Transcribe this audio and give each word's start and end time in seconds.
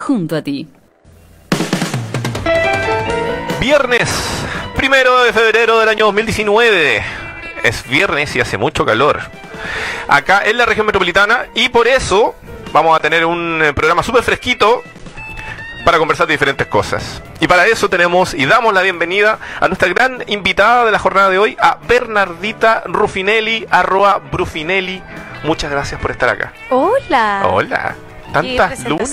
junto 0.00 0.36
a 0.36 0.42
ti. 0.42 0.66
Viernes, 3.60 4.10
primero 4.74 5.22
de 5.22 5.32
febrero 5.32 5.78
del 5.78 5.88
año 5.88 6.06
2019. 6.06 7.02
Es 7.62 7.86
viernes 7.88 8.34
y 8.34 8.40
hace 8.40 8.56
mucho 8.56 8.86
calor. 8.86 9.20
Acá 10.08 10.42
en 10.44 10.56
la 10.56 10.64
región 10.64 10.86
metropolitana 10.86 11.46
y 11.54 11.68
por 11.68 11.86
eso 11.86 12.34
vamos 12.72 12.96
a 12.96 13.00
tener 13.00 13.26
un 13.26 13.60
eh, 13.62 13.74
programa 13.74 14.02
súper 14.02 14.22
fresquito 14.22 14.82
para 15.84 15.98
conversar 15.98 16.26
de 16.26 16.34
diferentes 16.34 16.66
cosas. 16.66 17.22
Y 17.38 17.46
para 17.46 17.66
eso 17.66 17.90
tenemos 17.90 18.32
y 18.32 18.46
damos 18.46 18.72
la 18.72 18.82
bienvenida 18.82 19.38
a 19.60 19.68
nuestra 19.68 19.88
gran 19.88 20.24
invitada 20.26 20.86
de 20.86 20.92
la 20.92 20.98
jornada 20.98 21.28
de 21.30 21.38
hoy, 21.38 21.56
a 21.60 21.78
Bernardita 21.86 22.82
Rufinelli, 22.86 23.66
arroba 23.70 24.18
Brufinelli. 24.32 25.02
Muchas 25.44 25.70
gracias 25.70 26.00
por 26.00 26.10
estar 26.10 26.30
acá. 26.30 26.52
Hola. 26.70 27.42
Hola. 27.44 27.94
Tantas 28.32 28.84
lunas. 28.84 29.10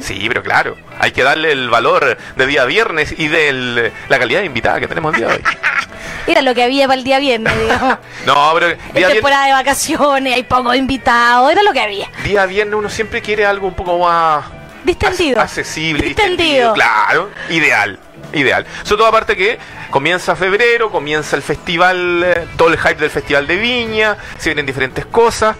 Sí, 0.00 0.24
pero 0.28 0.42
claro, 0.42 0.76
hay 0.98 1.12
que 1.12 1.22
darle 1.22 1.52
el 1.52 1.68
valor 1.70 2.16
de 2.36 2.46
día 2.46 2.64
viernes 2.64 3.14
y 3.16 3.28
de 3.28 3.92
la 4.08 4.18
calidad 4.18 4.40
de 4.40 4.46
invitada 4.46 4.80
que 4.80 4.88
tenemos 4.88 5.14
el 5.14 5.20
día 5.20 5.28
de 5.28 5.34
hoy. 5.36 5.42
Era 6.26 6.42
lo 6.42 6.54
que 6.54 6.64
había 6.64 6.86
para 6.88 6.98
el 6.98 7.04
día 7.04 7.18
viernes, 7.20 7.52
digamos. 7.60 7.98
No, 8.26 8.50
pero 8.54 8.76
día, 8.94 9.08
temporada 9.08 9.46
de 9.46 9.52
vacaciones, 9.52 10.34
hay 10.34 10.42
pocos 10.42 10.74
invitados, 10.74 11.52
era 11.52 11.62
lo 11.62 11.72
que 11.72 11.80
había. 11.80 12.10
día 12.24 12.44
viernes 12.46 12.74
uno 12.74 12.88
siempre 12.90 13.22
quiere 13.22 13.46
algo 13.46 13.68
un 13.68 13.74
poco 13.74 13.98
más 14.00 14.44
Distendido. 14.82 15.38
ac- 15.38 15.44
accesible, 15.44 16.04
Distendido. 16.06 16.72
Claro, 16.74 17.30
ideal. 17.50 18.00
Ideal. 18.32 18.66
Sobre 18.82 18.98
todo 18.98 19.06
aparte 19.06 19.36
que 19.36 19.56
comienza 19.90 20.34
febrero, 20.34 20.90
comienza 20.90 21.36
el 21.36 21.42
festival, 21.42 22.24
eh, 22.24 22.46
todo 22.56 22.68
el 22.70 22.78
hype 22.78 22.96
del 22.96 23.10
festival 23.10 23.46
de 23.46 23.56
Viña, 23.56 24.16
se 24.36 24.48
vienen 24.48 24.66
diferentes 24.66 25.06
cosas, 25.06 25.54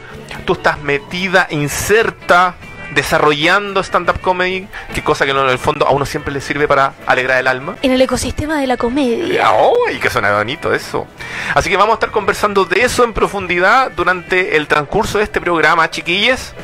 tú 0.45 0.55
estás 0.55 0.81
metida, 0.81 1.47
inserta, 1.51 2.57
desarrollando 2.97 3.81
stand-up 3.85 4.21
comedy, 4.21 4.67
que 4.93 5.05
cosa 5.05 5.25
que 5.27 5.31
en 5.31 5.37
el 5.37 5.59
fondo 5.59 5.87
a 5.87 5.91
uno 5.91 6.07
siempre 6.07 6.33
le 6.33 6.41
sirve 6.41 6.67
para 6.67 6.95
alegrar 7.07 7.39
el 7.39 7.47
alma. 7.47 7.77
En 7.83 7.93
el 7.93 8.01
ecosistema 8.01 8.59
de 8.59 8.67
la 8.67 8.77
comedia. 8.77 9.51
¡Ay, 9.87 9.99
que 9.99 10.11
suena 10.11 10.35
bonito 10.37 10.73
eso! 10.73 11.07
Así 11.55 11.69
que 11.71 11.77
vamos 11.77 11.93
a 11.93 11.95
estar 11.95 12.11
conversando 12.11 12.65
de 12.65 12.81
eso 12.81 13.05
en 13.05 13.13
profundidad 13.13 13.93
durante 13.93 14.57
el 14.57 14.67
transcurso 14.67 15.19
de 15.19 15.25
este 15.25 15.41
programa, 15.41 15.89
chiquilles. 15.91 16.55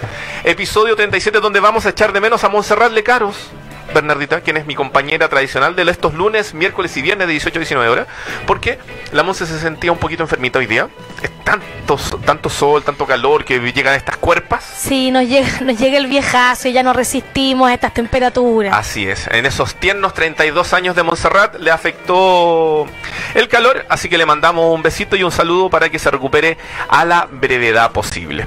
Episodio 0.43 0.97
37, 0.97 1.39
donde 1.39 1.61
vamos 1.61 1.85
a 1.85 1.91
echar 1.91 2.13
de 2.13 2.21
menos 2.21 2.43
a 2.43 2.49
Montserrat 2.49 2.93
Lecaros. 2.93 3.51
Bernardita, 3.93 4.41
quien 4.41 4.57
es 4.57 4.67
mi 4.67 4.75
compañera 4.75 5.29
tradicional 5.29 5.77
de 5.77 5.83
estos 5.91 6.15
lunes, 6.15 6.55
miércoles 6.55 6.97
y 6.97 7.03
viernes 7.03 7.27
de 7.27 7.33
18 7.33 7.59
a 7.59 7.61
19 7.61 7.89
horas, 7.91 8.07
porque 8.47 8.79
la 9.13 9.23
Monse 9.23 9.47
se 9.47 9.59
sentía 9.59 9.93
un 9.93 9.99
poquito 9.99 10.23
enfermita 10.23 10.59
hoy 10.59 10.67
día. 10.67 10.89
Es 11.23 11.31
tanto, 11.45 11.97
tanto 12.25 12.49
sol, 12.49 12.83
tanto 12.83 13.07
calor 13.07 13.45
que 13.45 13.59
llegan 13.73 13.95
estas 13.95 14.17
cuerpas. 14.17 14.65
Sí, 14.65 15.11
nos 15.11 15.29
llega, 15.29 15.49
nos 15.61 15.79
llega 15.79 15.99
el 15.99 16.07
viejazo 16.07 16.69
y 16.69 16.73
ya 16.73 16.83
no 16.83 16.93
resistimos 16.93 17.71
a 17.71 17.75
estas 17.75 17.95
temperaturas. 17.95 18.75
Así 18.75 19.07
es, 19.07 19.27
en 19.29 19.47
esos 19.47 19.75
tiernos 19.75 20.15
32 20.15 20.73
años 20.73 20.97
de 20.97 21.03
Montserrat 21.03 21.57
le 21.57 21.71
afectó 21.71 22.87
el 23.35 23.49
calor, 23.49 23.85
así 23.89 24.09
que 24.09 24.19
le 24.19 24.27
mandamos 24.27 24.75
un 24.75 24.83
besito 24.83 25.17
y 25.17 25.23
un 25.23 25.33
saludo 25.33 25.71
para 25.71 25.89
que 25.91 25.99
se 25.99 26.11
recupere 26.11 26.57
a 26.89 27.05
la 27.05 27.29
brevedad 27.31 27.93
posible. 27.93 28.47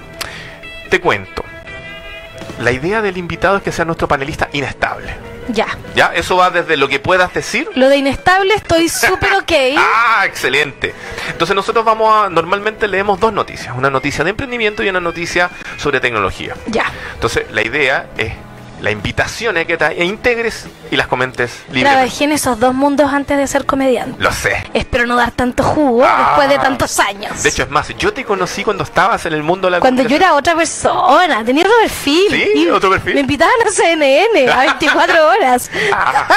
Te 0.89 1.01
cuento, 1.01 1.43
la 2.59 2.71
idea 2.71 3.01
del 3.01 3.17
invitado 3.17 3.57
es 3.57 3.63
que 3.63 3.71
sea 3.71 3.85
nuestro 3.85 4.07
panelista 4.07 4.49
inestable. 4.53 5.34
Ya. 5.49 5.67
¿Ya? 5.95 6.07
Eso 6.13 6.35
va 6.37 6.49
desde 6.49 6.77
lo 6.77 6.87
que 6.87 6.99
puedas 6.99 7.33
decir. 7.33 7.69
Lo 7.75 7.89
de 7.89 7.97
inestable 7.97 8.53
estoy 8.55 8.89
súper 8.89 9.33
ok. 9.33 9.51
Ah, 9.77 10.23
excelente. 10.25 10.93
Entonces 11.29 11.55
nosotros 11.55 11.85
vamos 11.85 12.11
a, 12.13 12.29
normalmente 12.29 12.87
leemos 12.87 13.19
dos 13.19 13.33
noticias, 13.33 13.75
una 13.77 13.89
noticia 13.89 14.23
de 14.23 14.31
emprendimiento 14.31 14.83
y 14.83 14.89
una 14.89 14.99
noticia 14.99 15.49
sobre 15.77 15.99
tecnología. 15.99 16.55
Ya. 16.67 16.85
Entonces 17.13 17.45
la 17.51 17.61
idea 17.61 18.07
es, 18.17 18.33
la 18.81 18.91
invitación 18.91 19.57
es 19.57 19.65
que 19.67 19.77
te 19.77 20.03
integres 20.03 20.65
y 20.91 20.95
las 20.95 21.07
comentes 21.07 21.63
libremente. 21.67 21.91
Trabajé 21.91 22.23
en 22.25 22.31
esos 22.33 22.59
dos 22.59 22.73
mundos 22.73 23.11
antes 23.11 23.37
de 23.37 23.47
ser 23.47 23.65
comediante. 23.65 24.21
Lo 24.21 24.31
sé. 24.31 24.63
Espero 24.73 25.05
no 25.05 25.15
dar 25.15 25.31
tanto 25.31 25.63
jugo 25.63 26.03
Ah. 26.05 26.25
después 26.37 26.49
de 26.49 26.57
tantos 26.63 26.99
años. 26.99 27.41
De 27.41 27.49
hecho, 27.49 27.63
es 27.63 27.69
más, 27.69 27.87
yo 27.97 28.13
te 28.13 28.23
conocí 28.25 28.63
cuando 28.63 28.83
estabas 28.83 29.25
en 29.25 29.33
el 29.33 29.43
mundo 29.43 29.67
de 29.67 29.71
la 29.71 29.79
Cuando 29.79 30.03
yo 30.03 30.15
era 30.15 30.33
otra 30.35 30.55
persona, 30.55 31.43
tenía 31.43 31.63
otro 31.63 31.75
perfil. 31.81 32.27
¿Sí? 32.29 32.49
Y 32.55 32.67
¿Otro 32.69 32.89
perfil? 32.91 33.15
Me 33.15 33.21
invitaban 33.21 33.53
a 33.67 33.71
CNN 33.71 34.49
a 34.51 34.59
24 34.59 35.27
horas. 35.29 35.71
Ah, 35.93 36.27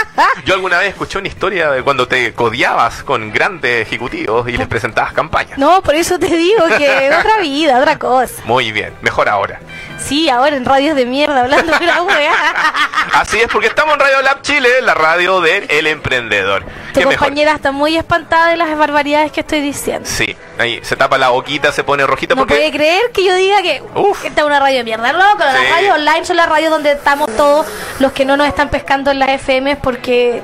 yo 0.44 0.54
alguna 0.54 0.78
vez 0.78 0.88
escuché 0.90 1.18
una 1.18 1.28
historia 1.28 1.70
de 1.70 1.82
cuando 1.82 2.06
te 2.08 2.32
codiabas 2.34 3.02
con 3.02 3.32
grandes 3.32 3.82
ejecutivos 3.86 4.48
y 4.48 4.52
les 4.56 4.66
presentabas 4.66 5.12
campañas. 5.12 5.58
No, 5.58 5.82
por 5.82 5.94
eso 5.94 6.18
te 6.18 6.26
digo 6.26 6.64
que 6.78 7.10
otra 7.18 7.38
vida, 7.40 7.78
otra 7.78 7.98
cosa. 7.98 8.34
Muy 8.44 8.72
bien, 8.72 8.92
mejor 9.02 9.28
ahora. 9.28 9.60
Sí, 9.98 10.28
ahora 10.28 10.56
en 10.56 10.64
radios 10.64 10.96
de 10.96 11.04
mierda 11.06 11.40
hablando 11.42 11.76
de 11.78 11.84
la 11.86 12.02
wea. 12.02 12.32
Así 13.12 13.38
es, 13.40 13.48
porque 13.48 13.66
estamos 13.66 13.94
en 13.94 14.00
Radio 14.00 14.22
Lab 14.22 14.42
Chile, 14.42 14.68
la 14.82 14.94
radio 14.94 15.40
del 15.40 15.66
El 15.70 15.86
Emprendedor. 15.86 16.64
Tu 16.94 17.00
¿Qué 17.00 17.06
mejor? 17.06 17.16
compañera 17.26 17.52
está 17.52 17.72
muy 17.72 17.96
espantada 17.96 18.48
de 18.48 18.56
las 18.56 18.76
barbaridades 18.78 19.32
que 19.32 19.40
estoy 19.40 19.60
diciendo. 19.60 20.08
Sí, 20.10 20.34
ahí 20.58 20.80
se 20.82 20.96
tapa 20.96 21.18
la 21.18 21.28
boquita, 21.30 21.72
se 21.72 21.84
pone 21.84 22.06
rojita 22.06 22.34
No 22.34 22.46
puede 22.46 22.62
porque... 22.64 22.76
creer 22.78 23.02
que 23.12 23.24
yo 23.24 23.34
diga 23.34 23.60
que 23.62 23.82
Uf. 23.94 24.24
esta 24.24 24.40
es 24.42 24.46
una 24.46 24.60
radio 24.60 24.78
de 24.78 24.84
mierda. 24.84 25.12
Loco, 25.12 25.38
las 25.40 25.58
Sí. 25.58 25.66
radios 25.70 25.94
online 25.96 26.24
son 26.24 26.36
las 26.36 26.48
radios 26.48 26.70
donde 26.70 26.92
estamos 26.92 27.34
todos 27.36 27.66
los 27.98 28.12
que 28.12 28.24
no 28.24 28.36
nos 28.36 28.46
están 28.46 28.70
pescando 28.70 29.10
en 29.10 29.18
las 29.18 29.30
FM 29.30 29.76
porque 29.76 30.42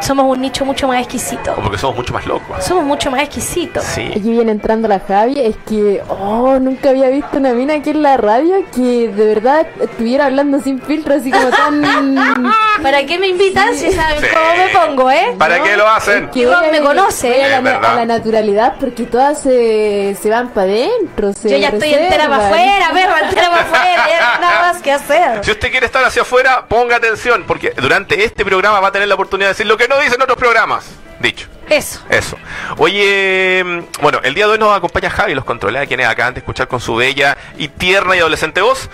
somos 0.00 0.26
un 0.26 0.40
nicho 0.40 0.64
mucho 0.64 0.86
más 0.88 0.98
exquisito. 1.00 1.52
O 1.52 1.62
porque 1.62 1.78
somos 1.78 1.96
mucho 1.96 2.12
más 2.12 2.26
locos. 2.26 2.64
Somos 2.64 2.84
mucho 2.84 3.10
más 3.10 3.20
exquisitos. 3.22 3.82
Sí. 3.84 4.08
Aquí 4.10 4.30
viene 4.30 4.52
entrando 4.52 4.88
la 4.88 5.00
Javi, 5.00 5.38
es 5.40 5.56
que, 5.68 6.02
oh, 6.08 6.58
nunca 6.60 6.90
había 6.90 7.08
visto 7.08 7.38
una 7.38 7.52
mina 7.52 7.74
aquí 7.74 7.90
en 7.90 8.02
la 8.02 8.16
radio 8.16 8.56
que 8.74 9.08
de 9.08 9.26
verdad 9.26 9.66
estuviera 9.80 10.26
hablando 10.26 10.60
sin 10.60 10.80
filtro, 10.80 11.14
así 11.14 11.30
como 11.30 11.48
tan... 11.48 12.16
¿Para 12.82 13.04
qué 13.06 13.18
me 13.18 13.28
invitan 13.28 13.74
si 13.74 13.90
saben 13.92 14.20
Sí. 14.20 14.26
cómo 14.32 14.56
me 14.56 14.68
pongo, 14.96 15.10
eh? 15.10 15.34
¿Para 15.38 15.62
qué 15.62 15.76
lo 15.76 15.86
hacen? 15.88 16.28
que 16.30 16.46
a- 16.52 16.60
me 16.70 16.80
conoce, 16.80 17.28
voy 17.30 17.40
a, 17.42 17.60
la, 17.80 18.00
a 18.02 18.04
naturalidad 18.04 18.74
porque 18.78 19.04
todas 19.04 19.40
se, 19.40 20.16
se 20.20 20.30
van 20.30 20.48
para 20.48 20.66
adentro. 20.72 21.32
Yo 21.44 21.56
ya 21.56 21.68
estoy 21.68 21.94
entera 21.94 22.28
para 22.28 22.46
afuera, 22.46 22.90
perro, 22.92 23.16
entera 23.28 23.50
para 23.50 23.62
afuera, 23.62 24.08
ya 24.08 24.20
no 24.20 24.32
hay 24.34 24.40
nada 24.40 24.72
más 24.72 24.82
que 24.82 24.92
hacer. 24.92 25.44
Si 25.44 25.50
usted 25.50 25.70
quiere 25.70 25.86
estar 25.86 26.04
hacia 26.04 26.22
afuera, 26.22 26.66
ponga 26.68 26.96
atención, 26.96 27.44
porque 27.46 27.72
durante 27.76 28.24
este 28.24 28.44
programa 28.44 28.80
va 28.80 28.88
a 28.88 28.92
tener 28.92 29.08
la 29.08 29.14
oportunidad 29.14 29.48
de 29.48 29.54
decir 29.54 29.66
lo 29.66 29.76
que 29.76 29.85
no 29.88 29.98
dicen 30.00 30.20
otros 30.20 30.38
programas. 30.38 30.86
Dicho. 31.20 31.48
Eso. 31.68 32.00
Eso. 32.08 32.36
Oye, 32.76 33.62
mm, 33.64 34.02
bueno, 34.02 34.20
el 34.22 34.34
día 34.34 34.46
de 34.46 34.52
hoy 34.52 34.58
nos 34.58 34.76
acompaña 34.76 35.10
Javi, 35.10 35.34
los 35.34 35.44
controles, 35.44 35.82
a 35.82 35.86
quienes 35.86 36.06
acaban 36.06 36.34
de 36.34 36.40
escuchar 36.40 36.68
con 36.68 36.80
su 36.80 36.94
bella 36.94 37.36
y 37.56 37.68
tierna 37.68 38.14
y 38.16 38.20
adolescente 38.20 38.60
voz. 38.60 38.88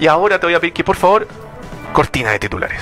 Y 0.00 0.06
ahora 0.06 0.40
te 0.40 0.46
voy 0.46 0.54
a 0.54 0.60
pedir 0.60 0.72
que, 0.72 0.84
por 0.84 0.96
favor, 0.96 1.28
cortina 1.92 2.30
de 2.30 2.38
titulares. 2.38 2.80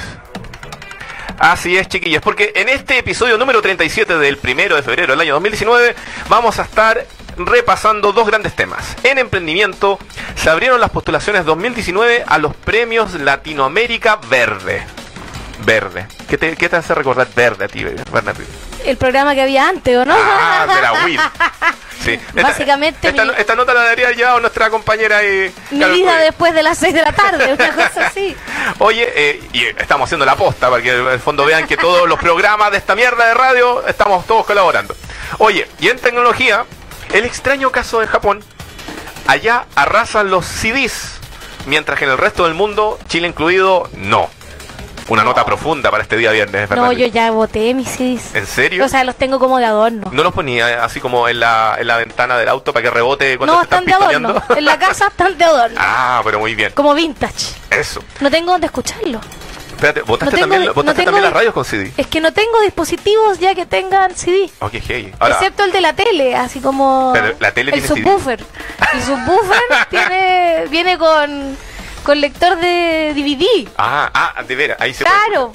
Así 1.39 1.77
es, 1.77 1.89
chiquillos, 1.89 2.23
porque 2.23 2.53
en 2.55 2.71
este 2.71 2.99
episodio 2.99 3.37
número 3.37 3.61
37 3.61 4.17
del 4.17 4.39
primero 4.39 4.75
de 4.75 4.83
febrero 4.83 5.13
del 5.13 5.21
año 5.21 5.35
2019 5.35 5.95
vamos 6.29 6.59
a 6.59 6.63
estar 6.63 7.07
repasando 7.37 8.13
dos 8.13 8.27
grandes 8.27 8.55
temas. 8.55 8.97
En 9.03 9.19
emprendimiento 9.19 9.99
se 10.35 10.49
abrieron 10.49 10.81
las 10.81 10.91
postulaciones 10.91 11.45
2019 11.45 12.25
a 12.27 12.39
los 12.39 12.55
premios 12.55 13.13
Latinoamérica 13.15 14.17
Verde. 14.31 14.87
Verde. 15.65 16.07
¿Qué 16.29 16.37
te, 16.39 16.57
qué 16.57 16.69
te 16.69 16.77
hace 16.77 16.95
recordar 16.95 17.29
verde 17.35 17.65
a 17.65 17.69
ti, 17.69 17.83
Bernardo? 17.85 18.43
El 18.85 18.97
programa 18.97 19.35
que 19.35 19.43
había 19.43 19.69
antes, 19.69 19.97
¿o 19.97 20.05
no? 20.05 20.15
Ah, 20.17 20.67
de 20.75 20.83
la 20.83 20.93
WID. 21.05 21.21
Sí. 22.05 22.21
Básicamente 22.35 23.09
Esta, 23.09 23.25
mi- 23.25 23.33
esta 23.37 23.57
nota 23.57 23.75
la 23.75 23.83
daría 23.83 24.13
ya 24.13 24.39
nuestra 24.39 24.71
compañera 24.71 25.25
y 25.25 25.53
Mi 25.73 25.85
vida 25.87 26.19
después 26.19 26.55
de 26.55 26.63
las 26.63 26.79
6 26.79 26.95
de 26.95 27.03
la 27.03 27.11
tarde, 27.11 27.53
una 27.55 27.73
cosa 27.73 28.07
así. 28.07 28.37
Oye, 28.79 29.11
eh, 29.17 29.43
y 29.53 29.65
estamos 29.65 30.07
haciendo 30.07 30.25
la 30.25 30.37
posta 30.37 30.71
para 30.71 30.81
que 30.81 30.91
en 30.97 31.07
el 31.09 31.19
fondo 31.19 31.45
vean 31.45 31.67
que 31.67 31.77
todos 31.77 32.07
los 32.09 32.17
programas 32.21 32.71
de 32.71 32.77
esta 32.77 32.95
mierda 32.95 33.27
de 33.27 33.35
radio 33.35 33.85
estamos 33.89 34.25
todos 34.25 34.47
colaborando. 34.47 34.95
Oye, 35.39 35.67
y 35.81 35.89
en 35.89 35.99
tecnología, 35.99 36.65
el 37.13 37.25
extraño 37.25 37.73
caso 37.73 37.99
de 37.99 38.07
Japón. 38.07 38.45
Allá 39.27 39.65
arrasan 39.75 40.31
los 40.31 40.47
CDs, 40.47 41.15
mientras 41.65 41.99
que 41.99 42.05
en 42.05 42.13
el 42.13 42.19
resto 42.19 42.45
del 42.45 42.55
mundo, 42.55 43.01
Chile 43.09 43.27
incluido, 43.27 43.89
no. 43.97 44.31
Una 45.09 45.23
nota 45.23 45.45
profunda 45.45 45.91
para 45.91 46.03
este 46.03 46.17
día 46.17 46.33
viernes, 46.33 46.63
No, 46.63 46.67
Fernando. 46.69 46.93
yo 46.93 47.07
ya 47.07 47.31
boté 47.31 47.73
mis 47.75 47.89
CDs. 47.89 48.35
¿En 48.35 48.45
serio? 48.47 48.85
O 48.85 48.89
sea, 48.89 49.05
los 49.05 49.15
tengo 49.15 49.39
como 49.39 49.59
de 49.59 49.65
adorno. 49.65 50.09
¿No 50.11 50.23
los 50.25 50.33
ponía 50.35 50.85
así 50.85 50.99
como 51.01 51.29
en 51.29 51.39
la, 51.39 51.77
en 51.79 51.87
la 51.87 51.97
ventana 51.99 52.37
del 52.37 52.49
auto 52.49 52.73
para 52.73 52.83
que 52.83 52.91
rebote 52.91 53.39
cuando 53.39 53.55
No, 53.55 53.61
te 53.61 53.65
están 53.67 53.85
están 53.89 54.01
de 54.09 54.15
adorno. 54.17 54.43
En 54.57 54.65
la 54.65 54.79
casa 54.79 55.07
están 55.07 55.39
de 55.39 55.45
adorno. 55.45 55.77
Ah, 55.79 56.21
pero 56.25 56.41
muy 56.41 56.57
bien. 56.57 56.73
Como 56.75 56.93
vintage. 56.95 57.55
Eso. 57.71 58.03
No 58.21 58.31
tengo 58.31 58.51
dónde 58.51 58.67
escucharlo. 58.67 59.21
Espérate, 59.71 60.01
¿botaste 60.03 60.25
No 60.25 60.31
tengo- 60.41 60.41
también, 60.55 60.65
no 60.75 60.83
tengo- 60.83 61.05
también 61.05 61.23
las 61.23 61.33
radios 61.35 61.53
con 61.55 61.65
CD? 61.65 61.93
Es 61.99 62.07
que 62.09 62.21
no 62.21 62.33
tengo 62.33 62.61
dispositivos 62.63 63.39
ya 63.39 63.55
que 63.55 63.67
tengan 63.67 64.13
CD. 64.17 64.51
Ok, 64.61 64.73
hey. 64.89 65.13
Ahora, 65.21 65.35
Excepto 65.35 65.65
el 65.65 65.71
de 65.71 65.81
la 65.83 65.93
tele, 65.93 66.35
así 66.35 66.61
como 66.61 67.11
Pero 67.13 67.35
la 67.39 67.53
tele 67.53 67.73
el 67.75 67.83
tiene 67.83 67.87
CD. 67.87 68.03
subwoofer. 68.03 68.41
El 68.95 69.03
subwoofer 69.03 69.61
tiene, 69.91 70.65
viene 70.71 70.97
con, 70.99 71.57
con 72.07 72.21
lector 72.21 72.57
de 72.59 73.13
DVD. 73.15 73.69
ah, 73.77 74.11
ah, 74.15 74.43
de 74.43 74.55
veras, 74.57 74.79
ahí 74.81 74.95
se 74.95 75.05
puede 75.05 75.17
Claro. 75.27 75.53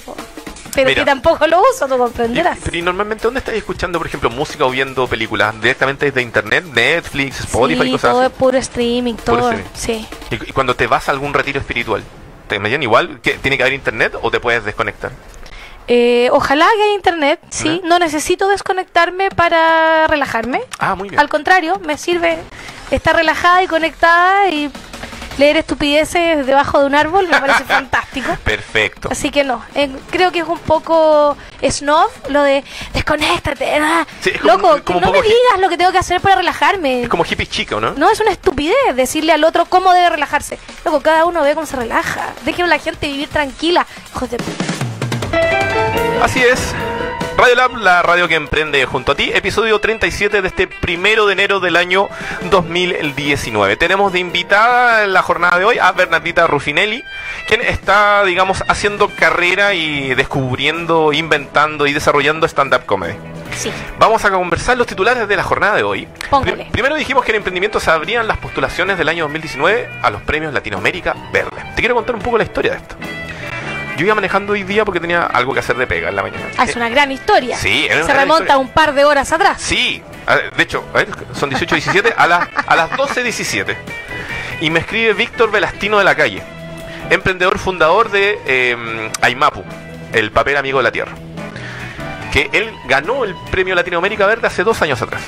Pero 0.74 0.88
Mira. 0.88 1.02
que 1.02 1.06
tampoco 1.06 1.46
lo 1.46 1.60
uso, 1.60 1.86
tú 1.86 1.96
Y, 1.96 1.98
comprenderás. 1.98 2.58
pero 2.64 2.76
¿y 2.78 2.82
normalmente 2.82 3.24
dónde 3.24 3.40
estás 3.40 3.54
escuchando, 3.54 3.98
por 3.98 4.06
ejemplo, 4.06 4.30
música 4.30 4.64
o 4.64 4.70
viendo 4.70 5.06
películas? 5.06 5.54
¿Directamente 5.60 6.06
desde 6.06 6.22
internet, 6.22 6.64
Netflix, 6.72 7.40
Spotify 7.40 7.88
y 7.88 7.92
cosas 7.92 8.10
todo 8.12 8.20
así? 8.22 8.32
es 8.32 8.38
puro 8.38 8.56
streaming, 8.58 9.14
Puro 9.16 9.36
todo. 9.38 9.50
streaming. 9.52 9.70
Sí. 9.74 10.06
Y, 10.30 10.34
y 10.50 10.52
cuando 10.52 10.74
te 10.74 10.86
vas 10.86 11.08
a 11.08 11.12
algún 11.12 11.34
retiro 11.34 11.58
espiritual, 11.60 12.02
te 12.48 12.58
metían 12.58 12.82
igual? 12.82 13.20
¿Que 13.22 13.32
¿Tiene 13.32 13.56
que 13.58 13.64
haber 13.64 13.74
internet 13.74 14.14
o 14.22 14.30
te 14.30 14.40
puedes 14.40 14.64
desconectar? 14.64 15.10
Eh, 15.88 16.28
ojalá 16.32 16.66
que 16.76 16.82
haya 16.84 16.94
internet, 16.94 17.40
sí. 17.50 17.82
No 17.84 17.98
necesito 17.98 18.48
desconectarme 18.48 19.28
para 19.30 20.06
relajarme. 20.06 20.62
Ah, 20.78 20.94
muy 20.94 21.08
bien. 21.10 21.20
Al 21.20 21.28
contrario, 21.28 21.80
me 21.84 21.98
sirve 21.98 22.38
estar 22.90 23.14
relajada 23.16 23.62
y 23.62 23.66
conectada 23.66 24.48
y 24.48 24.70
leer 25.38 25.56
estupideces 25.56 26.46
debajo 26.46 26.80
de 26.80 26.86
un 26.86 26.94
árbol 26.94 27.26
me 27.28 27.40
parece 27.40 27.64
fantástico. 27.78 28.36
Perfecto. 28.44 29.08
Así 29.10 29.30
que 29.30 29.44
no, 29.44 29.62
eh, 29.74 29.90
creo 30.10 30.30
que 30.32 30.40
es 30.40 30.46
un 30.48 30.58
poco 30.58 31.36
snob 31.68 32.10
lo 32.28 32.42
de 32.42 32.64
desconéctate. 32.92 33.76
ah. 33.76 34.06
Sí, 34.20 34.30
es 34.34 34.40
como- 34.40 34.52
Loco, 34.52 34.84
como 34.84 35.00
que 35.00 35.06
no 35.06 35.12
me 35.12 35.22
digas 35.22 35.58
lo 35.60 35.68
que 35.68 35.76
tengo 35.76 35.92
que 35.92 35.98
hacer 35.98 36.20
para 36.20 36.36
relajarme. 36.36 37.02
Es 37.02 37.08
como 37.08 37.24
hippie 37.24 37.46
chico, 37.46 37.80
¿no? 37.80 37.92
No, 37.94 38.10
es 38.10 38.20
una 38.20 38.30
estupidez 38.32 38.76
decirle 38.94 39.32
al 39.32 39.44
otro 39.44 39.64
cómo 39.66 39.92
debe 39.92 40.10
relajarse. 40.10 40.58
Loco, 40.84 41.00
cada 41.00 41.24
uno 41.24 41.42
ve 41.42 41.54
cómo 41.54 41.66
se 41.66 41.76
relaja. 41.76 42.30
Dejen 42.44 42.64
a 42.66 42.68
la 42.68 42.78
gente 42.78 43.06
vivir 43.06 43.28
tranquila. 43.28 43.86
Hijos 44.14 44.30
de... 44.30 44.38
Así 46.22 46.40
es. 46.42 46.74
Radio 47.36 47.54
Lab, 47.56 47.76
la 47.78 48.02
radio 48.02 48.28
que 48.28 48.34
emprende 48.36 48.84
junto 48.86 49.12
a 49.12 49.14
ti, 49.16 49.30
episodio 49.34 49.80
37 49.80 50.42
de 50.42 50.48
este 50.48 50.68
primero 50.68 51.26
de 51.26 51.32
enero 51.32 51.58
del 51.58 51.76
año 51.76 52.08
2019. 52.50 53.76
Tenemos 53.76 54.12
de 54.12 54.20
invitada 54.20 55.02
en 55.04 55.12
la 55.12 55.22
jornada 55.22 55.58
de 55.58 55.64
hoy 55.64 55.78
a 55.78 55.90
Bernardita 55.92 56.46
Ruffinelli, 56.46 57.02
quien 57.48 57.60
está, 57.62 58.22
digamos, 58.24 58.62
haciendo 58.68 59.08
carrera 59.08 59.74
y 59.74 60.14
descubriendo, 60.14 61.12
inventando 61.12 61.86
y 61.86 61.92
desarrollando 61.92 62.46
stand-up 62.46 62.86
comedy. 62.86 63.14
Sí. 63.56 63.72
Vamos 63.98 64.24
a 64.24 64.30
conversar 64.30 64.76
los 64.76 64.86
titulares 64.86 65.26
de 65.26 65.36
la 65.36 65.42
jornada 65.42 65.74
de 65.76 65.82
hoy. 65.82 66.06
Póngale. 66.30 66.52
Prim- 66.56 66.70
primero 66.70 66.94
dijimos 66.94 67.24
que 67.24 67.32
en 67.32 67.36
emprendimiento 67.38 67.80
se 67.80 67.90
abrían 67.90 68.28
las 68.28 68.38
postulaciones 68.38 68.98
del 68.98 69.08
año 69.08 69.24
2019 69.24 69.88
a 70.00 70.10
los 70.10 70.22
premios 70.22 70.54
Latinoamérica 70.54 71.14
Verde. 71.32 71.56
Te 71.74 71.82
quiero 71.82 71.96
contar 71.96 72.14
un 72.14 72.22
poco 72.22 72.38
la 72.38 72.44
historia 72.44 72.72
de 72.72 72.76
esto. 72.78 72.96
Yo 74.02 74.06
iba 74.06 74.16
manejando 74.16 74.54
hoy 74.54 74.64
día 74.64 74.84
porque 74.84 74.98
tenía 74.98 75.22
algo 75.22 75.54
que 75.54 75.60
hacer 75.60 75.76
de 75.76 75.86
pega 75.86 76.08
en 76.08 76.16
la 76.16 76.22
mañana. 76.24 76.44
Ah, 76.58 76.64
es 76.64 76.74
una 76.74 76.88
gran 76.88 77.12
historia. 77.12 77.56
Sí, 77.56 77.86
una 77.86 78.00
Se 78.02 78.08
gran 78.08 78.22
remonta 78.22 78.42
historia. 78.42 78.58
un 78.58 78.68
par 78.70 78.94
de 78.94 79.04
horas 79.04 79.30
atrás. 79.30 79.62
Sí, 79.62 80.02
de 80.56 80.62
hecho, 80.64 80.84
a 80.92 80.96
ver, 80.96 81.08
son 81.34 81.52
18.17 81.52 82.12
a, 82.16 82.26
las 82.26 82.48
a 82.66 82.74
las 82.74 82.90
12.17. 82.90 83.76
Y 84.60 84.70
me 84.70 84.80
escribe 84.80 85.12
Víctor 85.14 85.52
Velastino 85.52 85.98
de 85.98 86.04
la 86.04 86.16
calle, 86.16 86.42
emprendedor 87.10 87.60
fundador 87.60 88.10
de 88.10 88.40
eh, 88.44 89.10
Aimapu, 89.20 89.62
el 90.12 90.32
papel 90.32 90.56
amigo 90.56 90.78
de 90.78 90.82
la 90.82 90.90
tierra. 90.90 91.12
Que 92.32 92.50
él 92.52 92.72
ganó 92.86 93.22
el 93.22 93.36
premio 93.52 93.76
Latinoamérica 93.76 94.26
Verde 94.26 94.48
hace 94.48 94.64
dos 94.64 94.82
años 94.82 95.00
atrás. 95.00 95.22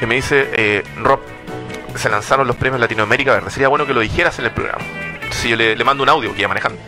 Y 0.00 0.06
me 0.06 0.14
dice, 0.14 0.48
eh, 0.54 0.82
Rob, 0.96 1.20
se 1.94 2.08
lanzaron 2.08 2.46
los 2.46 2.56
premios 2.56 2.80
Latinoamérica 2.80 3.34
Verde, 3.34 3.50
sería 3.50 3.68
bueno 3.68 3.86
que 3.86 3.92
lo 3.92 4.00
dijeras 4.00 4.38
en 4.38 4.46
el 4.46 4.50
programa. 4.52 4.82
Entonces 5.14 5.44
yo 5.44 5.56
le, 5.56 5.76
le 5.76 5.84
mando 5.84 6.02
un 6.04 6.08
audio 6.08 6.32
que 6.32 6.40
iba 6.40 6.48
manejando. 6.48 6.80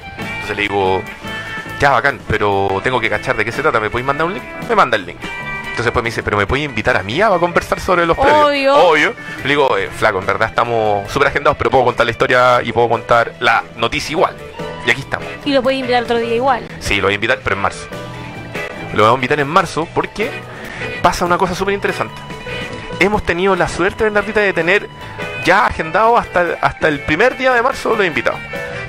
Entonces 0.51 0.69
le 0.69 0.75
digo, 0.75 1.03
ya 1.79 1.91
bacán, 1.91 2.19
pero 2.27 2.81
tengo 2.83 2.99
que 2.99 3.09
cachar 3.09 3.37
de 3.37 3.45
qué 3.45 3.53
se 3.53 3.63
trata, 3.63 3.79
¿me 3.79 3.89
podéis 3.89 4.07
mandar 4.07 4.27
un 4.27 4.35
link? 4.35 4.43
Me 4.69 4.75
manda 4.75 4.97
el 4.97 5.07
link. 5.07 5.19
Entonces 5.21 5.85
después 5.85 6.03
me 6.03 6.09
dice, 6.09 6.25
pero 6.25 6.37
¿me 6.37 6.45
podéis 6.45 6.69
invitar 6.69 6.97
a 6.97 7.05
mí 7.05 7.21
a 7.23 7.29
conversar 7.29 7.79
sobre 7.79 8.05
los 8.05 8.19
premios? 8.19 8.49
Obvio. 8.49 8.75
Obvio. 8.75 9.15
Le 9.45 9.49
digo, 9.49 9.79
eh, 9.79 9.89
flaco, 9.89 10.19
en 10.19 10.27
verdad 10.27 10.49
estamos 10.49 11.09
súper 11.09 11.29
agendados, 11.29 11.57
pero 11.57 11.71
puedo 11.71 11.85
contar 11.85 12.05
la 12.05 12.11
historia 12.11 12.63
y 12.65 12.73
puedo 12.73 12.89
contar 12.89 13.35
la 13.39 13.63
noticia 13.77 14.13
igual. 14.13 14.35
Y 14.85 14.91
aquí 14.91 15.03
estamos. 15.03 15.29
Y 15.45 15.53
lo 15.53 15.63
puedes 15.63 15.79
invitar 15.79 16.03
otro 16.03 16.19
día 16.19 16.35
igual. 16.35 16.67
Sí, 16.81 16.97
lo 16.97 17.03
voy 17.03 17.13
a 17.13 17.15
invitar, 17.15 17.39
pero 17.45 17.55
en 17.55 17.63
marzo. 17.63 17.87
Lo 18.93 19.05
voy 19.05 19.13
a 19.13 19.15
invitar 19.15 19.39
en 19.39 19.49
marzo 19.49 19.87
porque 19.95 20.33
pasa 21.01 21.25
una 21.25 21.39
cosa 21.39 21.55
súper 21.55 21.75
interesante. 21.75 22.21
Hemos 22.99 23.23
tenido 23.23 23.55
la 23.55 23.69
suerte, 23.69 24.03
Bernardita, 24.03 24.41
de 24.41 24.53
tener 24.53 24.89
ya 25.45 25.67
agendado 25.67 26.17
hasta, 26.17 26.59
hasta 26.61 26.89
el 26.89 26.99
primer 27.01 27.39
día 27.39 27.53
de 27.55 27.63
marzo 27.63 27.95
los 27.95 28.05
invitados. 28.05 28.41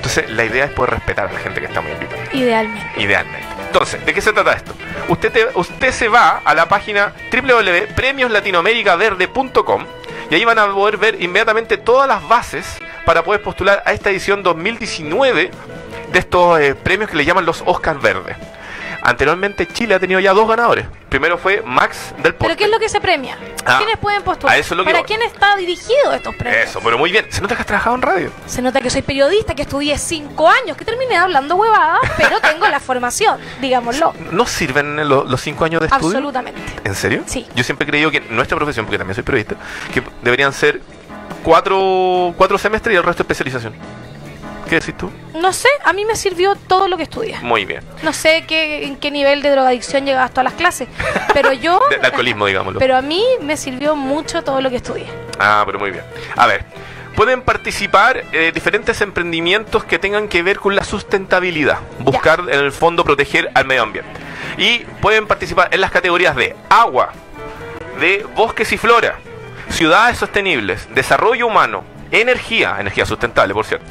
Entonces, 0.02 0.30
la 0.32 0.44
idea 0.46 0.66
es 0.66 0.72
poder 0.72 0.96
respetar 0.96 1.30
a 1.30 1.32
la 1.32 1.38
gente 1.40 1.60
que 1.60 1.68
estamos 1.68 1.92
invitando 1.92 2.24
Idealmente. 2.34 3.00
idealmente. 3.02 3.46
Entonces, 3.68 4.04
¿de 4.04 4.14
qué 4.16 4.20
se 4.22 4.34
trata 4.34 4.54
esto? 4.54 4.74
Usted, 5.10 5.32
te- 5.32 5.48
usted 5.54 5.92
se 5.92 6.08
va 6.10 6.42
a 6.44 6.56
la 6.56 6.68
página 6.68 7.14
www.premioslatinoamericaverde.com 7.32 9.86
y 10.32 10.36
ahí 10.36 10.44
van 10.46 10.58
a 10.60 10.68
poder 10.74 10.98
ver 10.98 11.22
inmediatamente 11.22 11.78
todas 11.78 12.08
las 12.08 12.28
bases 12.28 12.78
para 13.06 13.24
poder 13.24 13.42
postular 13.44 13.84
a 13.86 13.94
esta 13.94 14.10
edición 14.10 14.42
2019 14.44 15.52
de 16.12 16.20
estos 16.20 16.60
eh, 16.60 16.74
premios 16.76 17.10
que 17.10 17.18
le 17.18 17.26
llaman 17.26 17.46
los 17.46 17.62
Oscar 17.66 18.00
Verdes. 18.00 18.36
Anteriormente 19.04 19.68
Chile 19.68 19.96
ha 19.96 20.00
tenido 20.00 20.20
ya 20.20 20.34
dos 20.34 20.48
ganadores. 20.48 20.86
Primero 21.10 21.38
fue 21.38 21.62
Max 21.66 22.14
del 22.24 22.34
Porte. 22.36 22.46
¿Pero 22.46 22.56
qué 22.58 22.64
es 22.66 22.70
lo 22.70 22.80
que 22.80 22.88
se 22.88 23.02
premia? 23.02 23.38
Ah, 23.66 23.78
¿Quiénes 23.80 23.98
pueden 23.98 24.22
postular? 24.22 24.56
a 24.56 24.58
eso 24.60 24.74
es 24.74 24.78
lo 24.78 24.84
que 24.84 24.92
¿Para 24.92 25.00
voy. 25.00 25.08
quién 25.08 25.22
está 25.24 25.56
dirigido 25.58 26.14
estos 26.14 26.36
premios? 26.36 26.70
Eso, 26.70 26.80
pero 26.84 26.98
muy 26.98 27.12
bien. 27.12 27.26
Se 27.30 27.42
nota 27.42 27.56
que 27.56 27.62
has 27.62 27.68
trabajado 27.68 27.96
en 27.96 28.02
radio. 28.02 28.32
Se 28.46 28.62
nota 28.62 28.80
que 28.80 28.90
soy 28.90 29.02
periodista, 29.02 29.54
que 29.56 29.64
estudié 29.64 29.98
cinco 29.98 30.48
años, 30.48 30.78
que 30.78 30.86
terminé 30.86 31.18
hablando 31.18 31.56
huevadas, 31.56 32.00
pero 32.18 32.40
tengo 32.42 32.68
la 32.68 32.80
formación, 32.80 33.40
digámoslo. 33.60 34.14
¿No 34.32 34.46
sirven 34.46 34.96
lo- 35.10 35.26
los 35.26 35.42
cinco 35.42 35.66
años 35.66 35.82
de 35.82 35.88
estudio? 35.88 36.08
Absolutamente. 36.08 36.62
¿En 36.84 36.96
serio? 36.96 37.24
Sí. 37.26 37.46
Yo 37.56 37.64
siempre 37.64 37.86
he 37.86 37.90
creído 37.90 38.10
que 38.12 38.22
nuestra 38.22 38.56
profesión, 38.56 38.86
porque 38.86 38.98
también 38.98 39.16
soy 39.16 39.24
periodista, 39.24 39.56
que 39.94 40.02
deberían 40.22 40.54
ser 40.54 40.82
cuatro, 41.44 42.34
cuatro 42.38 42.58
semestres 42.58 42.94
y 42.94 42.98
el 42.98 43.04
resto 43.04 43.24
especialización. 43.24 43.74
¿Qué 44.72 44.80
decís 44.80 44.96
tú? 44.96 45.12
No 45.34 45.52
sé, 45.52 45.68
a 45.84 45.92
mí 45.92 46.06
me 46.06 46.16
sirvió 46.16 46.56
todo 46.56 46.88
lo 46.88 46.96
que 46.96 47.04
estudié. 47.04 47.38
Muy 47.42 47.66
bien. 47.66 47.84
No 48.04 48.14
sé 48.14 48.46
qué, 48.48 48.86
en 48.86 48.96
qué 48.96 49.12
nivel 49.12 49.42
de 49.42 49.50
drogadicción 49.50 50.06
llegabas 50.06 50.34
tú 50.34 50.40
a 50.40 50.44
las 50.44 50.54
clases, 50.54 50.88
pero 51.34 51.52
yo... 51.52 51.78
De, 51.90 51.98
alcoholismo, 51.98 52.46
digámoslo. 52.46 52.80
Pero 52.80 52.96
a 52.96 53.02
mí 53.02 53.22
me 53.42 53.58
sirvió 53.58 53.98
mucho 53.98 54.46
todo 54.46 54.62
lo 54.62 54.70
que 54.70 54.78
estudié. 54.78 55.08
Ah, 55.40 55.64
pero 55.66 55.78
muy 55.78 55.92
bien. 55.92 56.06
A 56.38 56.48
ver, 56.48 56.64
pueden 57.18 57.42
participar 57.42 58.24
eh, 58.32 58.54
diferentes 58.54 59.02
emprendimientos 59.02 59.84
que 59.84 60.00
tengan 60.00 60.30
que 60.30 60.42
ver 60.42 60.58
con 60.58 60.74
la 60.74 60.86
sustentabilidad. 60.86 61.80
Buscar, 62.00 62.40
en 62.40 62.60
el 62.62 62.72
fondo, 62.72 63.04
proteger 63.04 63.52
al 63.54 63.66
medio 63.66 63.84
ambiente. 63.84 64.10
Y 64.58 64.86
pueden 65.02 65.28
participar 65.28 65.68
en 65.74 65.82
las 65.82 65.92
categorías 65.92 66.34
de 66.38 66.56
agua, 66.70 67.12
de 68.00 68.26
bosques 68.38 68.72
y 68.72 68.78
flora, 68.78 69.20
ciudades 69.68 70.18
sostenibles, 70.18 70.88
desarrollo 70.96 71.48
humano, 71.48 71.84
energía, 72.10 72.78
energía 72.80 73.06
sustentable, 73.06 73.54
por 73.54 73.66
cierto, 73.66 73.86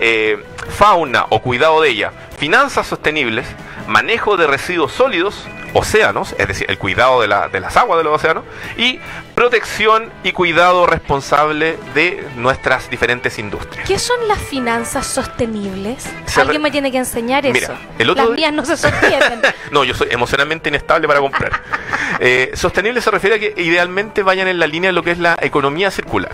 eh, 0.00 0.42
fauna 0.68 1.26
o 1.30 1.40
cuidado 1.40 1.80
de 1.80 1.90
ella, 1.90 2.12
finanzas 2.38 2.86
sostenibles, 2.86 3.46
manejo 3.86 4.36
de 4.36 4.46
residuos 4.46 4.92
sólidos, 4.92 5.44
océanos, 5.74 6.34
es 6.38 6.48
decir, 6.48 6.66
el 6.70 6.78
cuidado 6.78 7.20
de, 7.20 7.28
la- 7.28 7.48
de 7.48 7.60
las 7.60 7.76
aguas 7.76 7.98
de 7.98 8.04
los 8.04 8.14
océanos, 8.14 8.44
y 8.78 9.00
protección 9.34 10.10
y 10.24 10.32
cuidado 10.32 10.86
responsable 10.86 11.78
de 11.94 12.26
nuestras 12.36 12.88
diferentes 12.90 13.38
industrias. 13.38 13.86
¿Qué 13.86 13.98
son 13.98 14.16
las 14.28 14.38
finanzas 14.38 15.06
sostenibles? 15.06 16.08
Se 16.26 16.40
Alguien 16.40 16.62
me 16.62 16.70
tiene 16.70 16.90
que 16.90 16.98
enseñar 16.98 17.44
eso. 17.46 17.74
El 17.98 18.10
otro 18.10 18.24
Las 18.24 18.36
día- 18.36 18.50
mías 18.50 18.52
no 18.54 18.64
se 18.64 18.76
sostienen. 18.76 19.40
No, 19.70 19.84
yo 19.84 19.94
soy 19.94 20.08
emocionalmente 20.10 20.70
inestable 20.70 21.06
para 21.06 21.20
comprar. 21.20 21.62
Eh, 22.20 22.50
sostenible 22.54 23.00
se 23.00 23.12
refiere 23.12 23.36
a 23.36 23.38
que 23.38 23.54
idealmente 23.62 24.24
vayan 24.24 24.48
en 24.48 24.58
la 24.58 24.66
línea 24.66 24.88
de 24.88 24.92
lo 24.92 25.04
que 25.04 25.12
es 25.12 25.18
la 25.18 25.36
economía 25.40 25.92
circular. 25.92 26.32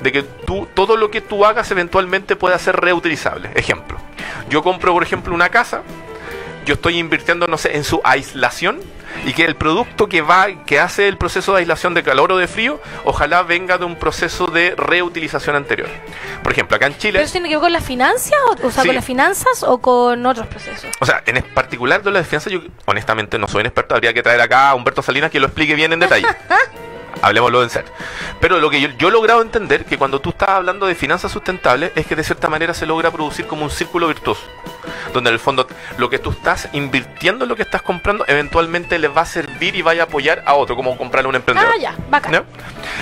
De 0.00 0.10
que 0.10 0.22
tú, 0.22 0.66
todo 0.72 0.96
lo 0.96 1.10
que 1.10 1.20
tú 1.20 1.44
hagas 1.44 1.70
eventualmente 1.70 2.34
pueda 2.34 2.58
ser 2.58 2.76
reutilizable. 2.76 3.50
Ejemplo, 3.54 3.67
yo 4.48 4.62
compro, 4.62 4.92
por 4.92 5.02
ejemplo, 5.02 5.34
una 5.34 5.48
casa, 5.48 5.82
yo 6.64 6.74
estoy 6.74 6.98
invirtiendo, 6.98 7.46
no 7.46 7.56
sé, 7.56 7.76
en 7.76 7.84
su 7.84 8.00
aislación 8.04 8.80
y 9.24 9.32
que 9.32 9.44
el 9.44 9.56
producto 9.56 10.08
que 10.08 10.20
va, 10.20 10.48
que 10.66 10.78
hace 10.78 11.08
el 11.08 11.16
proceso 11.16 11.52
de 11.52 11.60
aislación 11.60 11.94
de 11.94 12.02
calor 12.02 12.30
o 12.32 12.36
de 12.36 12.46
frío, 12.46 12.80
ojalá 13.04 13.42
venga 13.42 13.78
de 13.78 13.84
un 13.86 13.96
proceso 13.96 14.46
de 14.46 14.74
reutilización 14.76 15.56
anterior. 15.56 15.88
Por 16.42 16.52
ejemplo, 16.52 16.76
acá 16.76 16.86
en 16.86 16.96
Chile... 16.98 17.12
¿Pero 17.14 17.24
eso 17.24 17.32
tiene 17.32 17.48
que 17.48 17.56
ver 17.56 17.62
con 17.62 17.72
las 17.72 17.84
finanzas? 17.84 18.34
O, 18.48 18.66
o 18.66 18.70
sea, 18.70 18.82
Sí. 18.82 18.88
con 18.88 18.94
las 18.94 19.04
finanzas 19.04 19.62
o 19.62 19.78
con 19.78 20.24
otros 20.26 20.46
procesos? 20.46 20.90
O 21.00 21.06
sea, 21.06 21.22
en 21.26 21.42
particular 21.54 22.02
de 22.02 22.10
la 22.10 22.18
defensa, 22.18 22.50
yo 22.50 22.60
honestamente 22.84 23.38
no 23.38 23.48
soy 23.48 23.60
un 23.60 23.66
experto. 23.66 23.94
Habría 23.94 24.12
que 24.12 24.22
traer 24.22 24.40
acá 24.40 24.68
a 24.70 24.74
Humberto 24.74 25.02
Salinas 25.02 25.30
que 25.30 25.40
lo 25.40 25.46
explique 25.46 25.74
bien 25.74 25.92
en 25.92 26.00
detalle. 26.00 26.26
Hablemoslo 27.22 27.62
en 27.62 27.70
serio. 27.70 27.90
Pero 28.40 28.58
lo 28.60 28.70
que 28.70 28.80
yo, 28.80 28.88
yo 28.98 29.08
he 29.08 29.10
logrado 29.10 29.42
entender 29.42 29.84
que 29.84 29.98
cuando 29.98 30.20
tú 30.20 30.30
estás 30.30 30.50
hablando 30.50 30.86
de 30.86 30.94
finanzas 30.94 31.32
sustentables 31.32 31.92
es 31.96 32.06
que 32.06 32.14
de 32.16 32.22
cierta 32.24 32.48
manera 32.48 32.74
se 32.74 32.86
logra 32.86 33.10
producir 33.10 33.46
como 33.46 33.64
un 33.64 33.70
círculo 33.70 34.06
virtuoso. 34.08 34.42
Donde 35.12 35.30
en 35.30 35.34
el 35.34 35.40
fondo 35.40 35.66
lo 35.96 36.08
que 36.10 36.18
tú 36.18 36.30
estás 36.30 36.68
invirtiendo 36.72 37.44
en 37.44 37.48
lo 37.48 37.56
que 37.56 37.62
estás 37.62 37.82
comprando 37.82 38.24
eventualmente 38.28 38.98
le 38.98 39.08
va 39.08 39.22
a 39.22 39.26
servir 39.26 39.74
y 39.74 39.82
vaya 39.82 40.02
a 40.02 40.04
apoyar 40.06 40.42
a 40.46 40.54
otro, 40.54 40.76
como 40.76 40.96
comprarle 40.96 41.26
a 41.26 41.30
un 41.30 41.34
emprendedor. 41.36 41.72
Ah, 41.74 41.78
ya, 41.80 41.94
bacán. 42.10 42.32
¿No? 42.32 42.44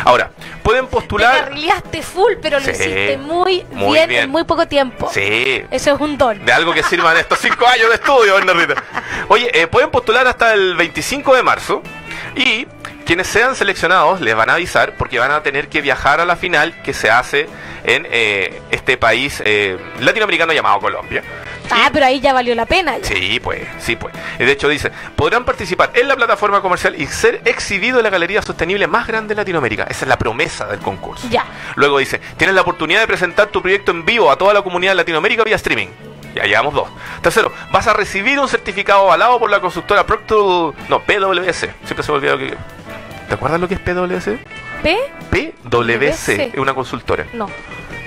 Ahora, 0.04 0.30
pueden 0.62 0.86
Te 0.86 0.90
postular. 0.92 1.44
carrileaste 1.44 2.02
full, 2.02 2.34
pero 2.40 2.58
lo 2.58 2.64
Sí, 2.64 2.70
hiciste 2.70 3.18
muy, 3.18 3.64
muy 3.72 3.94
bien, 3.94 4.08
bien. 4.08 4.22
en 4.24 4.30
muy 4.30 4.44
poco 4.44 4.66
tiempo. 4.66 5.10
Sí, 5.12 5.62
Eso 5.70 5.94
es 5.94 6.00
un 6.00 6.16
don. 6.16 6.44
de 6.44 6.52
algo 6.52 6.72
que 6.72 6.82
sirva 6.82 7.12
en 7.12 7.18
estos 7.18 7.38
cinco 7.40 7.66
años 7.66 7.88
de 7.88 7.96
estudio, 7.96 8.34
Bernardita. 8.34 8.82
Oye, 9.28 9.50
eh, 9.52 9.66
pueden 9.66 9.90
postular 9.90 10.26
hasta 10.26 10.54
el 10.54 10.74
25 10.76 11.34
de 11.34 11.42
marzo 11.42 11.82
y 12.34 12.66
quienes 13.06 13.26
sean 13.28 13.54
seleccionados 13.56 14.20
les 14.20 14.34
van 14.36 14.50
a 14.50 14.54
avisar 14.54 14.94
porque 14.96 15.18
van 15.18 15.30
a 15.30 15.42
tener 15.42 15.68
que 15.68 15.80
viajar 15.80 16.20
a 16.20 16.24
la 16.26 16.36
final 16.36 16.74
que 16.82 16.92
se 16.92 17.10
hace 17.10 17.48
en 17.84 18.06
eh, 18.10 18.60
este 18.70 18.96
país 18.98 19.40
eh, 19.44 19.78
latinoamericano 20.00 20.52
llamado 20.52 20.80
Colombia. 20.80 21.22
Ah, 21.70 21.86
Y- 21.88 21.92
pero 21.92 22.06
ahí 22.06 22.20
ya 22.20 22.32
valió 22.32 22.54
la 22.54 22.66
pena. 22.66 22.98
ya. 22.98 23.04
Sí, 23.04 23.40
pues, 23.42 23.62
sí, 23.78 23.96
pues. 23.96 24.12
De 24.38 24.50
hecho, 24.50 24.68
dice, 24.68 24.90
podrán 25.16 25.44
participar 25.44 25.90
en 25.94 26.06
la 26.08 26.16
plataforma 26.16 26.60
comercial 26.60 26.94
y 27.00 27.06
ser 27.06 27.40
exhibido 27.44 27.98
en 27.98 28.04
la 28.04 28.10
galería 28.10 28.42
sostenible 28.42 28.86
más 28.86 29.06
grande 29.06 29.34
de 29.34 29.40
Latinoamérica. 29.40 29.84
Esa 29.84 30.04
es 30.04 30.08
la 30.08 30.18
promesa 30.18 30.66
del 30.66 30.80
concurso. 30.80 31.26
Ya. 31.30 31.44
Luego 31.76 31.98
dice, 31.98 32.20
tienes 32.36 32.54
la 32.54 32.62
oportunidad 32.62 33.00
de 33.00 33.06
presentar 33.06 33.48
tu 33.48 33.62
proyecto 33.62 33.90
en 33.92 34.04
vivo 34.04 34.30
a 34.30 34.36
toda 34.36 34.52
la 34.54 34.62
comunidad 34.62 34.92
de 34.92 34.96
Latinoamérica 34.96 35.42
vía 35.44 35.56
streaming. 35.56 35.88
Ya 36.34 36.44
llevamos 36.44 36.74
dos. 36.74 36.88
Tercero, 37.22 37.50
vas 37.72 37.86
a 37.86 37.94
recibir 37.94 38.38
un 38.38 38.46
certificado 38.48 39.00
avalado 39.02 39.38
por 39.38 39.50
la 39.50 39.58
constructora 39.60 40.04
Procter... 40.06 40.36
No, 40.88 41.00
PwC. 41.00 41.70
Siempre 41.84 42.02
se 42.04 42.12
me 42.12 42.18
olvida 42.18 42.36
que... 42.38 42.54
¿Te 43.28 43.34
acuerdas 43.34 43.60
lo 43.60 43.68
que 43.68 43.74
es 43.74 43.80
PwC? 43.80 44.38
¿P? 44.82 44.96
PwC, 45.64 46.50
es 46.54 46.58
una 46.58 46.74
consultora. 46.74 47.26
No. 47.32 47.48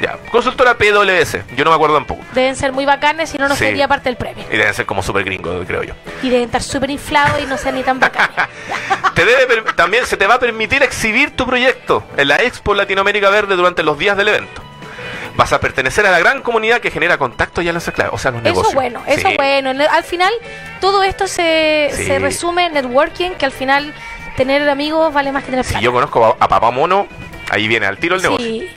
Ya, 0.01 0.17
consultora 0.31 0.75
PwC. 0.75 1.43
Yo 1.57 1.65
no 1.65 1.71
me 1.71 1.75
acuerdo 1.75 1.95
tampoco. 1.95 2.21
Deben 2.33 2.55
ser 2.55 2.71
muy 2.71 2.85
bacanes, 2.85 3.29
si 3.31 3.37
no, 3.37 3.49
no 3.49 3.55
Sí. 3.55 3.65
sería 3.65 3.85
parte 3.89 4.07
del 4.07 4.15
premio. 4.15 4.45
Y 4.49 4.55
deben 4.55 4.73
ser 4.73 4.85
como 4.85 5.03
súper 5.03 5.25
gringo, 5.25 5.61
creo 5.67 5.83
yo. 5.83 5.93
Y 6.23 6.29
deben 6.29 6.45
estar 6.45 6.63
súper 6.63 6.89
inflados 6.89 7.41
y 7.41 7.45
no 7.45 7.57
sean 7.57 7.75
ni 7.75 7.83
tan 7.83 7.99
bacanes. 7.99 8.29
Te 9.13 9.25
debe 9.25 9.45
per- 9.45 9.73
también 9.75 10.05
se 10.05 10.15
te 10.15 10.25
va 10.25 10.35
a 10.35 10.39
permitir 10.39 10.81
exhibir 10.83 11.35
tu 11.35 11.45
proyecto 11.45 12.05
en 12.15 12.29
la 12.29 12.37
Expo 12.37 12.73
Latinoamérica 12.73 13.29
Verde 13.29 13.57
durante 13.57 13.83
los 13.83 13.97
días 13.97 14.15
del 14.15 14.29
evento. 14.29 14.61
Vas 15.35 15.51
a 15.51 15.59
pertenecer 15.59 16.05
a 16.05 16.11
la 16.11 16.19
gran 16.19 16.41
comunidad 16.41 16.79
que 16.79 16.91
genera 16.91 17.17
contactos 17.17 17.63
y 17.65 17.67
alianzas 17.67 17.93
clave, 17.93 18.11
o 18.13 18.17
sea, 18.17 18.31
los 18.31 18.39
Eso 18.41 18.49
negocios. 18.49 18.73
bueno, 18.73 19.01
eso 19.07 19.27
Sí. 19.27 19.35
bueno. 19.35 19.73
Ne- 19.73 19.85
Al 19.87 20.03
final, 20.05 20.31
todo 20.79 21.03
esto 21.03 21.27
se, 21.27 21.89
Sí. 21.93 22.05
se 22.05 22.19
resume 22.19 22.67
en 22.67 22.73
networking, 22.73 23.31
que 23.31 23.45
al 23.45 23.51
final 23.51 23.93
tener 24.35 24.67
amigos 24.69 25.13
vale 25.13 25.31
más 25.31 25.43
que 25.43 25.51
tener 25.51 25.65
Si 25.65 25.71
plata. 25.71 25.83
yo 25.83 25.91
conozco 25.91 26.25
a, 26.25 26.43
a 26.43 26.47
Papá 26.47 26.71
Mono, 26.71 27.07
ahí 27.49 27.67
viene 27.67 27.85
al 27.85 27.97
tiro 27.97 28.15
el 28.15 28.21
negocio. 28.21 28.45
Sí. 28.45 28.69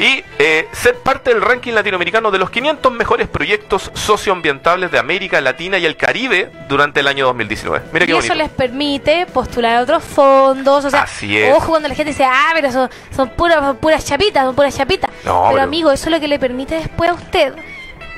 Y 0.00 0.22
eh, 0.38 0.68
ser 0.70 0.94
parte 0.98 1.30
del 1.30 1.42
ranking 1.42 1.72
latinoamericano 1.72 2.30
de 2.30 2.38
los 2.38 2.50
500 2.50 2.92
mejores 2.92 3.26
proyectos 3.26 3.90
socioambientales 3.94 4.92
de 4.92 4.98
América 4.98 5.40
Latina 5.40 5.76
y 5.78 5.86
el 5.86 5.96
Caribe 5.96 6.50
durante 6.68 7.00
el 7.00 7.08
año 7.08 7.26
2019. 7.26 7.86
Mira 7.92 8.06
qué 8.06 8.12
y 8.12 8.16
eso 8.18 8.34
les 8.34 8.48
permite 8.48 9.26
postular 9.26 9.76
a 9.78 9.82
otros 9.82 10.04
fondos. 10.04 10.84
O 10.84 10.90
sea, 10.90 11.02
Así 11.02 11.36
es. 11.38 11.52
ojo 11.56 11.70
cuando 11.70 11.88
la 11.88 11.94
gente 11.96 12.10
dice, 12.12 12.24
ah, 12.24 12.50
pero 12.54 12.70
son, 12.70 12.88
son 13.14 13.30
puras, 13.30 13.58
son 13.60 13.76
puras 13.78 14.04
chapitas, 14.04 14.44
son 14.44 14.54
puras 14.54 14.76
chapitas. 14.76 15.10
No, 15.24 15.40
pero, 15.42 15.48
pero- 15.50 15.62
amigo, 15.62 15.90
eso 15.90 16.06
es 16.06 16.12
lo 16.12 16.20
que 16.20 16.28
le 16.28 16.38
permite 16.38 16.76
después 16.76 17.10
a 17.10 17.14
usted 17.14 17.54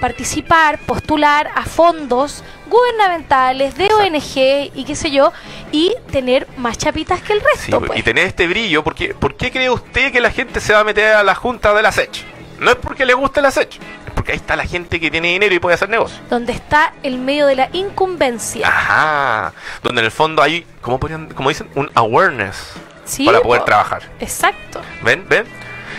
participar, 0.00 0.78
postular 0.80 1.50
a 1.54 1.62
fondos 1.64 2.42
gubernamentales, 2.68 3.76
de 3.76 3.86
ONG 3.92 4.72
y 4.74 4.84
qué 4.86 4.94
sé 4.96 5.10
yo, 5.10 5.32
y 5.72 5.94
tener 6.10 6.46
más 6.56 6.78
chapitas 6.78 7.20
que 7.22 7.34
el 7.34 7.40
Sí, 7.40 7.46
resto. 7.72 7.80
pues. 7.80 7.98
y 7.98 8.02
tener 8.02 8.26
este 8.26 8.46
brillo, 8.46 8.82
porque 8.82 9.14
¿por 9.14 9.34
qué 9.36 9.50
cree 9.50 9.70
usted 9.70 10.12
que 10.12 10.20
la 10.20 10.30
gente 10.30 10.60
se 10.60 10.72
va 10.72 10.80
a 10.80 10.84
meter 10.84 11.14
a 11.14 11.22
la 11.22 11.34
junta 11.34 11.74
de 11.74 11.82
la 11.82 11.92
SECH? 11.92 12.24
No 12.58 12.70
es 12.70 12.76
porque 12.76 13.06
le 13.06 13.14
guste 13.14 13.40
la 13.40 13.50
SECH, 13.50 13.76
es 13.76 14.12
porque 14.14 14.32
ahí 14.32 14.36
está 14.38 14.54
la 14.56 14.64
gente 14.66 15.00
que 15.00 15.10
tiene 15.10 15.28
dinero 15.28 15.54
y 15.54 15.58
puede 15.58 15.74
hacer 15.74 15.88
negocio. 15.88 16.18
Donde 16.28 16.52
está 16.52 16.92
el 17.02 17.18
medio 17.18 17.46
de 17.46 17.56
la 17.56 17.68
incumbencia. 17.72 18.68
Ajá, 18.68 19.52
donde 19.82 20.00
en 20.00 20.04
el 20.06 20.10
fondo 20.12 20.42
hay, 20.42 20.66
¿cómo, 20.82 20.98
podrían, 21.00 21.28
como 21.30 21.48
dicen? 21.48 21.68
Un 21.74 21.90
awareness 21.94 22.72
Sí, 23.04 23.24
para 23.24 23.40
poder 23.40 23.60
po. 23.62 23.66
trabajar. 23.66 24.02
Exacto. 24.20 24.80
¿Ven? 25.02 25.24
¿Ven? 25.28 25.44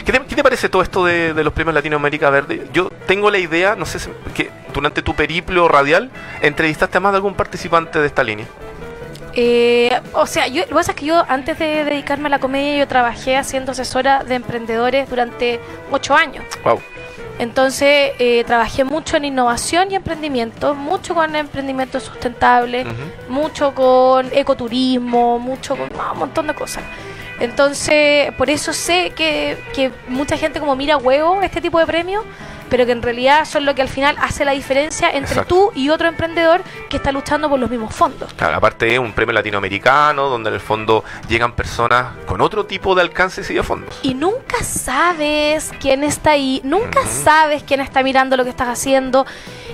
¿Qué 0.03 0.12
te, 0.12 0.20
qué 0.25 0.36
te 0.36 0.43
parece 0.43 0.70
todo 0.70 0.81
esto 0.81 1.05
de, 1.05 1.34
de 1.34 1.43
los 1.43 1.53
premios 1.53 1.75
Latinoamérica 1.75 2.29
Verde? 2.29 2.67
Yo 2.74 2.89
tengo 3.08 3.29
la 3.29 3.38
idea, 3.38 3.75
no 3.75 3.86
sé 3.86 4.00
si, 4.00 4.10
que 4.34 4.50
durante 4.74 5.01
tu 5.01 5.13
periplo 5.15 5.67
radial 5.67 6.10
entrevistaste 6.41 6.98
a 6.98 7.01
más 7.01 7.12
de 7.12 7.17
algún 7.17 7.36
participante 7.36 8.00
de 8.00 8.08
esta 8.08 8.24
línea. 8.24 8.48
Eh, 9.34 9.98
o 10.13 10.25
sea, 10.25 10.48
yo, 10.48 10.62
lo 10.63 10.67
que 10.67 10.74
pasa 10.74 10.91
es 10.91 10.98
que 10.98 11.05
yo 11.05 11.24
antes 11.29 11.58
de 11.58 11.86
dedicarme 11.86 12.27
a 12.27 12.29
la 12.31 12.39
comedia 12.39 12.77
yo 12.79 12.88
trabajé 12.88 13.38
haciendo 13.38 13.72
asesora 13.72 14.24
de 14.24 14.36
emprendedores 14.36 15.10
durante 15.10 15.60
ocho 15.89 16.15
años. 16.15 16.43
Wow. 16.63 16.81
Entonces 17.39 18.12
eh, 18.20 18.43
trabajé 18.46 18.84
mucho 18.84 19.17
en 19.17 19.25
innovación 19.25 19.89
y 19.91 19.96
emprendimiento, 19.96 20.75
mucho 20.75 21.15
con 21.15 21.36
emprendimiento 21.36 22.00
sustentable, 22.00 22.84
Ujú. 22.84 23.31
mucho 23.34 23.74
con 23.74 24.27
ecoturismo, 24.34 25.39
mucho 25.39 25.75
con 25.75 25.89
ah, 25.98 26.12
un 26.12 26.20
montón 26.20 26.48
de 26.48 26.53
cosas. 26.53 26.84
Entonces, 27.41 28.31
por 28.33 28.50
eso 28.50 28.71
sé 28.71 29.12
que, 29.15 29.57
que 29.74 29.91
mucha 30.07 30.38
gente 30.38 30.60
como 30.60 30.75
mira 30.75 30.98
huevo 30.98 31.41
este 31.41 31.60
tipo 31.60 31.79
de 31.79 31.86
premios, 31.88 32.24
pero 32.69 32.86
que 32.86 32.93
en 32.93 33.01
realidad 33.01 33.43
son 33.43 33.65
lo 33.65 33.75
que 33.75 33.81
al 33.81 33.89
final 33.89 34.15
hace 34.21 34.45
la 34.45 34.53
diferencia 34.53 35.10
entre 35.10 35.33
Exacto. 35.33 35.55
tú 35.55 35.71
y 35.75 35.89
otro 35.89 36.07
emprendedor 36.07 36.62
que 36.89 36.95
está 36.95 37.12
luchando 37.12 37.50
por 37.50 37.60
los 37.60 37.69
mismos 37.69 37.93
fondos. 37.93 38.33
Claro, 38.36 38.55
aparte 38.55 38.93
es 38.93 38.98
un 38.98 39.12
premio 39.12 39.33
latinoamericano 39.33 40.29
donde 40.29 40.50
en 40.50 40.53
el 40.53 40.62
fondo 40.62 41.03
llegan 41.27 41.51
personas 41.51 42.13
con 42.25 42.39
otro 42.39 42.65
tipo 42.65 42.95
de 42.95 43.01
alcances 43.01 43.50
y 43.50 43.55
de 43.55 43.63
fondos. 43.63 44.00
Y 44.03 44.13
nunca 44.13 44.63
sabes 44.63 45.71
quién 45.81 46.05
está 46.05 46.31
ahí, 46.31 46.62
nunca 46.63 47.05
sabes 47.07 47.63
quién 47.63 47.81
está 47.81 48.03
mirando 48.03 48.38
lo 48.38 48.45
que 48.45 48.51
estás 48.51 48.69
haciendo. 48.69 49.25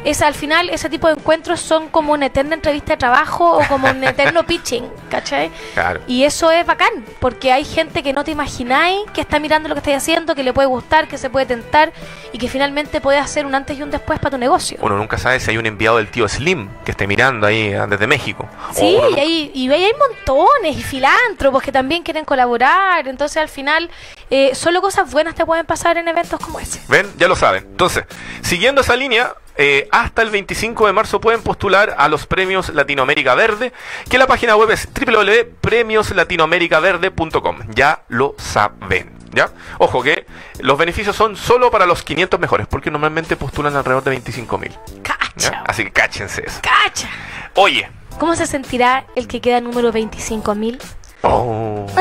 Es, 0.08 0.22
al 0.22 0.36
final, 0.36 0.70
ese 0.70 0.90
tipo 0.90 1.08
de 1.08 1.16
encuentros 1.16 1.60
son 1.60 1.90
como 1.90 2.14
una 2.14 2.28
eterna 2.28 2.56
entrevista 2.56 2.94
de 2.94 2.98
trabajo 2.98 3.58
o 3.58 3.68
como 3.68 3.90
un 3.90 4.02
eterno 4.06 4.46
pitching, 4.46 4.86
¿cachai? 5.10 5.52
Claro. 5.74 6.00
Y 6.08 6.24
eso 6.24 6.50
es 6.50 6.66
bacán, 6.66 7.04
porque 7.20 7.52
hay 7.52 7.66
gente 7.66 8.02
que 8.02 8.14
no 8.14 8.24
te 8.24 8.32
imagináis 8.32 9.02
que 9.14 9.20
está 9.20 9.38
mirando 9.38 9.68
lo 9.68 9.76
que 9.76 9.80
estás 9.80 9.96
haciendo, 9.96 10.34
que 10.34 10.44
le 10.44 10.54
puede 10.54 10.70
gustar, 10.70 11.10
que 11.10 11.18
se 11.18 11.30
puede 11.30 11.46
tentar 11.46 11.92
y 12.32 12.38
que 12.38 12.48
finalmente 12.48 13.02
puede 13.02 13.18
hacer 13.18 13.46
un 13.46 13.54
antes 13.54 13.78
y 13.78 13.84
un 13.84 13.92
después 13.92 14.18
para 14.20 14.32
tu 14.32 14.38
negocio. 14.38 14.78
Uno 14.80 14.96
nunca 14.96 15.18
sabe 15.18 15.42
si 15.42 15.52
hay 15.52 15.58
un 15.58 15.66
enviado 15.66 15.98
del 15.98 16.08
tío 16.08 16.26
Slim 16.30 16.70
que 16.86 16.92
esté 16.92 17.06
mirando 17.06 17.46
ahí 17.46 17.74
ah, 17.74 17.86
desde 17.86 18.08
México. 18.08 18.48
Sí, 18.72 18.98
y 19.14 19.20
hay, 19.20 19.52
y 19.54 19.70
hay 19.70 19.92
montones 20.00 20.78
y 20.78 20.84
filántropos 20.84 21.62
que 21.62 21.74
también 21.74 22.04
quieren 22.04 22.24
colaborar. 22.24 23.10
Entonces, 23.10 23.36
al 23.42 23.50
final, 23.50 23.90
eh, 24.30 24.56
solo 24.56 24.80
cosas 24.80 25.12
buenas 25.12 25.36
te 25.36 25.46
pueden 25.46 25.66
pasar 25.66 25.98
en 25.98 26.08
eventos 26.08 26.40
como 26.40 26.62
ese. 26.62 26.80
¿Ven? 26.88 27.12
Ya 27.18 27.28
lo 27.28 27.36
saben. 27.36 27.66
Entonces, 27.66 28.06
siguiendo 28.42 28.80
esa 28.80 28.96
línea, 28.96 29.34
eh, 29.58 29.90
hasta 29.92 30.22
el 30.22 30.30
25 30.30 30.88
de 30.88 30.94
marzo 30.94 31.20
pueden 31.20 31.42
postular 31.42 31.96
a 31.98 32.08
los 32.08 32.26
premios 32.28 32.70
Latinoamérica 32.70 33.36
Verde, 33.36 33.74
que 34.10 34.18
la 34.18 34.28
página 34.28 34.56
web 34.56 34.72
es 34.72 34.88
www.premioslatinoamericaverde.com. 34.94 37.58
Ya 37.74 38.04
lo 38.08 38.36
saben. 38.38 39.18
¿Ya? 39.32 39.50
Ojo 39.78 40.02
que 40.04 40.26
los 40.60 40.78
beneficios 40.78 41.16
son 41.16 41.36
solo 41.36 41.70
para 41.70 41.86
los 41.86 42.04
500 42.04 42.40
mejores, 42.40 42.66
porque 42.68 42.92
normalmente 42.92 43.36
postulan 43.36 43.76
alrededor 43.76 44.04
de 44.04 44.12
25 44.12 44.58
mil. 44.58 44.72
¡Cacha! 45.04 45.64
Así 45.66 45.84
que 45.84 45.92
cáchense 45.92 46.44
eso. 46.46 46.62
¡Cacha! 46.62 47.10
Oye. 47.56 47.90
¿Cómo 48.20 48.36
se 48.36 48.48
sentirá 48.48 49.06
el 49.16 49.28
que 49.28 49.42
queda 49.42 49.60
número 49.62 49.92
25.000? 49.92 50.80
Oh. 51.22 51.86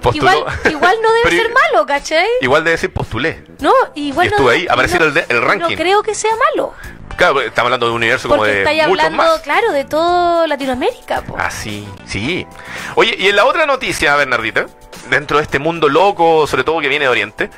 Postuló- 0.00 0.30
Igual, 0.38 0.60
igual 0.70 0.96
no 1.02 1.12
debe 1.12 1.24
Pero- 1.24 1.42
ser 1.42 1.52
malo, 1.52 1.86
¿cachai? 1.86 2.26
Igual 2.40 2.64
de 2.64 2.70
decir 2.72 2.92
postulé. 2.92 3.44
No, 3.60 3.72
igual 3.94 4.26
Y 4.26 4.30
no 4.30 4.36
estuve 4.36 4.52
debe- 4.54 4.60
ahí, 4.62 4.66
apareció 4.68 4.98
no- 4.98 5.04
el 5.06 5.14
de- 5.14 5.26
el 5.28 5.42
ranking. 5.42 5.76
No 5.76 5.76
creo 5.82 6.02
que 6.02 6.14
sea 6.14 6.30
malo. 6.54 6.72
Claro, 7.16 7.34
porque 7.34 7.48
estamos 7.48 7.66
hablando 7.66 7.86
de 7.86 7.92
un 7.92 7.96
universo 7.98 8.28
como 8.30 8.44
de 8.44 8.60
estáis 8.60 8.86
muchos 8.86 9.04
hablando, 9.04 9.22
más. 9.34 9.40
claro, 9.42 9.72
de 9.72 9.84
todo 9.84 10.46
Latinoamérica. 10.46 11.20
po. 11.22 11.36
Ah, 11.38 11.50
sí, 11.50 11.86
sí. 12.06 12.46
Oye, 12.94 13.14
y 13.18 13.28
en 13.28 13.36
la 13.36 13.44
otra 13.44 13.66
noticia, 13.66 14.16
Bernardita, 14.16 14.66
dentro 15.10 15.36
de 15.36 15.42
este 15.42 15.58
mundo 15.58 15.88
loco, 15.90 16.46
sobre 16.46 16.64
todo 16.64 16.80
que 16.80 16.88
viene 16.88 17.04
de 17.04 17.10
Oriente, 17.10 17.50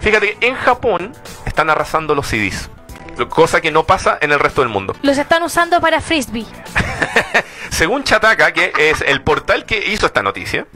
fíjate 0.00 0.36
que 0.38 0.46
en 0.46 0.54
Japón 0.54 1.12
están 1.44 1.68
arrasando 1.68 2.14
los 2.14 2.26
CDs. 2.28 2.70
Cosa 3.28 3.60
que 3.60 3.70
no 3.70 3.84
pasa 3.84 4.18
en 4.20 4.32
el 4.32 4.38
resto 4.38 4.62
del 4.62 4.70
mundo. 4.70 4.96
Los 5.02 5.18
están 5.18 5.42
usando 5.42 5.80
para 5.80 6.00
frisbee. 6.00 6.46
Según 7.70 8.04
Chataka, 8.04 8.52
que 8.52 8.72
es 8.76 9.00
el 9.00 9.22
portal 9.22 9.64
que 9.64 9.92
hizo 9.92 10.06
esta 10.06 10.22
noticia, 10.22 10.66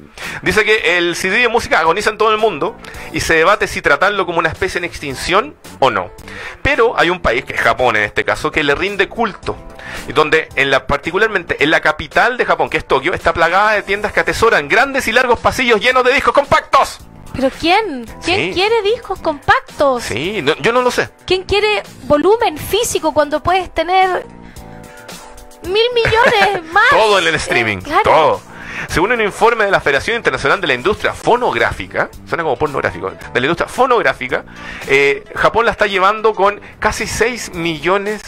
dice 0.43 0.65
que 0.65 0.97
el 0.97 1.17
CD 1.17 1.39
de 1.39 1.49
música 1.49 1.81
agoniza 1.81 2.11
en 2.11 2.19
todo 2.19 2.31
el 2.31 2.39
mundo 2.39 2.77
y 3.13 3.21
se 3.21 3.35
debate 3.35 3.67
si 3.67 3.83
tratarlo 3.83 4.27
como 4.27 4.39
una 4.39 4.49
especie 4.49 4.79
en 4.79 4.85
extinción 4.85 5.55
o 5.81 5.91
no. 5.91 6.11
Pero 6.63 6.99
hay 6.99 7.11
un 7.11 7.21
país, 7.21 7.45
que 7.45 7.55
es 7.55 7.61
Japón 7.61 7.97
en 7.97 8.05
este 8.05 8.25
caso, 8.25 8.51
que 8.51 8.63
le 8.63 8.75
rinde 8.75 9.09
culto. 9.09 9.57
Y 10.09 10.13
donde, 10.13 10.49
en 10.57 10.71
la, 10.71 10.87
particularmente 10.87 11.63
en 11.63 11.71
la 11.71 11.81
capital 11.81 12.37
de 12.37 12.45
Japón, 12.45 12.71
que 12.71 12.79
es 12.79 12.87
Tokio, 12.87 13.13
está 13.13 13.33
plagada 13.33 13.73
de 13.73 13.83
tiendas 13.83 14.13
que 14.13 14.21
atesoran 14.21 14.69
grandes 14.69 15.09
y 15.09 15.13
largos 15.13 15.41
pasillos 15.41 15.81
llenos 15.81 16.05
de 16.05 16.15
discos 16.15 16.33
compactos. 16.33 17.01
¿Pero 17.35 17.51
quién? 17.51 18.07
¿Quién 18.25 18.49
Sí. 18.49 18.51
quiere 18.55 18.83
discos 18.83 19.19
compactos? 19.21 20.05
Sí, 20.05 20.41
no- 20.43 20.55
yo 20.57 20.73
no 20.73 20.83
lo 20.83 20.91
sé. 20.91 21.09
¿Quién 21.27 21.43
quiere 21.43 21.83
volumen 22.05 22.57
físico 22.57 23.13
cuando 23.13 23.43
puedes 23.43 23.73
tener 23.75 24.25
mil 25.65 25.83
millones 25.95 26.63
más? 26.73 26.85
Todo 26.91 27.19
en 27.19 27.27
el 27.27 27.35
streaming, 27.37 27.79
Eh, 27.79 27.83
claro. 27.83 28.03
todo. 28.05 28.41
Según 28.89 29.13
un 29.13 29.21
informe 29.21 29.65
de 29.65 29.71
la 29.71 29.81
Federación 29.81 30.17
Internacional 30.17 30.61
de 30.61 30.67
la 30.67 30.75
Industria 30.75 31.13
Fonográfica, 31.15 32.11
suena 32.29 32.43
como 32.43 32.57
pornográfico, 32.57 33.11
de 33.11 33.41
la 33.41 33.47
industria 33.47 33.69
fonográfica, 33.69 34.45
eh, 34.89 35.25
Japón 35.35 35.65
la 35.67 35.71
está 35.73 35.87
llevando 35.87 36.35
con 36.35 36.61
casi 36.81 37.07
6 37.07 37.55
millones 37.55 38.21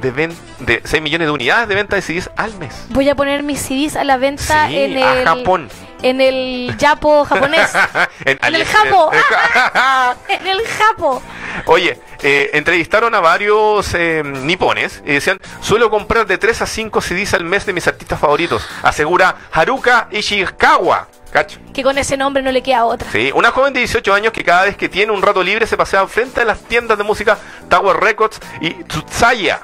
de, 0.00 0.10
ven- 0.10 0.36
de 0.60 0.80
6 0.84 1.02
millones 1.02 1.26
de 1.26 1.32
unidades 1.32 1.68
de 1.68 1.74
venta 1.74 1.96
de 1.96 2.02
CDs 2.02 2.30
al 2.36 2.54
mes. 2.56 2.72
Voy 2.90 3.08
a 3.08 3.14
poner 3.14 3.42
mis 3.42 3.60
CDs 3.60 3.96
a 3.96 4.04
la 4.04 4.16
venta 4.16 4.68
Sí, 4.68 4.78
en 4.78 5.02
a 5.02 5.12
el 5.18 5.24
Japón. 5.24 5.68
En 6.02 6.20
el 6.20 6.76
Yapo 6.78 7.24
japonés. 7.24 7.70
en, 8.24 8.38
En 8.42 8.54
el. 8.54 8.64
Japo. 8.64 9.10
en 10.28 10.46
el 10.46 10.66
Japo. 10.66 11.22
Oye, 11.66 11.98
eh, 12.22 12.50
entrevistaron 12.54 13.14
a 13.14 13.20
varios 13.20 13.94
eh, 13.94 14.22
nipones 14.24 15.02
y 15.04 15.12
decían, 15.14 15.38
suelo 15.60 15.90
comprar 15.90 16.26
de 16.26 16.38
3 16.38 16.62
a 16.62 16.66
5 16.66 17.00
CDs 17.00 17.34
al 17.34 17.44
mes 17.44 17.66
de 17.66 17.72
mis 17.72 17.86
artistas 17.86 18.18
favoritos, 18.18 18.66
asegura 18.82 19.36
Haruka 19.52 20.08
Ishikawa. 20.10 21.08
¿Cacho? 21.30 21.60
Que 21.72 21.84
con 21.84 21.96
ese 21.96 22.16
nombre 22.16 22.42
no 22.42 22.50
le 22.50 22.60
queda 22.60 22.84
otra. 22.84 23.08
Sí, 23.12 23.30
una 23.32 23.52
joven 23.52 23.72
de 23.72 23.78
18 23.80 24.12
años 24.12 24.32
que 24.32 24.42
cada 24.42 24.64
vez 24.64 24.76
que 24.76 24.88
tiene 24.88 25.12
un 25.12 25.22
rato 25.22 25.44
libre 25.44 25.64
se 25.66 25.76
pasea 25.76 26.04
frente 26.08 26.40
a 26.40 26.44
las 26.44 26.60
tiendas 26.64 26.98
de 26.98 27.04
música 27.04 27.38
Tower 27.68 27.96
Records 27.98 28.40
y 28.60 28.70
Tsutsaya. 28.84 29.60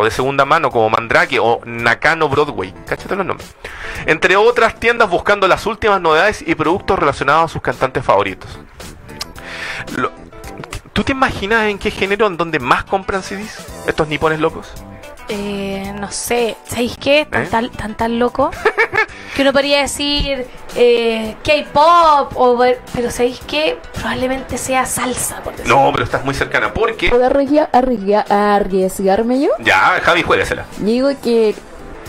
O 0.00 0.04
de 0.04 0.12
segunda 0.12 0.44
mano 0.44 0.70
como 0.70 0.88
Mandrake 0.90 1.40
o 1.40 1.60
Nakano 1.64 2.28
Broadway. 2.28 2.72
Cáchate 2.86 3.16
los 3.16 3.26
nombres. 3.26 3.56
Entre 4.06 4.36
otras 4.36 4.78
tiendas 4.78 5.10
buscando 5.10 5.48
las 5.48 5.66
últimas 5.66 6.00
novedades 6.00 6.40
y 6.46 6.54
productos 6.54 6.96
relacionados 6.96 7.50
a 7.50 7.52
sus 7.52 7.60
cantantes 7.60 8.04
favoritos. 8.04 8.60
¿Tú 10.92 11.02
te 11.02 11.10
imaginas 11.10 11.66
en 11.66 11.80
qué 11.80 11.90
género 11.90 12.28
en 12.28 12.36
donde 12.36 12.60
más 12.60 12.84
compran 12.84 13.24
CDs? 13.24 13.66
Estos 13.88 14.06
nipones 14.06 14.38
locos. 14.38 14.72
Eh, 15.30 15.92
no 16.00 16.10
sé, 16.10 16.56
¿sabéis 16.66 16.96
qué? 16.96 17.26
Tan, 17.30 17.42
¿Eh? 17.42 17.46
tan, 17.50 17.70
tan, 17.70 17.94
tan 17.96 18.18
loco 18.18 18.50
que 19.36 19.42
uno 19.42 19.52
podría 19.52 19.82
decir 19.82 20.46
eh, 20.74 21.36
K-pop, 21.44 22.32
o, 22.34 22.58
pero 22.94 23.10
¿sabéis 23.10 23.40
qué? 23.46 23.78
Probablemente 23.92 24.56
sea 24.56 24.86
salsa, 24.86 25.36
por 25.42 25.54
decirlo. 25.54 25.84
No, 25.84 25.92
pero 25.92 26.04
estás 26.04 26.24
muy 26.24 26.32
cercana. 26.34 26.72
Porque. 26.72 27.10
¿Puedo 27.10 27.24
arriesga- 27.28 27.68
arriesga- 27.72 28.24
arriesgarme 28.30 29.40
yo? 29.40 29.50
Ya, 29.58 30.00
Javi, 30.02 30.22
juéguesela. 30.22 30.64
Yo 30.78 30.84
digo 30.86 31.08
que 31.22 31.54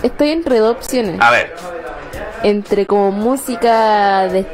estoy 0.02 0.30
entre 0.30 0.60
dos 0.60 0.78
opciones. 0.78 1.20
A 1.20 1.32
ver. 1.32 1.54
Entre 2.44 2.86
como 2.86 3.12
música 3.12 4.28
de, 4.30 4.46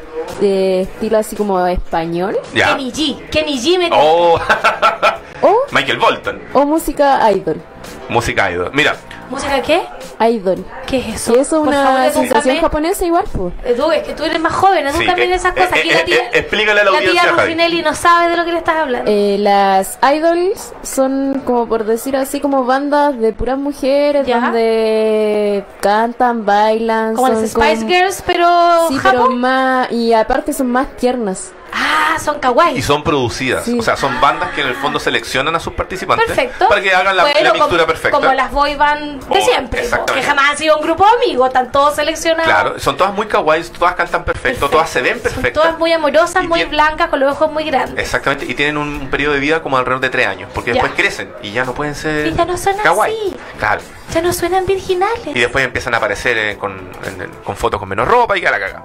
de 0.41 0.81
estilo 0.81 1.19
así 1.19 1.35
como 1.35 1.63
español 1.67 2.35
Ya. 2.51 2.69
Kenny 2.75 2.91
G, 2.91 3.29
Kenny 3.29 3.59
G 3.59 3.77
me 3.77 3.89
Oh, 3.91 4.39
o, 5.41 5.55
Michael 5.71 5.97
Bolton. 5.99 6.41
o 6.53 6.65
música 6.65 7.31
idol. 7.31 7.61
Música 8.09 8.51
idol. 8.51 8.71
Mira, 8.73 8.95
¿Música 9.29 9.59
qué? 9.63 9.81
Idol. 10.29 10.63
¿Qué 10.85 10.97
es 10.99 11.15
eso? 11.15 11.33
Que 11.33 11.39
eso 11.41 11.61
es 11.61 11.67
una 11.67 12.11
sensación 12.11 12.57
japonesa 12.61 13.05
igual, 13.05 13.25
pues. 13.35 13.53
Edu, 13.65 13.91
es 13.91 14.03
que 14.03 14.13
tú 14.13 14.23
eres 14.23 14.39
más 14.39 14.53
joven, 14.53 14.87
Sí, 14.91 14.97
edúcame 15.03 15.23
en 15.25 15.31
eh, 15.31 15.35
esas 15.35 15.51
eh, 15.57 15.59
cosas. 15.61 15.75
eh, 15.75 15.79
Aquí 15.79 15.89
la 15.89 15.99
eh, 15.99 16.03
tía, 16.05 16.15
eh, 16.17 16.29
explícale 16.33 16.81
a 16.81 16.83
la 16.83 16.91
la 16.91 16.99
tía 16.99 17.07
audiencia, 17.09 17.29
Javi. 17.31 17.41
Ruffinelli 17.41 17.81
no 17.81 17.93
sabe 17.95 18.29
de 18.29 18.37
lo 18.37 18.45
que 18.45 18.51
le 18.51 18.57
estás 18.59 18.75
hablando. 18.77 19.11
Eh, 19.11 19.37
las 19.39 19.97
idols 20.15 20.73
son 20.83 21.41
como 21.43 21.67
por 21.67 21.85
decir 21.85 22.15
así 22.15 22.39
como 22.39 22.65
bandas 22.65 23.17
de 23.19 23.33
puras 23.33 23.57
mujeres 23.57 24.27
Ya. 24.27 24.39
donde 24.41 25.63
cantan, 25.81 26.45
bailan, 26.45 27.15
como 27.15 27.27
son 27.27 27.41
las 27.41 27.49
Spice 27.51 27.75
como- 27.77 27.87
Girls, 27.87 28.23
pero 28.27 28.47
Sí, 28.89 28.99
pero 29.03 29.19
Japón. 29.23 29.39
más 29.39 29.91
y 29.91 30.13
aparte 30.13 30.53
son 30.53 30.67
más 30.71 30.87
tiernas. 30.97 31.51
Ah, 31.77 32.17
son 32.23 32.39
kawaii. 32.39 32.77
y 32.77 32.81
son 32.81 33.03
producidas. 33.03 33.65
Sí. 33.65 33.77
O 33.77 33.81
sea, 33.83 33.97
son 33.97 34.19
bandas 34.21 34.51
que 34.53 34.61
en 34.61 34.67
el 34.67 34.75
fondo 34.75 34.99
seleccionan 34.99 35.55
a 35.55 35.59
sus 35.59 35.73
participantes 35.73 36.25
Perfecto. 36.27 36.67
para 36.69 36.81
que 36.81 36.93
hagan 36.93 37.15
la, 37.15 37.23
Bueno, 37.23 37.39
la 37.41 37.53
mixtura 37.53 37.83
como, 37.83 37.87
perfecta. 37.87 38.17
Como 38.17 38.33
las 38.33 38.51
boy 38.51 38.75
band 38.75 39.23
de 39.27 39.39
Oh, 39.39 39.45
siempre, 39.45 39.83
que 40.13 40.23
jamás 40.23 40.51
han 40.51 40.57
sido 40.57 40.77
un 40.77 40.83
grupo 40.83 41.05
de 41.05 41.11
amigos, 41.25 41.47
están 41.47 41.71
todos 41.71 41.95
seleccionados. 41.95 42.45
Claro, 42.45 42.79
son 42.79 42.95
todas 42.97 43.13
muy 43.13 43.27
kawaii, 43.27 43.63
todas 43.77 43.95
cantan 43.95 44.23
perfecto, 44.23 44.41
Perfecto. 44.43 44.69
todas 44.69 44.89
se 44.89 45.01
ven 45.01 45.13
Son 45.15 45.21
perfectas. 45.23 45.53
todas 45.63 45.77
muy 45.77 45.91
amorosas, 45.91 46.43
Y 46.43 46.47
muy 46.47 46.63
blancas, 46.65 47.09
con 47.09 47.19
los 47.19 47.31
ojos 47.33 47.51
muy 47.51 47.65
grandes. 47.65 47.97
Exactamente, 48.03 48.45
y 48.45 48.53
tienen 48.53 48.77
un, 48.77 48.87
un 49.01 49.09
periodo 49.09 49.33
de 49.33 49.39
vida 49.39 49.61
como 49.61 49.77
alrededor 49.77 50.01
de 50.01 50.09
tres 50.09 50.27
años, 50.27 50.49
porque 50.53 50.71
Ya. 50.73 50.81
después 50.81 50.93
crecen 50.95 51.33
y 51.41 51.51
ya 51.51 51.65
no 51.65 51.73
pueden 51.73 51.95
ser 51.95 52.27
Y 52.27 52.33
ya 52.33 52.45
no 52.45 52.57
son 52.57 52.77
kawaii. 52.77 53.13
así. 53.13 53.35
Claro, 53.59 53.81
Ya 54.15 54.21
no 54.21 54.31
suenan 54.33 54.65
virginales. 54.65 55.27
y 55.35 55.39
después 55.39 55.63
empiezan 55.65 55.93
a 55.93 55.97
aparecer 55.97 56.37
eh, 56.37 56.57
con, 56.57 56.71
en- 57.05 57.29
con 57.43 57.55
fotos 57.57 57.79
con 57.81 57.89
menos 57.89 58.07
ropa 58.07 58.37
y 58.37 58.41
que 58.41 58.49
la 58.49 58.59
caga. 58.59 58.83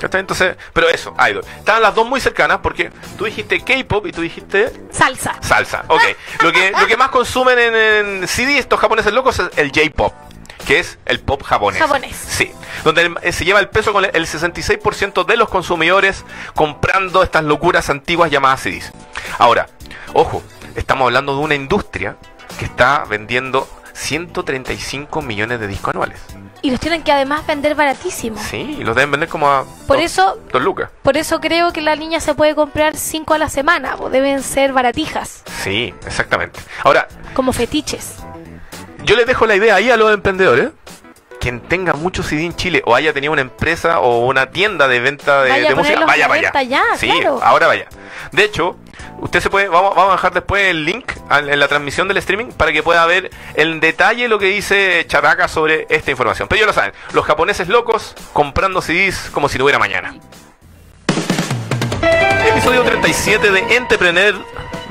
¿Cachai? 0.00 0.20
Entonces, 0.20 0.56
pero 0.72 0.88
eso, 0.88 1.14
idol. 1.30 1.44
Estaban 1.58 1.80
las 1.80 1.94
dos 1.94 2.06
muy 2.06 2.20
cercanas 2.20 2.58
porque 2.60 2.90
tú 3.16 3.24
dijiste 3.24 3.60
K-pop 3.62 4.06
y 4.08 4.12
tú 4.12 4.20
dijiste 4.20 4.72
Salsa. 4.90 5.36
salsa. 5.40 5.84
Ok, 5.88 6.02
lo 6.42 6.50
que, 6.52 6.72
lo 6.72 6.86
que 6.88 6.96
más 6.96 7.10
consumen 7.10 7.56
en, 7.58 7.74
en 8.22 8.28
CD 8.28 8.58
estos 8.58 8.80
japoneses 8.80 9.12
locos 9.12 9.38
es 9.38 9.48
el 9.56 9.68
J-pop. 9.70 10.12
Que 10.66 10.80
es 10.80 10.98
el 11.06 11.20
pop 11.20 11.42
japonés. 11.44 11.80
Japonés. 11.80 12.16
Sí. 12.16 12.50
Donde 12.82 13.02
el- 13.02 13.16
eh, 13.22 13.32
se 13.32 13.44
lleva 13.44 13.60
el 13.60 13.68
peso 13.68 13.92
con 13.92 14.04
el 14.04 14.26
66% 14.26 15.24
de 15.24 15.36
los 15.36 15.48
consumidores 15.50 16.24
comprando 16.54 17.22
estas 17.22 17.44
locuras 17.44 17.90
antiguas 17.90 18.30
llamadas 18.30 18.62
CDs. 18.62 18.90
Ahora, 19.38 19.68
ojo, 20.14 20.42
estamos 20.74 21.04
hablando 21.06 21.36
de 21.36 21.42
una 21.42 21.54
industria 21.54 22.16
que 22.58 22.64
está 22.64 23.04
vendiendo 23.08 23.68
135 23.94 25.22
millones 25.22 25.60
de 25.60 25.66
discos 25.66 25.94
anuales. 25.94 26.20
Y 26.62 26.70
los 26.70 26.80
tienen 26.80 27.02
que 27.02 27.12
además 27.12 27.46
vender 27.46 27.74
baratísimo. 27.74 28.38
Sí, 28.42 28.76
y 28.80 28.84
los 28.84 28.94
deben 28.96 29.10
vender 29.10 29.28
como 29.28 29.48
a. 29.50 29.64
Por 29.86 29.96
dos- 29.98 30.06
eso- 30.06 30.38
Dos 30.52 30.62
lucas. 30.62 30.90
Por 31.02 31.16
eso 31.16 31.40
creo 31.40 31.72
que 31.72 31.80
la 31.80 31.94
niña 31.96 32.20
se 32.20 32.34
puede 32.34 32.54
comprar 32.54 32.96
cinco 32.96 33.34
a 33.34 33.38
la 33.38 33.48
semana, 33.50 33.96
pues 33.96 34.12
deben 34.12 34.42
ser 34.42 34.72
baratijas, 34.72 35.42
Sí, 35.62 35.94
exactamente. 36.06 36.60
Ahora, 36.82 37.08
como 37.34 37.52
fetiches. 37.52 38.16
Yo 39.04 39.16
les 39.16 39.26
dejo 39.26 39.46
la 39.46 39.56
idea 39.56 39.74
ahí 39.74 39.90
a 39.90 39.96
los 39.96 40.12
emprendedores. 40.12 40.70
Quien 41.40 41.60
tenga 41.60 41.92
mucho 41.92 42.22
CD 42.22 42.44
en 42.46 42.56
Chile 42.56 42.82
o 42.86 42.94
haya 42.94 43.12
tenido 43.12 43.30
una 43.32 43.42
empresa 43.42 44.00
o 44.00 44.24
una 44.26 44.46
tienda 44.50 44.88
de 44.88 45.00
venta 45.00 45.42
de, 45.42 45.50
Vaya 45.50 45.66
a 45.66 45.68
de 45.68 45.74
música, 45.74 46.06
vaya, 46.06 46.26
vaya. 46.28 46.62
ya, 46.62 46.82
sí, 46.96 47.06
claro. 47.10 47.38
ahora 47.42 47.66
vaya. 47.66 47.86
De 48.32 48.44
hecho, 48.44 48.78
usted 49.20 49.40
se 49.40 49.50
puede, 49.50 49.68
vamos, 49.68 49.96
a 49.96 50.12
dejar 50.12 50.32
después 50.32 50.64
el 50.64 50.84
link 50.84 51.12
en 51.30 51.58
la 51.58 51.68
transmisión 51.68 52.08
del 52.08 52.16
streaming 52.18 52.52
para 52.52 52.72
que 52.72 52.82
pueda 52.82 53.04
ver 53.06 53.30
en 53.54 53.80
detalle 53.80 54.28
lo 54.28 54.38
que 54.38 54.46
dice 54.46 55.04
Characa 55.06 55.48
sobre 55.48 55.86
esta 55.88 56.10
información. 56.10 56.48
Pero 56.48 56.60
ya 56.60 56.66
lo 56.66 56.72
saben, 56.72 56.92
los 57.12 57.24
japoneses 57.24 57.68
locos 57.68 58.14
comprando 58.32 58.80
CDs 58.80 59.30
como 59.32 59.48
si 59.48 59.58
no 59.58 59.64
hubiera 59.64 59.78
mañana. 59.78 60.14
Episodio 62.46 62.82
37 62.82 63.50
de 63.50 63.76
Entrepreneur 63.76 64.34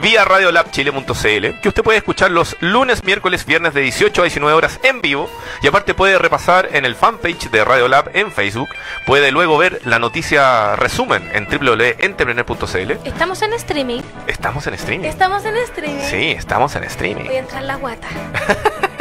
vía 0.04 0.26
radiolabchile.cl 0.26 1.62
que 1.62 1.70
usted 1.70 1.82
puede 1.82 1.98
escuchar 1.98 2.30
los 2.30 2.58
lunes, 2.60 3.06
miércoles, 3.06 3.46
viernes 3.46 3.74
de 3.74 3.82
18 3.82 4.22
a 4.22 4.26
19 4.26 4.54
horas 4.54 4.80
en 4.84 5.02
vivo 5.02 5.30
y 5.62 5.68
aparte 5.68 5.94
puede 5.94 6.20
repasar 6.20 6.68
en 6.74 6.84
el 6.84 6.96
fanpage 6.96 7.50
de 7.50 7.64
Radiolab 7.64 8.10
en 8.14 8.30
Facebook. 8.30 8.68
Puede 9.06 9.32
luego 9.32 9.58
ver 9.58 9.80
la 9.86 10.00
noticia 10.00 10.76
resumen 10.76 11.32
en 11.34 11.46
www.entrepreneur.cl. 11.46 12.92
Estamos 13.06 13.42
en 13.44 13.54
streaming. 13.54 14.02
Estamos 14.28 14.68
en 14.68 14.74
streaming. 14.74 15.08
Estamos 15.08 15.46
en 15.46 15.56
streaming. 15.56 16.04
Sí, 16.04 16.32
estamos 16.32 16.76
en 16.76 16.84
streaming. 16.84 17.26
Voy 17.26 17.36
a 17.38 17.40
entrar 17.40 17.64
la 17.64 17.78
guata. 17.78 18.08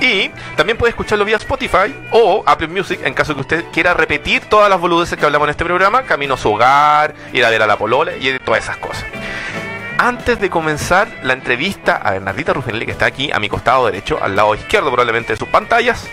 Y 0.00 0.30
también 0.56 0.78
puede 0.78 0.90
escucharlo 0.90 1.26
vía 1.26 1.36
Spotify 1.36 1.94
o 2.10 2.42
Apple 2.46 2.68
Music 2.68 3.00
en 3.04 3.12
caso 3.12 3.34
que 3.34 3.40
usted 3.42 3.64
quiera 3.70 3.92
repetir 3.92 4.42
todas 4.46 4.70
las 4.70 4.80
boludeces 4.80 5.18
que 5.18 5.26
hablamos 5.26 5.46
en 5.46 5.50
este 5.50 5.64
programa, 5.64 6.02
camino 6.02 6.34
a 6.34 6.38
su 6.38 6.50
hogar, 6.52 7.14
ir 7.32 7.44
a 7.44 7.50
ver 7.50 7.62
a 7.62 7.66
la 7.66 7.76
polola 7.76 8.16
y 8.16 8.38
todas 8.38 8.64
esas 8.64 8.78
cosas. 8.78 9.04
Antes 10.02 10.40
de 10.40 10.48
comenzar 10.48 11.08
la 11.24 11.34
entrevista 11.34 11.96
a 11.96 12.12
Bernardita 12.12 12.54
Ruffinelli, 12.54 12.86
que 12.86 12.92
está 12.92 13.04
aquí 13.04 13.30
a 13.30 13.38
mi 13.38 13.50
costado 13.50 13.84
derecho, 13.84 14.18
al 14.22 14.34
lado 14.34 14.54
izquierdo 14.54 14.90
probablemente 14.90 15.34
de 15.34 15.36
sus 15.36 15.48
pantallas, 15.48 16.08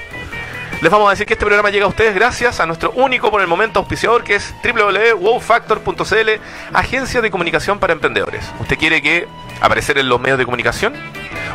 les 0.81 0.91
vamos 0.91 1.07
a 1.07 1.11
decir 1.11 1.25
que 1.25 1.35
este 1.35 1.45
programa 1.45 1.69
llega 1.69 1.85
a 1.85 1.87
ustedes 1.87 2.13
gracias 2.13 2.59
a 2.59 2.65
nuestro 2.65 2.91
único 2.91 3.31
por 3.31 3.39
el 3.39 3.47
momento 3.47 3.79
auspiciador 3.79 4.25
que 4.25 4.35
es 4.35 4.53
www.wowfactor.cl, 4.61 6.29
agencia 6.73 7.21
de 7.21 7.31
comunicación 7.31 7.79
para 7.79 7.93
emprendedores. 7.93 8.43
¿Usted 8.59 8.77
quiere 8.77 9.01
que 9.01 9.25
aparecer 9.61 9.97
en 9.97 10.09
los 10.09 10.19
medios 10.19 10.37
de 10.37 10.43
comunicación? 10.43 10.93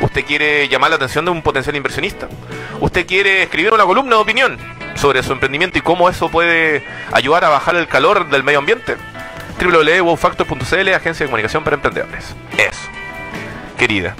¿Usted 0.01 0.25
quiere 0.25 0.67
llamar 0.69 0.89
la 0.89 0.97
atención 0.97 1.27
de 1.27 1.33
un 1.33 1.43
potencial 1.43 1.77
inversionista? 1.77 2.31
¿Usted 2.81 3.07
quiere 3.07 3.43
escribir 3.43 3.75
una 3.75 3.85
columna 3.85 4.17
de 4.17 4.23
opinión 4.23 4.59
sobre 4.95 5.23
su 5.23 5.35
emprendimiento 5.35 5.77
y 5.77 5.83
cómo 5.83 6.09
eso 6.09 6.31
puede 6.31 6.83
ayudar 7.13 7.45
a 7.45 7.51
bajar 7.51 7.77
el 7.77 7.89
calor 7.89 8.31
del 8.31 8.43
medio 8.43 8.61
ambiente? 8.61 8.97
www.wowfactor.cl, 9.63 10.89
agencia 10.95 11.25
de 11.25 11.31
comunicación 11.31 11.65
para 11.65 11.77
emprendedores. 11.77 12.35
Eso. 12.59 12.89
Querida, 13.79 14.15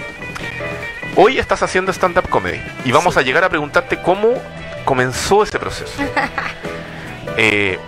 hoy 1.17 1.39
estás 1.39 1.63
haciendo 1.63 1.93
stand-up 1.93 2.29
comedy 2.29 2.61
y 2.85 2.93
vamos 2.93 3.17
a 3.17 3.23
llegar 3.23 3.45
a 3.45 3.49
preguntarte 3.49 4.01
cómo 4.01 4.35
comenzó 4.85 5.43
ese 5.43 5.59
proceso. 5.59 6.03
Eh, 7.39 7.79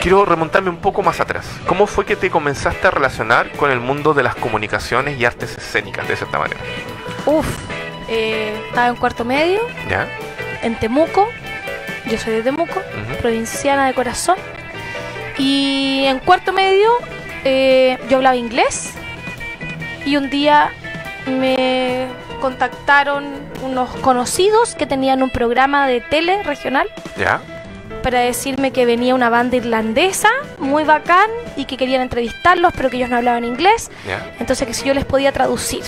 quiero 0.00 0.24
remontarme 0.24 0.70
un 0.70 0.76
poco 0.76 1.02
más 1.02 1.18
atrás. 1.18 1.44
¿Cómo 1.66 1.88
fue 1.88 2.06
que 2.06 2.14
te 2.14 2.30
comenzaste 2.30 2.86
a 2.86 2.92
relacionar 2.92 3.50
con 3.50 3.72
el 3.72 3.80
mundo 3.80 4.14
de 4.14 4.22
las 4.22 4.36
comunicaciones 4.36 5.18
y 5.18 5.24
artes 5.24 5.58
escénicas 5.58 6.06
de 6.06 6.14
cierta 6.14 6.38
manera? 6.38 6.60
Uf, 7.26 7.44
eh, 8.08 8.62
estaba 8.68 8.86
en 8.86 8.94
cuarto 8.94 9.24
medio, 9.24 9.58
¿Ya? 9.90 10.06
en 10.62 10.78
Temuco. 10.78 11.28
Yo 12.08 12.16
soy 12.16 12.34
de 12.34 12.42
Temuco, 12.42 12.80
provinciana 13.20 13.88
de 13.88 13.94
corazón. 13.94 14.36
Y 15.38 16.04
en 16.06 16.18
cuarto 16.18 16.52
medio 16.52 16.90
eh, 17.44 17.98
yo 18.08 18.16
hablaba 18.16 18.36
inglés. 18.36 18.92
Y 20.04 20.16
un 20.16 20.30
día 20.30 20.70
me 21.26 22.06
contactaron 22.40 23.24
unos 23.62 23.90
conocidos 23.96 24.74
que 24.74 24.86
tenían 24.86 25.22
un 25.22 25.30
programa 25.30 25.86
de 25.88 26.00
tele 26.00 26.42
regional 26.44 26.88
¿Ya? 27.16 27.40
para 28.02 28.20
decirme 28.20 28.70
que 28.70 28.86
venía 28.86 29.14
una 29.14 29.28
banda 29.28 29.56
irlandesa 29.56 30.28
muy 30.58 30.84
bacán 30.84 31.28
y 31.56 31.64
que 31.64 31.76
querían 31.76 32.00
entrevistarlos, 32.00 32.72
pero 32.76 32.90
que 32.90 32.96
ellos 32.96 33.10
no 33.10 33.16
hablaban 33.16 33.44
inglés. 33.44 33.90
¿Ya? 34.06 34.32
Entonces 34.38 34.66
que 34.66 34.74
si 34.74 34.86
yo 34.86 34.94
les 34.94 35.04
podía 35.04 35.32
traducir. 35.32 35.82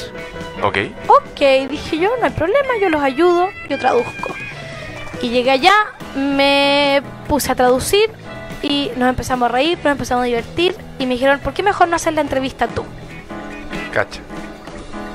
Ok. 0.62 0.78
Ok, 1.06 1.40
dije 1.70 1.98
yo, 1.98 2.10
no 2.18 2.24
hay 2.26 2.32
problema, 2.32 2.68
yo 2.80 2.88
los 2.88 3.02
ayudo, 3.02 3.48
yo 3.68 3.78
traduzco. 3.78 4.34
Y 5.22 5.30
llegué 5.30 5.52
allá, 5.52 5.72
me 6.16 7.02
puse 7.28 7.52
a 7.52 7.54
traducir 7.54 8.10
y 8.62 8.90
nos 8.96 9.08
empezamos 9.08 9.48
a 9.48 9.52
reír, 9.52 9.78
nos 9.82 9.92
empezamos 9.92 10.22
a 10.22 10.26
divertir 10.26 10.74
y 10.98 11.06
me 11.06 11.14
dijeron, 11.14 11.40
¿por 11.40 11.52
qué 11.54 11.62
mejor 11.62 11.88
no 11.88 11.96
hacer 11.96 12.12
la 12.14 12.20
entrevista 12.20 12.66
tú? 12.68 12.84
Cacha. 13.92 14.20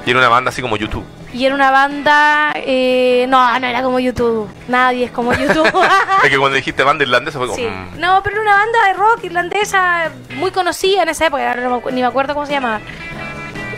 Y 0.06 0.12
era 0.12 0.20
una 0.20 0.30
banda 0.30 0.50
así 0.50 0.62
como 0.62 0.78
YouTube. 0.78 1.06
Y 1.34 1.46
era 1.46 1.54
una 1.54 1.70
banda, 1.70 2.54
eh, 2.56 3.26
no, 3.28 3.60
no 3.60 3.68
era 3.68 3.84
como 3.84 4.00
YouTube, 4.00 4.48
nadie 4.70 5.06
es 5.06 5.12
como 5.12 5.34
YouTube. 5.34 5.68
es 6.24 6.30
que 6.30 6.38
cuando 6.38 6.56
dijiste 6.56 6.82
banda 6.84 7.04
irlandesa 7.04 7.40
fue 7.40 7.48
como. 7.48 7.58
Sí. 7.58 7.68
mm, 7.68 8.00
No, 8.00 8.24
pero 8.24 8.36
era 8.38 8.42
una 8.44 8.56
banda 8.56 8.88
de 8.88 8.94
rock 8.94 9.24
irlandesa 9.26 10.12
muy 10.38 10.52
conocida 10.52 11.04
en 11.04 11.10
esa 11.10 11.26
época, 11.26 11.56
no 11.56 11.82
ni 11.92 12.00
me 12.00 12.08
acuerdo 12.08 12.34
cómo 12.36 12.46
se 12.46 12.54
llamaba. 12.54 12.80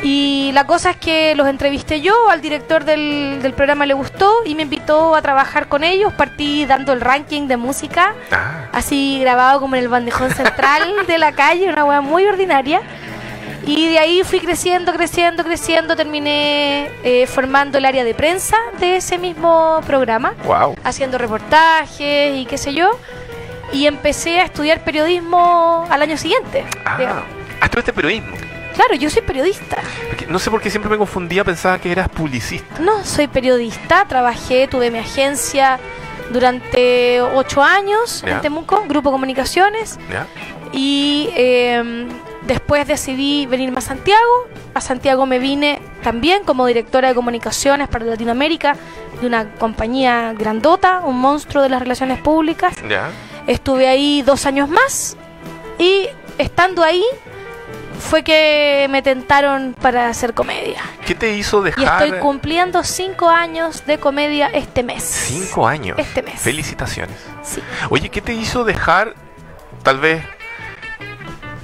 Y 0.10 0.52
la 0.54 0.63
cosa 0.65 0.91
es 0.91 0.96
que 0.96 1.36
los 1.36 1.48
entrevisté 1.50 2.00
yo, 2.00 2.30
al 2.30 2.39
director 2.39 2.86
del, 2.86 3.39
del 3.41 3.52
programa 3.52 3.86
le 3.86 3.93
gustó 3.93 4.32
y 4.46 4.56
me 4.56 4.62
invitó 4.62 5.15
a 5.15 5.22
trabajar 5.22 5.67
con 5.67 5.84
ellos. 5.84 6.13
Partí 6.13 6.65
dando 6.65 6.93
el 6.93 7.02
ranking 7.02 7.48
de 7.50 7.58
música, 7.58 8.13
Ah, 8.32 8.70
así 8.72 9.20
grabado 9.20 9.60
como 9.60 9.76
en 9.76 9.82
el 9.84 9.89
bandejón 9.89 10.32
central 10.32 10.93
de 11.08 11.17
la 11.17 11.34
calle, 11.34 11.67
una 11.70 11.84
wea 11.84 12.00
muy 12.00 12.26
ordinaria. 12.26 12.80
Y 13.65 13.89
de 13.89 14.00
ahí 14.00 14.22
fui 14.24 14.39
creciendo, 14.39 14.93
creciendo, 14.93 15.43
creciendo. 15.43 15.98
Terminé 15.98 16.89
eh, 17.04 17.28
formando 17.28 17.78
el 17.78 17.84
área 17.84 18.06
de 18.06 18.13
prensa 18.13 18.56
de 18.80 18.96
ese 18.96 19.17
mismo 19.17 19.82
programa, 19.86 20.34
Wow. 20.46 20.76
haciendo 20.86 21.17
reportajes 21.17 22.34
y 22.34 22.46
qué 22.46 22.58
sé 22.58 22.74
yo. 22.74 22.91
Y 23.74 23.88
empecé 23.88 24.39
a 24.39 24.46
estudiar 24.46 24.86
periodismo 24.86 25.86
al 25.89 26.02
año 26.02 26.15
siguiente. 26.15 26.63
Ah, 26.86 26.98
ah, 27.60 27.65
estudiaste 27.65 27.91
periodismo. 27.91 28.38
Claro, 28.77 28.93
yo 28.95 29.09
soy 29.09 29.23
periodista. 29.23 29.77
Porque 30.07 30.25
no 30.27 30.39
sé 30.39 30.49
por 30.49 30.61
qué 30.61 30.69
siempre 30.69 30.89
me 30.89 30.97
confundía, 30.97 31.43
pensaba 31.43 31.77
que 31.79 31.91
eras 31.91 32.07
publicista. 32.09 32.79
No, 32.79 33.03
soy 33.03 33.27
periodista. 33.27 34.05
Trabajé, 34.07 34.67
tuve 34.67 34.89
mi 34.91 34.99
agencia 34.99 35.79
durante 36.31 37.21
ocho 37.21 37.63
años 37.63 38.23
Ya. 38.25 38.33
en 38.35 38.41
Temuco, 38.41 38.83
Grupo 38.87 39.11
Comunicaciones. 39.11 39.97
¿Ya? 40.11 40.27
Y 40.73 41.29
eh, 41.35 42.07
después 42.45 42.87
decidí 42.87 43.45
venirme 43.47 43.79
a 43.79 43.81
Santiago. 43.81 44.47
A 44.73 44.81
Santiago 44.81 45.25
me 45.25 45.39
vine 45.39 45.81
también 46.03 46.43
como 46.43 46.67
directora 46.67 47.07
de 47.09 47.15
comunicaciones 47.15 47.87
para 47.87 48.05
Latinoamérica 48.05 48.75
de 49.19 49.25
una 49.25 49.49
compañía 49.55 50.33
grandota, 50.37 50.99
un 51.03 51.19
monstruo 51.19 51.63
de 51.63 51.69
las 51.69 51.79
relaciones 51.81 52.19
públicas. 52.19 52.75
¿Ya? 52.87 53.09
Estuve 53.47 53.87
ahí 53.87 54.21
dos 54.21 54.45
años 54.45 54.69
más 54.69 55.17
y 55.79 56.07
estando 56.37 56.83
ahí 56.83 57.03
fue 57.99 58.23
que 58.23 58.88
me 58.89 59.01
tentaron 59.01 59.75
para 59.81 60.07
hacer 60.10 60.33
comedia. 60.33 60.81
¿Qué 61.05 61.15
te 61.15 61.33
hizo 61.36 61.62
Y 61.62 61.71
dejar 61.71 62.03
estoy 62.05 62.19
cumpliendo 62.19 62.83
cinco 62.83 63.29
años 63.29 63.86
de 63.86 63.97
comedia 63.99 64.47
este 64.47 64.83
mes. 64.83 65.03
cinco 65.03 65.67
años? 65.67 65.97
Este 65.99 66.21
mes. 66.21 66.39
Felicitaciones. 66.39 67.15
Sí. 67.43 67.62
Oye, 67.89 68.10
¿qué 68.10 68.21
te 68.21 68.33
hizo 68.33 68.63
dejar, 68.63 69.15
tal 69.83 69.99
vez, 69.99 70.23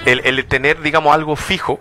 el, 0.05 0.21
el 0.25 0.45
tener, 0.45 0.81
digamos, 0.81 1.13
algo 1.13 1.35
fijo, 1.35 1.79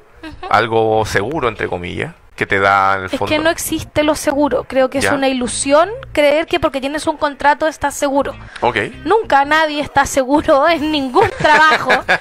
algo 0.49 1.05
seguro, 1.07 1.49
entre 1.49 1.69
comillas, 1.69 2.15
que 2.37 2.47
te 2.47 2.59
da 2.61 2.95
el 2.97 3.05
Es 3.07 3.11
fondo? 3.13 3.27
que 3.27 3.39
no 3.39 3.51
existe 3.51 4.03
lo 4.05 4.15
seguro. 4.15 4.65
Creo 4.65 4.91
que 4.91 4.99
es 4.99 5.11
una 5.11 5.29
ilusión 5.29 5.89
creer 6.13 6.47
que 6.47 6.61
porque 6.61 6.81
tienes 6.81 7.07
un 7.07 7.17
contrato 7.17 7.67
estás 7.67 7.95
seguro. 7.95 8.35
Ok. 8.61 8.77
Nunca 9.05 9.45
nadie 9.45 9.81
está 9.81 10.07
seguro 10.07 10.69
en 10.69 10.91
ningún 10.93 11.29
trabajo. 11.39 11.91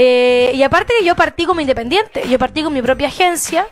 Eh, 0.00 0.52
y 0.54 0.62
aparte 0.62 0.92
yo 1.04 1.16
partí 1.16 1.44
como 1.44 1.60
independiente. 1.60 2.22
Yo 2.28 2.38
partí 2.38 2.62
con 2.62 2.72
mi 2.72 2.80
propia 2.80 3.08
agencia. 3.08 3.66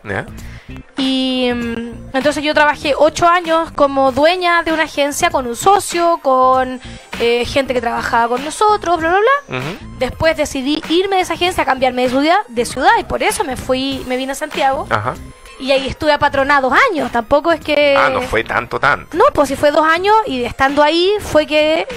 Y 0.97 1.49
mm, 1.53 2.09
entonces 2.13 2.43
yo 2.43 2.53
trabajé 2.53 2.93
ocho 2.97 3.27
años 3.27 3.71
como 3.71 4.11
dueña 4.11 4.63
de 4.63 4.73
una 4.73 4.83
agencia 4.83 5.29
con 5.29 5.47
un 5.47 5.55
socio, 5.55 6.19
con 6.21 6.81
eh, 7.21 7.45
gente 7.45 7.73
que 7.73 7.79
trabajaba 7.79 8.27
con 8.35 8.43
nosotros, 8.43 8.97
bla, 8.99 9.09
bla, 9.09 9.19
bla. 9.19 9.61
Después 9.99 10.35
decidí 10.35 10.83
irme 10.89 11.15
de 11.17 11.21
esa 11.21 11.35
agencia, 11.35 11.63
cambiarme 11.63 12.03
de 12.03 12.09
ciudad, 12.09 12.37
de 12.49 12.65
ciudad 12.65 12.91
y 12.99 13.03
por 13.05 13.23
eso 13.23 13.43
me 13.45 13.55
fui, 13.55 14.03
me 14.07 14.17
vine 14.17 14.33
a 14.33 14.35
Santiago 14.35 14.85
Ajá. 14.89 15.13
y 15.59 15.71
ahí 15.71 15.87
estuve 15.87 16.11
apatrona 16.11 16.59
dos 16.59 16.73
años. 16.91 17.09
Tampoco 17.11 17.53
es 17.53 17.61
que 17.61 17.95
Ah, 17.97 18.09
no 18.09 18.21
fue 18.23 18.43
tanto, 18.43 18.77
tanto. 18.79 19.15
no, 19.15 19.23
pues 19.33 19.47
si 19.47 19.55
fue 19.55 19.71
dos 19.71 19.85
años 19.85 20.15
y 20.25 20.43
estando 20.43 20.83
ahí 20.83 21.11
fue 21.21 21.45
que 21.47 21.87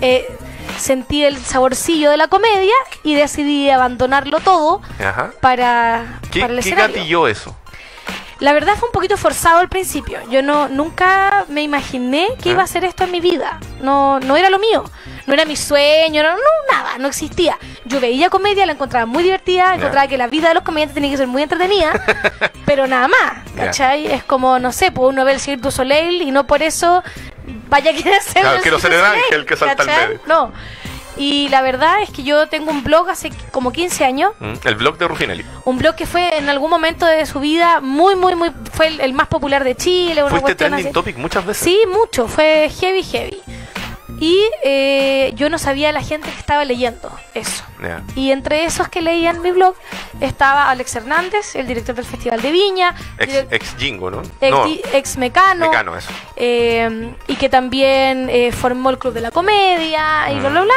eh, 0.00 0.28
sentí 0.78 1.24
el 1.24 1.36
saborcillo 1.38 2.10
de 2.10 2.16
la 2.16 2.28
comedia 2.28 2.74
y 3.02 3.14
decidí 3.14 3.70
abandonarlo 3.70 4.40
todo 4.40 4.80
Ajá. 4.98 5.32
para, 5.40 6.20
¿Qué, 6.30 6.40
para 6.40 6.52
el 6.54 6.60
qué 6.60 6.68
escenario. 6.68 6.96
gatilló 6.96 7.28
eso? 7.28 7.56
La 8.40 8.52
verdad 8.52 8.74
fue 8.76 8.88
un 8.88 8.92
poquito 8.92 9.16
forzado 9.16 9.58
al 9.60 9.68
principio. 9.68 10.18
Yo 10.28 10.42
no 10.42 10.68
nunca 10.68 11.44
me 11.48 11.62
imaginé 11.62 12.26
que 12.42 12.48
¿Ah? 12.48 12.52
iba 12.52 12.62
a 12.62 12.64
hacer 12.64 12.84
esto 12.84 13.04
en 13.04 13.12
mi 13.12 13.20
vida. 13.20 13.60
No 13.80 14.18
no 14.18 14.36
era 14.36 14.50
lo 14.50 14.58
mío. 14.58 14.84
No 15.24 15.34
era 15.34 15.44
mi 15.44 15.54
sueño, 15.54 16.24
no, 16.24 16.30
no 16.30 16.38
nada, 16.72 16.98
no 16.98 17.06
existía. 17.06 17.56
Yo 17.84 18.00
veía 18.00 18.28
comedia, 18.28 18.66
la 18.66 18.72
encontraba 18.72 19.06
muy 19.06 19.22
divertida, 19.22 19.76
encontraba 19.76 20.08
que 20.08 20.18
la 20.18 20.26
vida 20.26 20.48
de 20.48 20.54
los 20.54 20.64
comediantes 20.64 20.94
tenía 20.94 21.10
que 21.12 21.16
ser 21.16 21.28
muy 21.28 21.42
entretenida, 21.42 21.92
pero 22.66 22.88
nada 22.88 23.06
más. 23.06 23.32
¿cachai? 23.56 24.06
Es 24.06 24.24
como, 24.24 24.58
no 24.58 24.72
sé, 24.72 24.90
pues 24.90 25.08
uno 25.10 25.24
ve 25.24 25.34
el 25.34 25.40
Cirque 25.40 25.62
du 25.62 25.70
Soleil 25.70 26.22
y 26.22 26.32
no 26.32 26.46
por 26.48 26.62
eso 26.62 27.04
vaya 27.72 27.92
querer 27.96 28.22
ser 28.22 28.42
Claro, 28.42 28.56
el 28.58 28.62
quiero 28.62 28.78
ser 28.78 28.92
el 28.92 29.04
ángel 29.04 29.44
que 29.44 29.56
salta 29.56 29.82
al 29.82 29.88
¿cachai? 29.88 30.06
medio. 30.08 30.20
No. 30.26 30.52
Y 31.14 31.48
la 31.50 31.60
verdad 31.60 32.00
es 32.02 32.08
que 32.10 32.22
yo 32.22 32.48
tengo 32.48 32.70
un 32.70 32.82
blog 32.84 33.10
hace 33.10 33.30
como 33.50 33.70
15 33.70 34.04
años 34.06 34.32
Mm, 34.40 34.54
El 34.64 34.76
blog 34.76 34.96
de 34.96 35.06
Rufinelli. 35.08 35.44
un 35.66 35.76
blog 35.78 35.94
que 35.94 36.06
fue 36.06 36.38
en 36.38 36.48
algún 36.48 36.70
momento 36.70 37.04
de 37.04 37.26
su 37.26 37.38
vida 37.40 37.80
muy, 37.82 38.16
muy, 38.16 38.34
muy. 38.34 38.50
fue 38.72 38.86
el, 38.86 39.00
el 39.00 39.12
más 39.12 39.26
popular 39.28 39.62
de 39.62 39.74
Chile. 39.74 40.22
Una 40.22 40.30
Fuiste 40.30 40.54
trending 40.54 40.86
así. 40.86 40.92
topic 40.92 41.16
muchas 41.18 41.44
veces. 41.44 41.62
Sí, 41.64 41.78
mucho. 41.92 42.28
Fue 42.28 42.70
heavy, 42.80 43.02
heavy. 43.02 43.42
Y 44.22 44.40
eh, 44.62 45.32
yo 45.34 45.50
no 45.50 45.58
sabía 45.58 45.90
la 45.90 46.00
gente 46.00 46.30
que 46.30 46.38
estaba 46.38 46.64
leyendo 46.64 47.10
eso. 47.34 47.64
Y 48.14 48.30
entre 48.30 48.64
esos 48.64 48.88
que 48.88 49.02
leían 49.02 49.42
mi 49.42 49.50
blog 49.50 49.74
estaba 50.20 50.70
Alex 50.70 50.94
Hernández, 50.94 51.56
el 51.56 51.66
director 51.66 51.96
del 51.96 52.04
Festival 52.04 52.40
de 52.40 52.52
Viña, 52.52 52.94
Ex, 53.18 53.46
ex 53.50 53.74
Jingo, 53.76 54.12
¿no? 54.12 54.22
ex, 54.40 54.50
no, 54.52 54.66
di- 54.66 54.80
ex 54.92 55.16
Mecano, 55.16 55.66
Mecano, 55.68 55.96
eso. 55.96 56.10
eh, 56.36 57.14
y 57.26 57.34
que 57.34 57.48
también 57.48 58.28
eh, 58.30 58.52
formó 58.52 58.90
el 58.90 58.98
Club 58.98 59.12
de 59.14 59.22
la 59.22 59.32
Comedia 59.32 60.30
y 60.30 60.38
bla, 60.38 60.50
bla, 60.50 60.60
bla. 60.62 60.74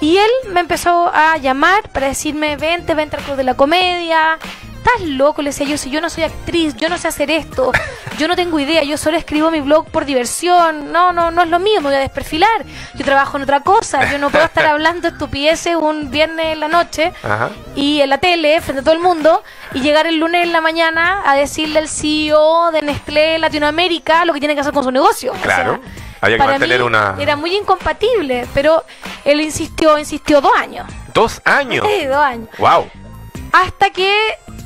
Y 0.00 0.16
él 0.16 0.30
me 0.48 0.60
empezó 0.60 1.10
a 1.14 1.36
llamar 1.36 1.88
para 1.90 2.06
decirme, 2.08 2.56
vente, 2.56 2.94
vente 2.94 3.16
al 3.16 3.22
Club 3.22 3.36
de 3.36 3.44
la 3.44 3.54
Comedia. 3.54 4.38
Estás 4.84 5.06
loco, 5.08 5.42
le 5.42 5.50
decía 5.50 5.64
yo, 5.66 5.78
si 5.78 5.90
yo 5.90 6.00
no 6.00 6.10
soy 6.10 6.24
actriz, 6.24 6.74
yo 6.76 6.88
no 6.88 6.98
sé 6.98 7.06
hacer 7.06 7.30
esto, 7.30 7.70
yo 8.18 8.26
no 8.26 8.34
tengo 8.34 8.58
idea, 8.58 8.82
yo 8.82 8.98
solo 8.98 9.16
escribo 9.16 9.48
mi 9.52 9.60
blog 9.60 9.86
por 9.86 10.04
diversión, 10.04 10.90
no, 10.90 11.12
no, 11.12 11.30
no 11.30 11.42
es 11.42 11.48
lo 11.50 11.60
mío, 11.60 11.80
me 11.80 11.86
voy 11.88 11.94
a 11.94 12.00
desperfilar, 12.00 12.64
yo 12.94 13.04
trabajo 13.04 13.36
en 13.36 13.44
otra 13.44 13.60
cosa, 13.60 14.10
yo 14.10 14.18
no 14.18 14.28
puedo 14.30 14.44
estar 14.44 14.66
hablando 14.66 15.06
estupideces 15.06 15.76
un 15.76 16.10
viernes 16.10 16.46
en 16.54 16.60
la 16.60 16.66
noche 16.66 17.12
Ajá. 17.22 17.50
y 17.76 18.00
en 18.00 18.10
la 18.10 18.18
tele 18.18 18.60
frente 18.60 18.80
a 18.80 18.82
todo 18.82 18.94
el 18.94 19.00
mundo 19.00 19.44
y 19.72 19.80
llegar 19.82 20.08
el 20.08 20.16
lunes 20.18 20.42
en 20.42 20.52
la 20.52 20.60
mañana 20.60 21.22
a 21.26 21.36
decirle 21.36 21.78
al 21.78 21.88
CEO 21.88 22.72
de 22.72 22.82
Nestlé 22.82 23.38
Latinoamérica 23.38 24.24
lo 24.24 24.32
que 24.32 24.40
tiene 24.40 24.54
que 24.56 24.62
hacer 24.62 24.72
con 24.72 24.82
su 24.82 24.90
negocio. 24.90 25.30
O 25.32 25.36
Claro. 25.36 25.80
sea, 25.80 25.92
Había 26.22 26.36
que 26.36 26.38
para 26.38 26.50
mantener 26.52 26.80
mí 26.80 26.86
una. 26.86 27.14
Era 27.20 27.36
muy 27.36 27.54
incompatible, 27.56 28.48
pero 28.52 28.84
él 29.24 29.40
insistió, 29.40 29.96
insistió 29.96 30.40
dos 30.40 30.52
años. 30.58 30.86
Dos 31.14 31.40
años. 31.44 31.86
Sí, 31.88 32.04
dos 32.06 32.16
años. 32.16 32.48
wow. 32.58 32.90
Hasta 33.52 33.90
que 33.90 34.12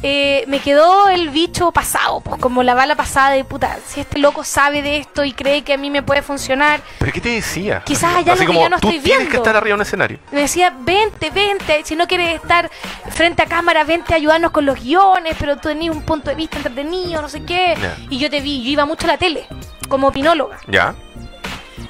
eh, 0.03 0.45
me 0.47 0.61
quedó 0.61 1.09
el 1.09 1.31
bicho 1.31 1.73
pasado, 1.73 2.21
pues 2.21 2.41
como 2.41 2.63
la 2.63 2.75
bala 2.75 2.95
pasada 2.95 3.31
de 3.31 3.45
puta, 3.45 3.79
si 3.87 4.01
este 4.01 4.19
loco 4.19 4.45
sabe 4.45 4.83
de 4.83 4.99
esto 4.99 5.25
y 5.25 5.33
cree 5.33 5.63
que 5.63 5.73
a 5.73 5.77
mí 5.79 5.91
me 5.91 6.03
puede 6.03 6.23
funcionar. 6.23 6.81
¿Pero 6.99 7.13
qué 7.13 7.21
te 7.21 7.29
decía? 7.31 7.83
Quizás 7.85 8.11
Así- 8.11 8.19
algo 8.19 8.33
así 8.33 8.41
que 8.41 8.47
como, 8.47 8.61
yo 8.63 8.69
no 8.69 8.79
tú 8.79 8.89
estoy 8.89 9.01
tienes 9.03 9.25
que 9.25 9.31
viendo". 9.31 9.43
estar 9.43 9.57
arriba 9.57 9.69
de 9.71 9.75
un 9.75 9.83
escenario. 9.83 10.19
Me 10.33 10.41
decía, 10.43 10.75
vente, 10.81 11.31
vente, 11.31 11.83
si 11.85 11.97
no 11.97 12.07
quieres 12.07 12.35
estar 12.41 12.71
frente 13.11 13.43
a 13.43 13.47
cámara, 13.47 13.85
vente 13.85 14.13
a 14.13 14.17
ayudarnos 14.17 14.51
con 14.51 14.67
los 14.67 14.81
guiones, 14.83 15.35
pero 15.39 15.57
tú 15.57 15.69
tenías 15.69 15.95
un 15.95 16.03
punto 16.03 16.31
de 16.31 16.37
vista 16.37 16.59
entretenido, 16.59 17.23
no 17.23 17.29
sé 17.29 17.43
qué. 17.45 17.75
Y 18.11 18.19
yo 18.19 18.29
te 18.31 18.41
vi, 18.41 18.63
yo 18.63 18.71
iba 18.71 18.85
mucho 18.85 19.07
a 19.07 19.13
la 19.13 19.17
tele, 19.19 19.47
como 19.89 20.09
opinóloga. 20.09 20.59
¿Ya? 20.69 20.95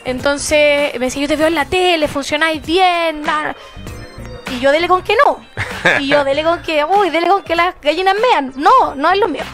Entonces 0.05 0.93
me 0.95 1.07
decía, 1.07 1.23
yo 1.23 1.29
te 1.29 1.37
veo 1.37 1.49
en 1.49 1.55
la 1.57 1.65
tele, 1.65 2.07
funcionáis 2.09 2.65
bien. 2.65 3.23
na". 3.23 3.55
Y 4.51 4.61
yo 4.61 4.73
dele 4.73 4.89
con 4.89 5.03
que 5.03 5.17
no. 5.25 5.45
Y 6.01 6.09
yo 6.09 6.25
dele 6.25 6.43
con 6.43 6.63
que, 6.63 6.85
uy, 6.85 7.11
dele 7.11 7.29
con 7.29 7.43
que 7.43 7.55
las 7.55 7.75
gallinas 7.81 8.17
mean. 8.21 8.53
No, 8.57 8.95
no 8.95 9.11
es 9.11 9.19
lo 9.19 9.29
mío. 9.29 9.45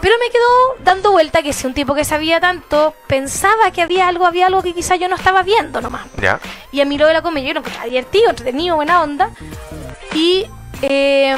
Pero 0.00 0.14
me 0.18 0.30
quedó 0.30 0.84
dando 0.84 1.12
vuelta 1.12 1.42
que 1.42 1.52
si 1.52 1.66
un 1.66 1.74
tipo 1.74 1.94
que 1.94 2.04
sabía 2.04 2.40
tanto 2.40 2.94
pensaba 3.06 3.70
que 3.70 3.82
había 3.82 4.08
algo, 4.08 4.26
había 4.26 4.46
algo 4.46 4.62
que 4.62 4.72
quizás 4.72 4.98
yo 4.98 5.08
no 5.08 5.16
estaba 5.16 5.42
viendo 5.42 5.80
nomás. 5.80 6.06
¿Ya? 6.20 6.40
Y 6.72 6.80
a 6.80 6.84
mí 6.84 6.96
lo 6.96 7.06
de 7.06 7.12
la 7.12 7.22
comedia 7.22 7.48
yo 7.48 7.54
lo 7.54 7.60
encontraba 7.60 7.86
divertido, 7.86 8.30
entretenido, 8.30 8.76
buena 8.76 9.02
onda. 9.02 9.30
Y 10.14 10.46
eh, 10.82 11.36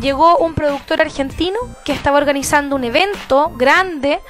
llegó 0.00 0.38
un 0.38 0.54
productor 0.54 1.00
argentino 1.00 1.58
que 1.84 1.92
estaba 1.92 2.18
organizando 2.18 2.74
un 2.74 2.84
evento 2.84 3.52
grande, 3.56 4.20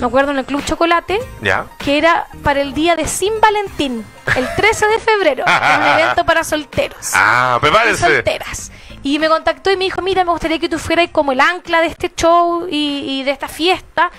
me 0.00 0.06
acuerdo 0.06 0.30
en 0.32 0.38
el 0.38 0.44
Club 0.44 0.64
Chocolate, 0.64 1.18
¿Ya? 1.42 1.66
que 1.78 1.98
era 1.98 2.26
para 2.42 2.60
el 2.60 2.74
día 2.74 2.96
de 2.96 3.06
Sin 3.06 3.40
Valentín, 3.40 4.04
el 4.36 4.48
13 4.56 4.86
de 4.86 4.98
febrero. 4.98 5.44
Era 5.46 5.78
un 5.78 6.00
evento 6.00 6.24
para 6.24 6.44
solteros. 6.44 7.10
Ah, 7.14 7.56
y 7.58 7.60
prepárense. 7.60 8.04
solteras. 8.06 8.72
Y 9.02 9.18
me 9.18 9.28
contactó 9.28 9.70
y 9.70 9.76
me 9.76 9.84
dijo, 9.84 10.02
mira, 10.02 10.24
me 10.24 10.32
gustaría 10.32 10.58
que 10.58 10.68
tú 10.68 10.78
fueras 10.78 11.08
como 11.12 11.32
el 11.32 11.40
ancla 11.40 11.80
de 11.80 11.86
este 11.86 12.12
show 12.14 12.66
y, 12.68 13.20
y 13.20 13.22
de 13.24 13.30
esta 13.30 13.48
fiesta. 13.48 14.10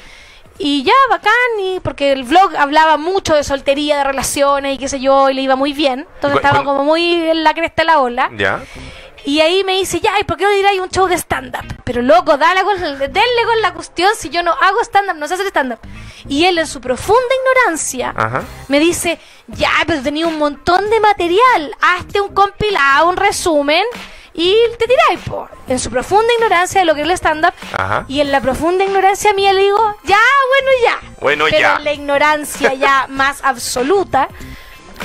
Y 0.61 0.83
ya, 0.83 0.91
bacán, 1.09 1.31
y 1.61 1.79
porque 1.79 2.11
el 2.11 2.23
vlog 2.25 2.53
hablaba 2.57 2.97
mucho 2.97 3.33
de 3.33 3.45
soltería, 3.45 3.97
de 3.99 4.03
relaciones 4.03 4.75
y 4.75 4.77
qué 4.77 4.89
sé 4.89 4.99
yo, 4.99 5.29
y 5.29 5.33
le 5.33 5.41
iba 5.41 5.55
muy 5.55 5.71
bien. 5.71 6.05
Entonces 6.15 6.37
estaba 6.37 6.65
como 6.65 6.83
muy 6.83 7.29
en 7.29 7.45
la 7.45 7.53
cresta 7.53 7.83
de 7.83 7.85
la 7.85 7.99
ola. 7.99 8.29
¿Ya? 8.35 8.61
Y 9.25 9.41
ahí 9.41 9.63
me 9.63 9.73
dice, 9.73 9.99
ya, 9.99 10.19
¿y 10.19 10.23
por 10.23 10.37
qué 10.37 10.45
no 10.45 10.51
diráis 10.51 10.79
un 10.79 10.89
show 10.89 11.07
de 11.07 11.15
stand-up? 11.17 11.65
Pero 11.83 12.01
loco, 12.01 12.37
dale 12.37 12.63
con, 12.63 12.79
denle 12.79 13.43
con 13.45 13.61
la 13.61 13.73
cuestión 13.73 14.09
si 14.17 14.29
yo 14.29 14.43
no 14.43 14.51
hago 14.51 14.81
stand-up, 14.81 15.15
no 15.15 15.27
sé 15.27 15.33
hacer 15.35 15.47
stand-up. 15.47 15.79
Y 16.27 16.45
él 16.45 16.57
en 16.57 16.67
su 16.67 16.81
profunda 16.81 17.21
ignorancia 17.41 18.13
Ajá. 18.15 18.43
me 18.67 18.79
dice, 18.79 19.19
ya, 19.47 19.71
pero 19.87 20.01
tenía 20.01 20.27
un 20.27 20.37
montón 20.37 20.89
de 20.89 20.99
material, 20.99 21.75
hazte 21.81 22.21
un 22.21 22.33
compilado, 22.33 23.09
un 23.09 23.17
resumen 23.17 23.83
y 24.33 24.55
te 24.77 24.87
tiráis, 24.87 25.19
po. 25.27 25.49
En 25.67 25.79
su 25.79 25.89
profunda 25.89 26.31
ignorancia 26.35 26.81
de 26.81 26.85
lo 26.85 26.95
que 26.95 27.01
es 27.01 27.07
el 27.07 27.13
stand-up 27.13 27.53
y 28.07 28.21
en 28.21 28.31
la 28.31 28.41
profunda 28.41 28.83
ignorancia 28.85 29.33
mía 29.33 29.53
le 29.53 29.63
digo, 29.63 29.95
ya, 30.03 30.19
bueno, 30.47 30.71
ya. 30.83 31.13
Bueno, 31.19 31.45
pero 31.49 31.59
ya. 31.59 31.75
en 31.77 31.83
la 31.83 31.93
ignorancia 31.93 32.73
ya 32.73 33.07
más 33.09 33.43
absoluta, 33.43 34.29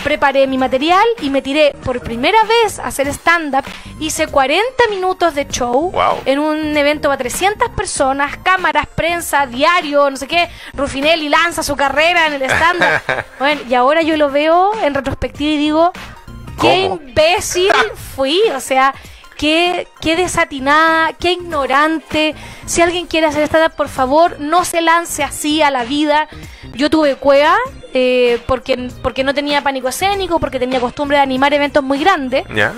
preparé 0.04 0.46
mi 0.46 0.58
material 0.58 1.04
y 1.22 1.30
me 1.30 1.42
tiré 1.42 1.74
por 1.82 2.00
primera 2.00 2.38
vez 2.44 2.78
a 2.78 2.84
hacer 2.84 3.08
stand-up. 3.08 3.64
Hice 3.98 4.26
40 4.28 4.62
minutos 4.90 5.34
de 5.34 5.48
show 5.48 5.90
Wow. 5.90 6.20
en 6.26 6.38
un 6.38 6.76
evento 6.76 7.08
para 7.08 7.18
300 7.18 7.70
personas, 7.70 8.36
cámaras, 8.44 8.86
prensa, 8.94 9.46
diario, 9.46 10.08
no 10.10 10.16
sé 10.16 10.28
qué. 10.28 10.48
Rufinelli 10.74 11.28
lanza 11.28 11.62
su 11.62 11.74
carrera 11.74 12.26
en 12.26 12.34
el 12.34 12.42
stand-up. 12.42 13.24
bueno, 13.38 13.62
y 13.68 13.74
ahora 13.74 14.02
yo 14.02 14.16
lo 14.16 14.30
veo 14.30 14.72
en 14.82 14.94
retrospectiva 14.94 15.50
y 15.52 15.56
digo, 15.56 15.92
qué 16.60 16.82
imbécil 16.82 17.72
fui. 18.14 18.40
O 18.54 18.60
sea, 18.60 18.94
qué, 19.44 19.88
qué 20.00 20.16
desatinada, 20.16 21.12
qué 21.12 21.32
ignorante. 21.32 22.34
Si 22.64 22.80
alguien 22.80 23.06
quiere 23.06 23.26
hacer 23.26 23.42
stand-up, 23.42 23.74
por 23.76 23.88
favor, 23.88 24.36
no 24.40 24.64
se 24.64 24.80
lance 24.80 25.22
así 25.22 25.60
a 25.60 25.70
la 25.70 25.84
vida. 25.84 26.28
Yo 26.72 26.88
tuve 26.88 27.16
cueva 27.16 27.54
eh, 27.92 28.40
porque, 28.46 28.88
porque 29.02 29.22
no 29.22 29.34
tenía 29.34 29.60
pánico 29.62 29.88
escénico, 29.88 30.40
porque 30.40 30.58
tenía 30.58 30.80
costumbre 30.80 31.18
de 31.18 31.22
animar 31.24 31.52
eventos 31.52 31.84
muy 31.84 31.98
grandes. 31.98 32.44
¿Ya? 32.54 32.72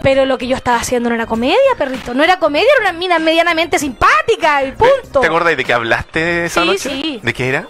Pero 0.00 0.26
lo 0.26 0.38
que 0.38 0.46
yo 0.46 0.54
estaba 0.54 0.76
haciendo 0.76 1.08
no 1.08 1.16
era 1.16 1.26
comedia, 1.26 1.56
perrito. 1.76 2.14
No 2.14 2.22
era 2.22 2.38
comedia, 2.38 2.68
era 2.80 2.90
una 2.90 2.96
mina 2.96 3.18
medianamente 3.18 3.80
simpática 3.80 4.62
y 4.62 4.70
punto. 4.72 5.20
¿Te 5.20 5.26
acordás 5.26 5.56
de 5.56 5.64
que 5.64 5.72
hablaste 5.72 6.44
esa 6.44 6.60
Sí, 6.60 6.66
noche? 6.68 6.78
sí. 6.90 7.20
¿De 7.20 7.32
qué 7.34 7.48
era? 7.48 7.66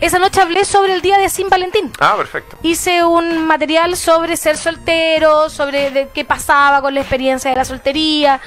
Esa 0.00 0.18
noche 0.18 0.40
hablé 0.40 0.64
sobre 0.64 0.92
el 0.94 1.00
día 1.00 1.16
de 1.18 1.28
Sin 1.30 1.48
Valentín. 1.48 1.90
Ah, 2.00 2.14
perfecto. 2.16 2.58
Hice 2.62 3.02
un 3.04 3.46
material 3.46 3.96
sobre 3.96 4.36
ser 4.36 4.58
soltero, 4.58 5.48
sobre 5.48 5.90
de 5.90 6.08
qué 6.08 6.24
pasaba 6.24 6.82
con 6.82 6.94
la 6.94 7.00
experiencia 7.00 7.50
de 7.50 7.56
la 7.56 7.64
soltería, 7.64 8.40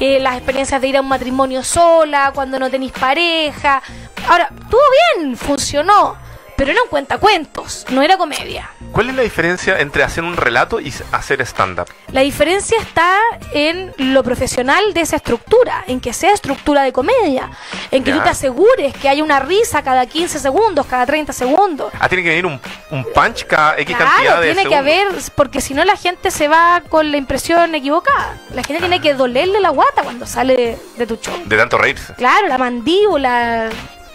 eh, 0.00 0.18
las 0.18 0.36
experiencias 0.36 0.80
de 0.80 0.88
ir 0.88 0.96
a 0.96 1.00
un 1.00 1.08
matrimonio 1.08 1.62
sola, 1.62 2.32
cuando 2.34 2.58
no 2.58 2.68
tenéis 2.68 2.92
pareja. 2.92 3.80
Ahora, 4.28 4.50
estuvo 4.52 4.80
bien, 5.16 5.36
funcionó, 5.36 6.16
pero 6.58 6.72
era 6.72 6.82
un 6.82 6.88
cuentacuentos, 6.88 7.86
no 7.90 8.02
era 8.02 8.16
comedia. 8.18 8.68
¿Cuál 8.90 9.10
es 9.10 9.14
la 9.14 9.22
diferencia 9.22 9.78
entre 9.78 10.02
hacer 10.02 10.24
un 10.24 10.36
relato 10.36 10.80
y 10.80 10.92
hacer 11.12 11.40
stand-up? 11.42 11.86
La 12.12 12.22
diferencia 12.22 12.76
está 12.80 13.16
en 13.52 13.94
lo 13.98 14.24
profesional 14.24 14.92
de 14.92 15.02
esa 15.02 15.14
estructura, 15.16 15.84
en 15.86 16.00
que 16.00 16.12
sea 16.12 16.32
estructura 16.32 16.82
de 16.82 16.92
comedia, 16.92 17.48
en 17.92 18.02
que 18.02 18.10
Ya. 18.10 18.16
tú 18.16 18.22
te 18.24 18.28
asegures 18.30 18.92
que 18.96 19.08
haya 19.08 19.22
una 19.22 19.38
risa 19.38 19.82
cada 19.82 20.04
15 20.06 20.40
segundos, 20.40 20.84
cada 20.86 21.06
30 21.06 21.32
segundos. 21.32 21.92
Ah, 22.00 22.08
tiene 22.08 22.24
que 22.24 22.30
venir 22.30 22.46
un, 22.46 22.60
un 22.90 23.04
punch 23.14 23.46
cada 23.46 23.78
X 23.78 23.96
Claro, 23.96 24.10
cantidad 24.10 24.40
de 24.40 24.52
tiene 24.54 24.68
que 24.68 24.74
haber, 24.76 25.06
porque 25.36 25.60
si 25.60 25.74
no 25.74 25.84
la 25.84 25.96
gente 25.96 26.32
se 26.32 26.48
va 26.48 26.82
con 26.88 27.12
la 27.12 27.18
impresión 27.18 27.72
equivocada. 27.76 28.36
La 28.52 28.64
gente 28.64 28.80
tiene 28.80 29.00
que 29.00 29.14
dolerle 29.14 29.60
la 29.60 29.70
guata 29.70 30.02
cuando 30.02 30.26
sale 30.26 30.56
de, 30.56 30.78
de 30.96 31.06
tu 31.06 31.14
show. 31.16 31.34
De 31.44 31.56
tanto 31.56 31.78
reírse. 31.78 32.14
Claro, 32.14 32.48
la 32.48 32.58
mandíbula, 32.58 33.68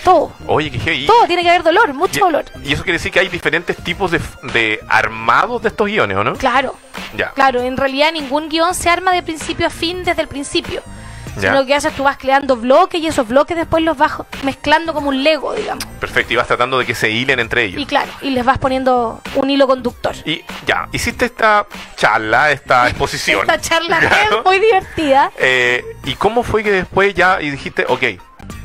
todo. 0.03 0.31
Oye, 0.47 0.69
que 0.71 0.79
heavy. 0.79 1.05
Todo 1.05 1.25
tiene 1.27 1.41
que 1.43 1.49
haber 1.49 1.63
dolor, 1.63 1.93
mucho 1.93 2.25
dolor. 2.25 2.45
Y, 2.63 2.73
eso 2.73 2.83
quiere 2.83 2.97
decir 2.97 3.11
que 3.11 3.19
hay 3.19 3.27
diferentes 3.29 3.75
tipos 3.77 4.11
de, 4.11 4.79
armados 4.87 5.61
de 5.61 5.69
estos 5.69 5.87
guiones, 5.87 6.17
¿o 6.17 6.23
no? 6.23 6.33
Claro, 6.35 6.75
Ya. 7.17 7.31
claro, 7.31 7.61
en 7.61 7.77
realidad 7.77 8.11
ningún 8.11 8.49
guion 8.49 8.73
se 8.75 8.89
arma 8.89 9.11
de 9.13 9.23
principio 9.23 9.67
a 9.67 9.69
fin 9.69 10.03
desde 10.03 10.21
el 10.21 10.27
principio. 10.27 10.81
Ya. 11.37 11.49
Sino 11.49 11.65
que 11.65 11.73
haces 11.73 11.95
tú 11.95 12.03
vas 12.03 12.17
creando 12.17 12.55
bloques 12.57 13.01
y 13.01 13.07
esos 13.07 13.27
bloques 13.27 13.57
después 13.57 13.83
los 13.83 13.97
vas 13.97 14.11
mezclando 14.43 14.93
como 14.93 15.09
un 15.09 15.23
Lego, 15.23 15.51
digamos. 15.55 15.83
Perfecto. 15.99 16.31
Y 16.33 16.35
vas 16.35 16.45
tratando 16.45 16.77
de 16.77 16.85
que 16.85 16.93
se 16.93 17.09
hilen 17.09 17.39
entre 17.39 17.63
ellos. 17.63 17.81
Y 17.81 17.87
claro, 17.87 18.11
y 18.21 18.29
les 18.29 18.45
vas 18.45 18.59
poniendo 18.59 19.19
un 19.33 19.49
hilo 19.49 19.65
conductor. 19.65 20.13
Y 20.25 20.43
ya, 20.67 20.87
hiciste 20.91 21.25
esta 21.25 21.65
charla, 21.95 22.51
esta 22.51 22.87
exposición. 22.87 23.41
Esta 23.41 23.59
charla 23.59 23.97
Claro. 24.07 24.39
es 24.39 24.45
muy 24.45 24.59
divertida. 24.59 25.31
Eh, 25.39 25.83
¿Y 26.05 26.13
cómo 26.15 26.43
fue 26.43 26.63
que 26.63 26.71
después 26.71 27.15
ya 27.15 27.41
y 27.41 27.49
dijiste, 27.49 27.85
ok, 27.89 28.03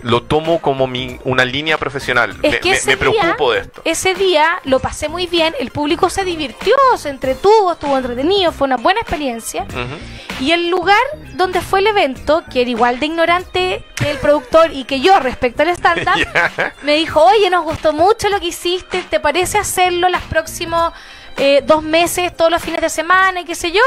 lo 0.02 0.22
tomo 0.22 0.60
como 0.60 0.86
mi, 0.86 1.18
una 1.24 1.44
línea 1.44 1.78
profesional? 1.78 2.30
Es 2.42 2.52
me 2.52 2.60
que 2.60 2.70
me- 2.70 2.76
ese 2.76 2.90
me 2.90 2.96
preocupo 2.96 3.50
día, 3.52 3.60
de 3.60 3.66
esto. 3.66 3.82
Ese 3.84 4.14
día 4.14 4.60
lo 4.64 4.78
pasé 4.80 5.08
muy 5.08 5.26
bien, 5.26 5.54
el 5.58 5.70
público 5.70 6.08
se 6.10 6.24
divirtió, 6.24 6.74
se 6.96 7.08
entretuvo, 7.08 7.72
estuvo 7.72 7.96
entretenido, 7.96 8.52
fue 8.52 8.66
una 8.66 8.76
buena 8.76 9.00
experiencia. 9.00 9.62
Ujú. 9.64 10.44
Y 10.44 10.52
el 10.52 10.68
lugar 10.70 11.00
donde 11.34 11.60
fue 11.60 11.80
el 11.80 11.88
evento, 11.88 12.44
que 12.50 12.60
era 12.62 12.70
igual 12.70 13.00
de 13.00 13.06
ignorante 13.06 13.84
que 13.96 14.10
el 14.10 14.18
productor 14.18 14.72
y 14.72 14.84
que 14.84 15.00
yo 15.00 15.18
respecto 15.18 15.62
al 15.62 15.68
stand-up, 15.70 16.14
me 16.82 16.94
dijo, 16.94 17.24
oye, 17.24 17.50
nos 17.50 17.64
gustó 17.64 17.92
mucho 17.92 18.28
lo 18.28 18.38
que 18.38 18.46
hiciste, 18.46 19.02
¿te 19.02 19.18
parece 19.20 19.58
hacerlo 19.58 20.08
los 20.08 20.22
próximos 20.22 20.92
eh, 21.36 21.62
dos 21.66 21.82
meses, 21.82 22.36
todos 22.36 22.50
los 22.50 22.62
fines 22.62 22.80
de 22.80 22.88
semana 22.88 23.40
y 23.40 23.44
qué 23.44 23.54
sé 23.54 23.72
yo? 23.72 23.82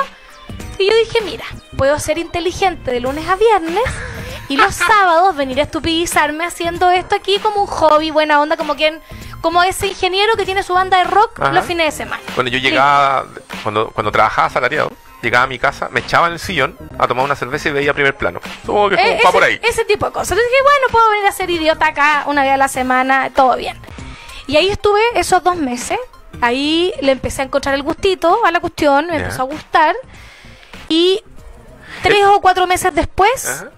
Y 0.78 0.88
yo 0.90 0.94
dije, 0.98 1.20
mira, 1.24 1.46
puedo 1.78 1.98
ser 2.00 2.18
inteligente 2.18 2.92
de 2.92 3.00
lunes 3.00 3.28
a 3.30 3.36
viernes 3.36 3.84
y 4.52 4.58
los 4.58 4.76
sábados 4.76 5.36
venir 5.36 5.60
a 5.60 5.64
estupidizarme 5.64 6.46
haciendo 6.46 6.90
esto 6.92 7.16
aquí 7.16 7.40
como 7.40 7.62
un 7.62 7.68
hobby, 7.68 8.12
buena 8.12 8.42
onda, 8.42 8.58
como 8.58 8.76
quien, 8.76 9.00
como 9.42 9.64
ese 9.64 9.88
ingeniero 9.88 10.36
que 10.36 10.46
tiene 10.46 10.62
su 10.64 10.74
banda 10.74 10.98
de 10.98 11.06
rock 11.06 11.40
Ajá. 11.40 11.52
los 11.54 11.66
fines 11.66 11.86
de 11.86 11.92
semana. 11.92 12.22
Cuando 12.36 12.52
yo 12.52 12.60
llegaba, 12.60 13.26
cuando, 13.64 13.90
cuando 13.92 14.12
trabajaba 14.12 14.48
asalariado, 14.48 14.92
llegaba 15.22 15.46
a 15.46 15.48
mi 15.48 15.58
casa, 15.60 15.88
me 15.92 16.00
echaba 16.02 16.28
en 16.28 16.34
el 16.34 16.40
sillón 16.40 16.78
a 17.00 17.08
tomar 17.08 17.24
una 17.26 17.36
cerveza 17.36 17.70
y 17.70 17.72
veía 17.72 17.94
primer 17.94 18.16
plano. 18.18 18.40
Supongo 18.66 18.90
que 18.90 18.96
Eh, 18.96 19.22
va 19.26 19.32
por 19.32 19.44
ahí. 19.44 19.56
ese, 19.62 19.70
ese 19.70 19.86
tipo 19.86 20.06
de 20.06 20.12
cosas. 20.12 20.32
Entonces 20.32 20.50
dije, 20.52 20.64
bueno, 20.64 20.88
puedo 20.92 21.10
venir 21.12 21.28
a 21.28 21.32
ser 21.32 21.50
idiota 21.50 21.88
acá 21.88 22.24
una 22.28 22.42
vez 22.44 22.52
a 22.52 22.58
la 22.58 22.68
semana, 22.68 23.30
todo 23.34 23.56
bien. 23.56 23.80
Y 24.48 24.58
ahí 24.58 24.70
estuve 24.70 25.00
esos 25.16 25.44
dos 25.44 25.56
meses. 25.56 25.98
Ahí 26.42 26.92
le 27.02 27.12
empecé 27.12 27.42
a 27.42 27.46
encontrar 27.46 27.76
el 27.76 27.84
gustito 27.84 28.44
a 28.46 28.52
la 28.52 28.60
cuestión, 28.60 29.06
me 29.08 29.14
Ya. 29.14 29.20
empezó 29.20 29.44
a 29.44 29.46
gustar. 29.46 29.96
Y 30.90 31.24
tres 32.04 32.24
o 32.26 32.42
cuatro 32.42 32.66
meses 32.68 32.94
después 32.96 33.48
Ajá. 33.48 33.72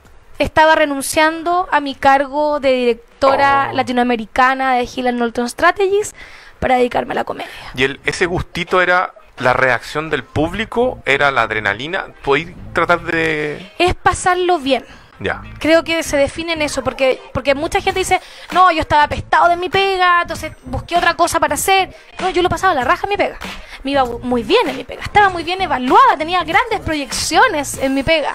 Estaba 0.44 0.76
renunciando 0.76 1.68
a 1.72 1.80
mi 1.80 1.96
cargo 1.96 2.60
de 2.60 2.72
directora 2.72 3.70
Oh. 3.72 3.74
latinoamericana 3.74 4.74
de 4.76 4.84
Hill 4.84 5.18
Norton 5.18 5.48
Strategies 5.50 6.14
para 6.60 6.76
dedicarme 6.76 7.14
a 7.14 7.16
la 7.16 7.24
comedia. 7.24 7.50
Y 7.76 7.84
el, 7.84 8.00
ese 8.06 8.26
gustito 8.26 8.82
era 8.82 9.14
la 9.38 9.54
reacción 9.54 10.10
del 10.10 10.24
público, 10.24 11.00
era 11.06 11.32
la 11.32 11.44
adrenalina. 11.44 12.08
¿Podéis 12.24 12.50
tratar 12.74 13.02
de...? 13.02 13.72
Es 13.80 13.94
pasarlo 13.96 14.60
bien. 14.60 14.86
Ya. 15.20 15.42
creo 15.60 15.86
que 15.86 16.04
se 16.04 16.18
define 16.18 16.52
en 16.54 16.62
eso, 16.62 16.84
porque, 16.84 17.22
porque 17.34 17.56
mucha 17.56 17.80
gente 17.80 18.00
dice, 18.00 18.20
no, 18.52 18.72
yo 18.74 18.82
estaba 18.82 19.04
apestado 19.04 19.48
de 19.48 19.56
mi 19.56 19.70
pega, 19.70 20.22
entonces 20.24 20.52
busqué 20.66 20.98
otra 20.98 21.14
cosa 21.14 21.40
para 21.40 21.54
hacer. 21.54 21.96
No, 22.20 22.30
yo 22.32 22.42
lo 22.42 22.50
pasaba 22.50 22.74
a 22.74 22.76
la 22.76 22.84
raja 22.84 23.06
en 23.06 23.12
mi 23.12 23.16
pega. 23.16 23.38
Me 23.84 23.92
iba 23.92 24.04
muy 24.04 24.44
bien 24.44 24.68
en 24.68 24.76
mi 24.76 24.84
pega, 24.84 25.04
estaba 25.04 25.30
muy 25.30 25.44
bien 25.46 25.62
evaluada, 25.62 26.18
tenía 26.18 26.44
grandes 26.44 26.82
proyecciones 26.82 27.78
en 27.78 27.94
mi 27.94 28.04
pega. 28.04 28.34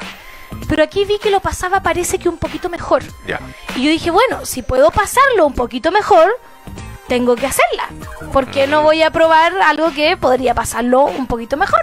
Pero 0.69 0.83
aquí 0.83 1.05
vi 1.05 1.19
que 1.19 1.31
lo 1.31 1.41
pasaba 1.41 1.83
parece 1.83 2.19
que 2.19 2.29
un 2.29 2.39
poquito 2.39 2.69
mejor. 2.69 3.03
Ya. 3.27 3.41
Y 3.77 3.85
yo 3.85 3.91
dije, 3.91 4.11
bueno, 4.11 4.45
si 4.45 4.63
puedo 4.63 4.91
pasarlo 4.91 5.47
un 5.47 5.55
poquito 5.55 5.91
mejor, 5.91 6.29
tengo 7.09 7.35
que 7.37 7.47
hacerla. 7.47 7.89
Porque 8.33 8.67
no 8.67 8.83
voy 8.83 9.03
a 9.03 9.11
probar 9.11 9.53
algo 9.63 9.93
que 9.93 10.17
podría 10.17 10.55
pasarlo 10.55 11.03
un 11.03 11.27
poquito 11.27 11.57
mejor. 11.57 11.81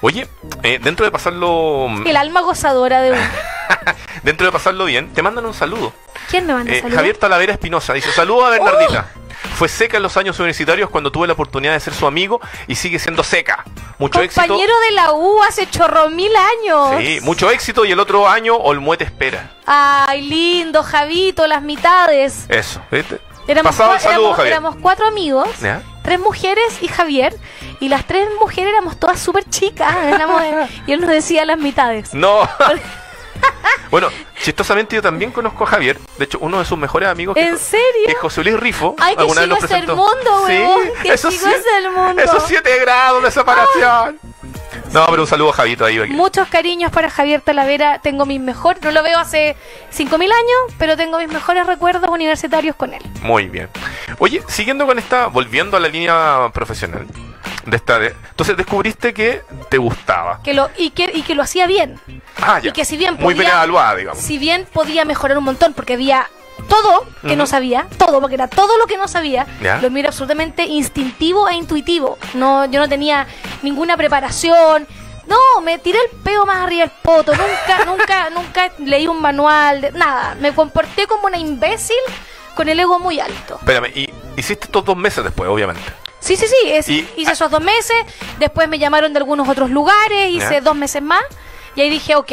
Oye, 0.00 0.28
eh, 0.62 0.78
dentro 0.80 1.04
de 1.04 1.10
pasarlo... 1.10 1.88
El 2.06 2.16
alma 2.16 2.40
gozadora 2.40 3.00
de 3.02 3.12
uno. 3.12 3.20
Dentro 4.22 4.46
de 4.46 4.52
pasarlo 4.52 4.84
bien, 4.86 5.12
te 5.12 5.22
mandan 5.22 5.44
un 5.44 5.54
saludo. 5.54 5.92
¿Quién 6.30 6.46
me 6.46 6.54
manda 6.54 6.72
Eh, 6.72 6.80
saludos? 6.80 6.96
Javier 6.96 7.16
Talavera 7.16 7.52
Espinosa 7.52 7.92
dice, 7.92 8.10
saludos 8.12 8.46
a 8.46 8.50
Bernardita. 8.50 9.08
Fue 9.54 9.68
seca 9.68 9.96
en 9.96 10.02
los 10.02 10.16
años 10.16 10.38
universitarios 10.38 10.90
cuando 10.90 11.12
tuve 11.12 11.26
la 11.26 11.32
oportunidad 11.32 11.72
de 11.72 11.80
ser 11.80 11.94
su 11.94 12.06
amigo 12.06 12.40
y 12.66 12.74
sigue 12.74 12.98
siendo 12.98 13.22
seca. 13.22 13.64
Mucho 13.98 14.20
éxito. 14.20 14.40
Compañero 14.42 14.72
de 14.88 14.94
la 14.94 15.12
U 15.12 15.42
hace 15.42 15.68
chorro 15.68 16.10
mil 16.10 16.32
años. 16.36 17.00
Sí, 17.00 17.18
mucho 17.22 17.50
éxito 17.50 17.84
y 17.84 17.92
el 17.92 18.00
otro 18.00 18.28
año 18.28 18.56
Olmuete 18.56 19.04
espera. 19.04 19.52
Ay, 19.66 20.22
lindo, 20.22 20.82
Javito, 20.82 21.46
las 21.46 21.62
mitades. 21.62 22.46
Eso, 22.48 22.80
¿viste? 22.90 23.20
Éramos, 23.48 23.72
Pasado 23.74 23.94
el 23.94 23.98
cua- 23.98 24.02
saludo, 24.02 24.18
éramos- 24.20 24.36
Javier. 24.36 24.52
éramos 24.52 24.76
cuatro 24.80 25.06
amigos, 25.06 25.48
¿Ya? 25.60 25.82
tres 26.02 26.20
mujeres 26.20 26.78
y 26.82 26.88
Javier. 26.88 27.34
Y 27.80 27.88
las 27.88 28.06
tres 28.06 28.28
mujeres 28.40 28.72
éramos 28.72 28.98
todas 29.00 29.18
súper 29.18 29.44
chicas. 29.48 29.94
éramos- 30.04 30.42
y 30.86 30.92
él 30.92 31.00
nos 31.00 31.10
decía 31.10 31.44
las 31.44 31.58
mitades. 31.58 32.12
No. 32.14 32.48
bueno, 33.90 34.08
chistosamente 34.42 34.96
yo 34.96 35.02
también 35.02 35.30
conozco 35.30 35.64
a 35.64 35.66
Javier. 35.68 35.98
De 36.18 36.24
hecho, 36.24 36.38
uno 36.40 36.58
de 36.58 36.64
sus 36.64 36.76
mejores 36.78 37.08
amigos. 37.08 37.34
que- 37.34 37.40
¿En 37.48 37.58
serio? 37.58 38.04
Que 38.06 38.12
es 38.12 38.18
José 38.18 38.44
Luis 38.44 38.58
Rifo. 38.60 38.94
Ay, 38.98 39.14
que 39.14 39.22
alguna 39.22 39.40
vez 39.42 39.50
chico 39.50 39.56
es 39.56 39.62
el 39.62 39.68
presentó. 39.68 39.96
mundo, 39.96 40.42
huevón, 40.44 40.80
que 41.02 41.12
esos 41.12 41.32
chico 41.34 41.48
es 41.48 41.64
el 41.78 41.90
mundo. 41.90 42.22
Esos 42.22 42.42
siete 42.46 42.78
grados 42.80 43.22
de 43.22 43.30
separación. 43.30 44.18
No, 44.92 45.06
pero 45.10 45.22
un 45.22 45.28
saludo 45.28 45.50
a 45.50 45.52
Javito 45.52 45.84
ahí. 45.84 45.98
aquí. 45.98 46.12
Muchos 46.12 46.48
cariños 46.48 46.90
para 46.90 47.10
Javier 47.10 47.40
Talavera. 47.40 47.98
Tengo 48.00 48.24
mis 48.26 48.40
mejores, 48.40 48.82
no 48.82 48.90
lo 48.90 49.02
veo 49.02 49.18
hace 49.18 49.56
5.000 49.92 50.22
años, 50.24 50.74
pero 50.78 50.96
tengo 50.96 51.18
mis 51.18 51.28
mejores 51.28 51.66
recuerdos 51.66 52.08
universitarios 52.10 52.74
con 52.76 52.94
él. 52.94 53.02
Muy 53.22 53.48
bien. 53.48 53.68
Oye, 54.18 54.42
siguiendo 54.48 54.86
con 54.86 54.98
esta, 54.98 55.26
volviendo 55.26 55.76
a 55.76 55.80
la 55.80 55.88
línea 55.88 56.50
profesional 56.52 57.06
de 57.66 57.76
esta, 57.76 57.98
de- 57.98 58.14
entonces 58.30 58.56
descubriste 58.56 59.12
que 59.12 59.42
te 59.68 59.76
gustaba. 59.78 60.40
Que 60.42 60.54
lo, 60.54 60.70
y, 60.78 60.90
que, 60.90 61.10
y 61.12 61.22
que 61.22 61.34
lo 61.34 61.42
hacía 61.42 61.66
bien. 61.66 62.00
Ah, 62.40 62.58
ya. 62.60 62.70
Y 62.70 62.72
que 62.72 62.84
si 62.86 62.96
bien 62.96 63.14
muy 63.20 63.34
bien 63.34 63.44
podía- 63.46 63.54
evaluada, 63.58 63.94
digamos. 63.96 64.22
Si 64.22 64.38
bien 64.38 64.66
podía 64.72 65.04
mejorar 65.04 65.36
un 65.36 65.44
montón, 65.44 65.74
porque 65.74 65.92
había 65.94 66.28
todo 66.68 67.06
que 67.26 67.36
no 67.36 67.46
sabía, 67.46 67.86
todo, 67.98 68.20
porque 68.20 68.34
era 68.34 68.48
todo 68.48 68.76
lo 68.78 68.86
que 68.86 68.96
no 68.96 69.08
sabía, 69.08 69.46
Ya. 69.62 69.78
lo 69.78 69.90
mira 69.90 70.08
absolutamente 70.08 70.64
instintivo 70.64 71.48
e 71.48 71.54
intuitivo. 71.54 72.18
No, 72.34 72.64
yo 72.66 72.80
no 72.80 72.88
tenía 72.88 73.26
ninguna 73.62 73.96
preparación. 73.96 74.86
No, 75.26 75.60
me 75.62 75.78
tiré 75.78 75.98
el 75.98 76.18
peo 76.22 76.46
más 76.46 76.58
arriba 76.58 76.82
del 76.82 76.90
poto. 77.02 77.32
Nunca, 77.32 77.84
nunca, 77.86 78.30
nunca 78.30 78.72
leí 78.78 79.06
un 79.06 79.20
manual, 79.20 79.80
de, 79.82 79.92
nada. 79.92 80.34
Me 80.40 80.54
comporté 80.54 81.06
como 81.06 81.26
una 81.26 81.36
imbécil 81.38 81.96
con 82.54 82.68
el 82.68 82.80
ego 82.80 82.98
muy 82.98 83.20
alto. 83.20 83.56
Espérame, 83.60 83.92
y 83.94 84.10
hiciste 84.36 84.64
estos 84.66 84.84
dos 84.84 84.96
meses 84.96 85.22
después, 85.22 85.50
obviamente. 85.50 85.82
Sí, 86.20 86.34
sí, 86.36 86.46
sí. 86.46 86.70
es- 86.70 86.88
Y- 86.88 87.06
hice 87.16 87.30
ah. 87.30 87.34
esos 87.34 87.50
dos 87.50 87.60
meses. 87.60 87.96
Después 88.38 88.68
me 88.68 88.78
llamaron 88.78 89.12
de 89.12 89.18
algunos 89.18 89.46
otros 89.48 89.70
lugares. 89.70 90.30
Hice 90.30 90.54
Ya. 90.54 90.60
dos 90.62 90.74
meses 90.74 91.02
más. 91.02 91.22
Y 91.76 91.82
ahí 91.82 91.90
dije, 91.90 92.16
ok, 92.16 92.32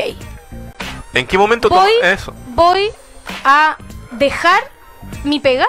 ¿En 1.13 1.27
qué 1.27 1.37
momento 1.37 1.69
voy, 1.69 1.91
eso? 2.01 2.33
voy 2.47 2.91
a 3.43 3.77
dejar 4.17 4.61
mi 5.23 5.39
pega 5.39 5.67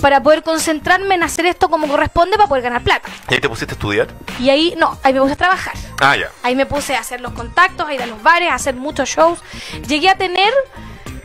para 0.00 0.22
poder 0.22 0.42
concentrarme 0.42 1.14
en 1.14 1.22
hacer 1.22 1.46
esto 1.46 1.68
como 1.68 1.88
corresponde 1.88 2.36
para 2.36 2.48
poder 2.48 2.64
ganar 2.64 2.82
plata. 2.82 3.08
¿Y 3.28 3.34
ahí 3.34 3.40
te 3.40 3.48
pusiste 3.48 3.72
a 3.72 3.76
estudiar? 3.76 4.08
Y 4.38 4.50
ahí, 4.50 4.74
no, 4.76 4.98
ahí 5.02 5.12
me 5.12 5.20
puse 5.20 5.32
a 5.32 5.36
trabajar. 5.36 5.74
Ah, 6.00 6.16
ya. 6.16 6.30
Ahí 6.42 6.54
me 6.54 6.66
puse 6.66 6.94
a 6.94 7.00
hacer 7.00 7.20
los 7.20 7.32
contactos, 7.32 7.86
a 7.86 7.94
ir 7.94 8.02
a 8.02 8.06
los 8.06 8.22
bares, 8.22 8.50
a 8.50 8.54
hacer 8.54 8.74
muchos 8.74 9.08
shows. 9.08 9.38
Llegué 9.86 10.10
a 10.10 10.16
tener 10.16 10.52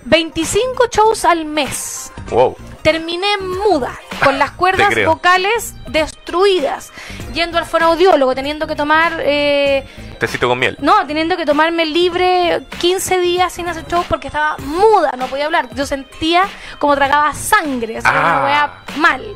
25 0.05 0.87
shows 0.91 1.25
al 1.25 1.45
mes. 1.45 2.11
Wow. 2.29 2.55
Terminé 2.81 3.37
muda, 3.37 3.99
con 4.23 4.39
las 4.39 4.51
cuerdas 4.61 4.93
vocales 5.05 5.73
destruidas, 5.87 6.91
yendo 7.33 7.57
al 7.57 7.65
fonoaudiólogo, 7.65 8.35
teniendo 8.35 8.67
que 8.67 8.75
tomar, 8.75 9.21
eh, 9.23 9.85
Tecito 10.25 10.47
con 10.47 10.57
miel. 10.57 10.77
no, 10.79 11.05
teniendo 11.05 11.35
que 11.35 11.45
tomarme 11.45 11.85
libre 11.85 12.61
15 12.79 13.19
días 13.19 13.51
sin 13.51 13.67
hacer 13.67 13.85
show 13.87 14.05
porque 14.07 14.27
estaba 14.27 14.55
muda, 14.59 15.11
no 15.17 15.27
podía 15.27 15.45
hablar. 15.45 15.67
Yo 15.75 15.85
sentía 15.85 16.43
como 16.79 16.95
tragaba 16.95 17.33
sangre, 17.33 17.97
así 17.97 18.07
Ah. 18.09 18.11
una 18.11 18.45
wea 18.45 18.83
mal. 18.97 19.35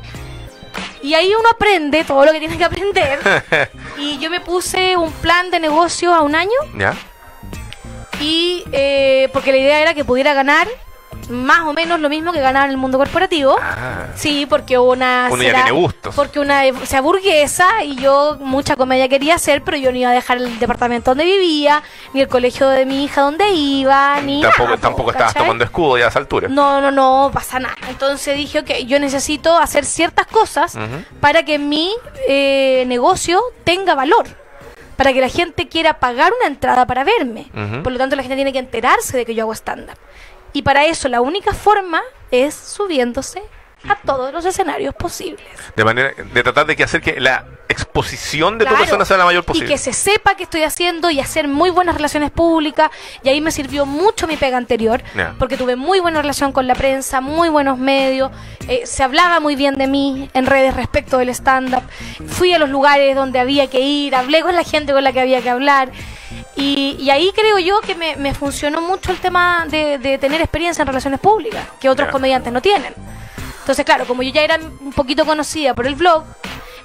Y 1.02 1.14
ahí 1.14 1.32
uno 1.38 1.50
aprende 1.50 2.04
todo 2.06 2.24
lo 2.26 2.32
que 2.32 2.40
tiene 2.40 2.58
que 2.58 2.64
aprender. 2.64 3.20
y 3.98 4.18
yo 4.20 4.30
me 4.30 4.40
puse 4.40 4.96
un 4.96 5.12
plan 5.12 5.52
de 5.52 5.60
negocio 5.60 6.14
a 6.14 6.22
un 6.22 6.36
año 6.36 6.52
¿Ya? 6.78 6.94
y 8.20 8.64
eh, 8.72 9.30
porque 9.34 9.52
la 9.52 9.58
idea 9.58 9.80
era 9.82 9.94
que 9.94 10.06
pudiera 10.06 10.34
ganar 10.34 10.68
más 11.30 11.62
o 11.62 11.74
menos 11.74 12.00
lo 12.00 12.10
mismo 12.10 12.32
que 12.32 12.40
ganaba 12.40 12.66
en 12.66 12.72
el 12.72 12.78
mundo 12.78 12.98
corporativo. 12.98 13.56
Ah. 13.62 14.08
Sí, 14.16 14.46
porque 14.46 14.78
una 14.78 15.30
Uno 15.32 15.44
ya 15.44 15.54
tiene 15.54 15.72
gustos. 15.72 16.16
Porque 16.16 16.40
una 16.40 16.64
sea 16.86 17.02
burguesa 17.02 17.84
y 17.84 17.96
yo 17.96 18.38
mucha 18.40 18.76
comedia 18.76 19.08
quería 19.08 19.36
hacer, 19.36 19.64
pero 19.64 19.78
yo 19.78 19.92
no 19.92 19.98
iba 19.98 20.10
a 20.10 20.14
dejar 20.14 20.38
el 20.38 20.60
departamento 20.60 21.12
donde 21.12 21.26
vivía, 21.26 21.84
ni 22.14 22.22
el 22.22 22.28
colegio 22.28 22.68
de 22.70 22.86
mi 22.86 23.04
hija 23.04 23.22
donde 23.22 23.50
iba, 23.52 24.20
ni 24.22 24.42
Tampoco, 24.42 24.64
nada, 24.66 24.78
tampoco 24.78 25.12
estabas 25.12 25.34
tomando 25.34 25.64
escudo 25.64 25.98
ya 25.98 26.06
a 26.06 26.10
esa 26.10 26.20
altura. 26.20 26.48
No, 26.48 26.82
no, 26.82 26.92
no 26.92 27.32
pasa 27.34 27.60
nada. 27.60 27.76
Entonces 27.90 28.36
dije, 28.36 28.60
ok, 28.60 28.72
yo 28.86 29.00
necesito 29.00 29.58
hacer 29.58 29.86
ciertas 29.86 30.28
cosas 30.28 30.78
para 31.20 31.44
que 31.44 31.60
mi 31.60 31.92
eh, 32.28 32.84
negocio 32.88 33.42
tenga 33.64 33.96
valor. 33.96 34.26
Para 34.96 35.14
que 35.14 35.22
la 35.22 35.30
gente 35.30 35.68
quiera 35.68 36.00
pagar 36.00 36.34
una 36.40 36.48
entrada 36.48 36.88
para 36.88 37.04
verme. 37.04 37.52
Por 37.84 37.92
lo 37.92 38.00
tanto, 38.00 38.16
la 38.16 38.24
gente 38.24 38.36
tiene 38.36 38.52
que 38.52 38.58
enterarse 38.60 39.16
de 39.16 39.26
que 39.26 39.36
yo 39.36 39.44
hago 39.44 39.54
stand-up. 39.54 39.98
Y 40.58 40.64
para 40.64 40.86
eso, 40.88 41.08
la 41.08 41.22
única 41.22 41.54
forma 41.54 42.02
es 42.32 42.56
subiéndose 42.56 43.44
a 43.88 43.96
todos 43.96 44.34
los 44.34 44.44
escenarios 44.44 44.96
posibles. 44.96 45.46
De 45.76 45.86
manera 45.86 46.12
de 46.34 46.42
tratar 46.44 46.66
de 46.66 46.76
que 46.76 46.84
hacer 46.84 47.00
que 47.00 47.20
la 47.22 47.46
exposición 47.70 48.58
de 48.58 48.66
tu 48.66 48.70
Claro. 48.70 48.80
persona 48.84 49.06
sea 49.06 49.18
la 49.18 49.26
mayor 49.26 49.44
Y 49.44 49.46
posible. 49.46 49.68
que 49.70 49.78
se 49.78 49.94
sepa 49.94 50.34
que 50.36 50.44
estoy 50.44 50.64
haciendo 50.64 51.12
y 51.12 51.20
hacer 51.20 51.48
muy 51.48 51.70
buenas 51.70 51.94
relaciones 51.96 52.32
públicas. 52.32 52.90
Y 53.22 53.30
ahí 53.30 53.40
me 53.40 53.52
sirvió 53.52 53.86
mucho 53.86 54.26
mi 54.26 54.36
pega 54.36 54.58
anterior, 54.58 55.04
porque 55.38 55.58
tuve 55.58 55.76
muy 55.76 56.00
buena 56.00 56.24
relación 56.24 56.52
con 56.52 56.66
la 56.66 56.74
prensa, 56.74 57.22
muy 57.22 57.50
buenos 57.50 57.78
medios. 57.78 58.32
eh, 58.68 58.82
se 58.88 59.04
hablaba 59.04 59.40
muy 59.40 59.56
bien 59.56 59.76
de 59.76 59.86
mí 59.88 60.28
en 60.34 60.46
redes 60.48 60.74
respecto 60.76 61.20
del 61.20 61.30
stand-up. 61.30 61.84
Fui 62.28 62.52
a 62.54 62.58
los 62.60 62.70
lugares 62.70 63.16
donde 63.16 63.40
había 63.40 63.70
que 63.70 63.80
ir, 63.80 64.16
hablé 64.16 64.42
con 64.42 64.56
la 64.56 64.64
gente 64.64 64.92
con 64.92 65.04
la 65.04 65.14
que 65.14 65.22
había 65.22 65.42
que 65.44 65.50
hablar. 65.52 65.92
Y, 66.58 66.98
y 67.00 67.10
ahí 67.12 67.32
creo 67.36 67.60
yo 67.60 67.80
que 67.82 67.94
me, 67.94 68.16
me 68.16 68.34
funcionó 68.34 68.82
mucho 68.82 69.12
el 69.12 69.20
tema 69.20 69.66
de, 69.70 70.00
de 70.00 70.18
tener 70.18 70.42
experiencia 70.42 70.82
en 70.82 70.88
relaciones 70.88 71.20
públicas, 71.20 71.64
que 71.80 71.88
otros 71.88 72.10
comediantes 72.10 72.52
no 72.52 72.62
tienen. 72.62 72.94
Entonces, 73.60 73.86
claro, 73.86 74.06
como 74.06 74.24
yo 74.24 74.32
ya 74.32 74.42
era 74.42 74.58
un 74.58 74.92
poquito 74.92 75.26
conocida 75.26 75.74
por 75.76 75.86
el 75.86 75.96
blog, 75.96 76.24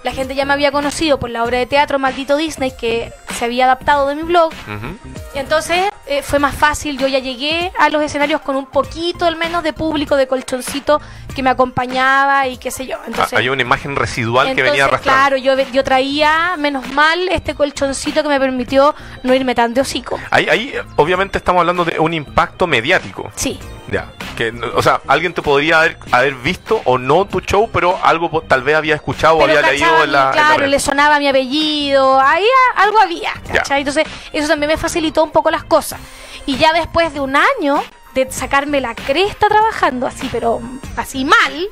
la 0.03 0.13
gente 0.13 0.35
ya 0.35 0.45
me 0.45 0.53
había 0.53 0.73
conocido 0.73 1.19
por 1.19 1.31
la 1.31 1.45
obra 1.45 1.59
de 1.59 1.67
teatro 1.67 1.99
Maldito 1.99 2.37
Disney 2.37 2.73
que 2.79 3.13
se 3.39 3.45
había 3.45 3.65
adaptado 3.65 4.09
de 4.09 4.17
mi 4.17 4.23
blog. 4.23 4.53
Ujú. 4.53 4.97
Entonces 5.35 5.92
eh, 6.19 6.23
fue 6.23 6.39
más 6.39 6.55
fácil, 6.55 6.99
yo 6.99 7.07
ya 7.09 7.19
llegué 7.19 7.73
a 7.79 7.89
los 7.89 8.03
escenarios 8.03 8.41
con 8.41 8.57
un 8.57 8.67
poquito 8.67 9.25
al 9.27 9.37
menos 9.37 9.63
de 9.63 9.73
público, 9.73 10.17
de 10.17 10.27
colchoncito 10.27 11.01
que 11.35 11.43
me 11.43 11.51
acompañaba 11.51 12.47
y 12.49 12.57
qué 12.59 12.71
sé 12.71 12.87
yo. 12.87 12.97
Entonces, 13.07 13.33
Ah, 13.33 13.39
Hay 13.39 13.49
una 13.49 13.63
imagen 13.63 13.97
residual 13.97 14.47
que 14.47 14.51
entonces, 14.53 14.73
venía 14.73 14.85
arrastrando. 14.85 15.19
claro, 15.21 15.37
yo, 15.39 15.73
yo 15.73 15.83
traía, 15.85 16.57
menos 16.59 16.89
mal, 16.93 17.29
este 17.31 17.55
colchoncito 17.55 18.23
que 18.23 18.29
me 18.29 18.39
permitió 18.39 18.95
no 19.23 19.35
irme 19.35 19.55
tan 19.55 19.73
de 19.75 19.81
hocico. 19.81 20.19
Ahí, 20.31 20.49
ahí, 20.49 20.75
obviamente 20.97 21.39
estamos 21.39 21.61
hablando 21.61 21.85
de 21.85 21.99
un 21.99 22.13
impacto 22.15 22.67
mediático. 22.67 23.31
Sí, 23.35 23.59
Ya. 23.91 24.13
Que, 24.37 24.51
o 24.75 24.83
sea, 24.83 25.01
alguien 25.09 25.35
te 25.35 25.43
podría 25.43 25.81
haber, 25.81 25.99
haber 26.11 26.35
visto 26.37 26.81
o 26.85 26.97
no 26.99 27.27
tu 27.27 27.41
show, 27.41 27.69
pero 27.73 27.99
algo 28.03 28.43
tal 28.49 28.63
vez 28.63 28.77
había 28.77 28.95
escuchado 28.95 29.37
o 29.37 29.45
había 29.45 29.61
leído 29.63 30.05
en 30.05 30.13
la, 30.13 30.31
en 30.31 30.37
la 30.37 30.47
claro, 30.47 30.67
le 30.67 30.81
sonaba 30.81 31.19
mi 31.19 31.29
apellido, 31.29 32.19
ahí 32.21 32.45
a- 32.77 32.83
algo 32.83 32.99
había. 33.01 33.33
¿cachai? 33.53 33.81
Entonces, 33.81 34.05
eso 34.33 34.49
también 34.49 34.71
me 34.71 34.79
facilitó 34.79 35.23
un 35.23 35.31
poco 35.31 35.51
las 35.51 35.65
cosas. 35.65 36.01
Y 36.47 36.57
ya 36.57 36.73
después 36.73 37.13
de 37.13 37.21
un 37.21 37.37
año 37.37 37.83
de 38.15 38.31
sacarme 38.33 38.81
la 38.81 38.95
cresta 38.95 39.49
trabajando 39.49 40.07
así, 40.07 40.29
pero 40.33 40.61
así 40.97 41.25
mal, 41.25 41.69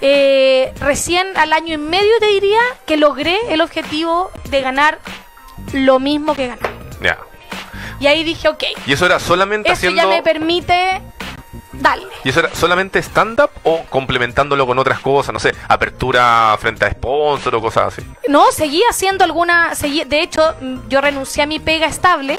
eh, 0.00 0.72
recién 0.80 1.36
al 1.36 1.52
año 1.52 1.74
y 1.74 1.78
medio 1.78 2.10
te 2.20 2.26
diría 2.26 2.60
que 2.86 2.96
logré 2.96 3.36
el 3.50 3.60
objetivo 3.60 4.30
de 4.50 4.60
ganar 4.60 4.98
lo 5.72 5.98
mismo 5.98 6.34
que 6.34 6.48
ganar. 6.48 6.70
Ya. 7.02 7.18
Y 8.00 8.06
ahí 8.06 8.22
dije, 8.22 8.48
ok, 8.48 8.62
Y 8.86 8.92
eso 8.92 9.06
era 9.06 9.18
solamente 9.18 9.68
eso 9.70 9.78
haciendo. 9.78 10.02
ya 10.02 10.08
me 10.08 10.22
permite 10.22 11.02
darle. 11.80 12.06
¿Y 12.24 12.28
eso 12.30 12.40
era 12.40 12.54
solamente 12.54 12.98
stand-up 13.00 13.50
o 13.64 13.84
complementándolo 13.88 14.66
con 14.66 14.78
otras 14.78 15.00
cosas? 15.00 15.32
No 15.32 15.38
sé, 15.40 15.54
apertura 15.68 16.56
frente 16.60 16.84
a 16.84 16.90
sponsor 16.90 17.54
o 17.54 17.60
cosas 17.60 17.94
así. 17.94 18.02
No, 18.28 18.50
seguí 18.52 18.82
haciendo 18.90 19.24
alguna, 19.24 19.74
seguí, 19.74 20.04
de 20.04 20.20
hecho, 20.22 20.54
mm, 20.60 20.88
yo 20.88 21.00
renuncié 21.00 21.42
a 21.42 21.46
mi 21.46 21.58
pega 21.58 21.86
estable, 21.86 22.38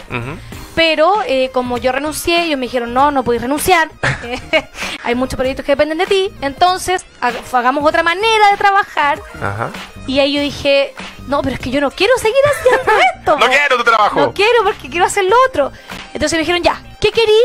pero 0.75 1.21
eh, 1.25 1.49
como 1.53 1.77
yo 1.77 1.91
renuncié, 1.91 2.43
ellos 2.45 2.57
me 2.57 2.65
dijeron, 2.67 2.93
no, 2.93 3.11
no 3.11 3.23
podéis 3.23 3.41
renunciar, 3.41 3.89
hay 5.03 5.15
muchos 5.15 5.35
proyectos 5.37 5.65
que 5.65 5.73
dependen 5.73 5.97
de 5.97 6.05
ti, 6.07 6.31
entonces 6.41 7.05
ha- 7.21 7.31
hagamos 7.57 7.85
otra 7.85 8.03
manera 8.03 8.49
de 8.51 8.57
trabajar. 8.57 9.19
Ajá. 9.41 9.69
Y 10.07 10.19
ahí 10.19 10.33
yo 10.33 10.41
dije, 10.41 10.93
no, 11.27 11.41
pero 11.41 11.55
es 11.55 11.59
que 11.61 11.69
yo 11.69 11.81
no 11.81 11.91
quiero 11.91 12.17
seguir 12.17 12.35
haciendo 12.45 12.91
esto. 13.17 13.37
¡No 13.39 13.45
quiero 13.47 13.77
tu 13.77 13.83
trabajo! 13.83 14.19
No 14.19 14.33
quiero 14.33 14.63
porque 14.63 14.89
quiero 14.89 15.05
hacer 15.05 15.23
lo 15.25 15.35
otro. 15.47 15.71
Entonces 16.13 16.33
me 16.33 16.39
dijeron, 16.39 16.63
ya, 16.63 16.81
¿qué 16.99 17.11
querí? 17.11 17.37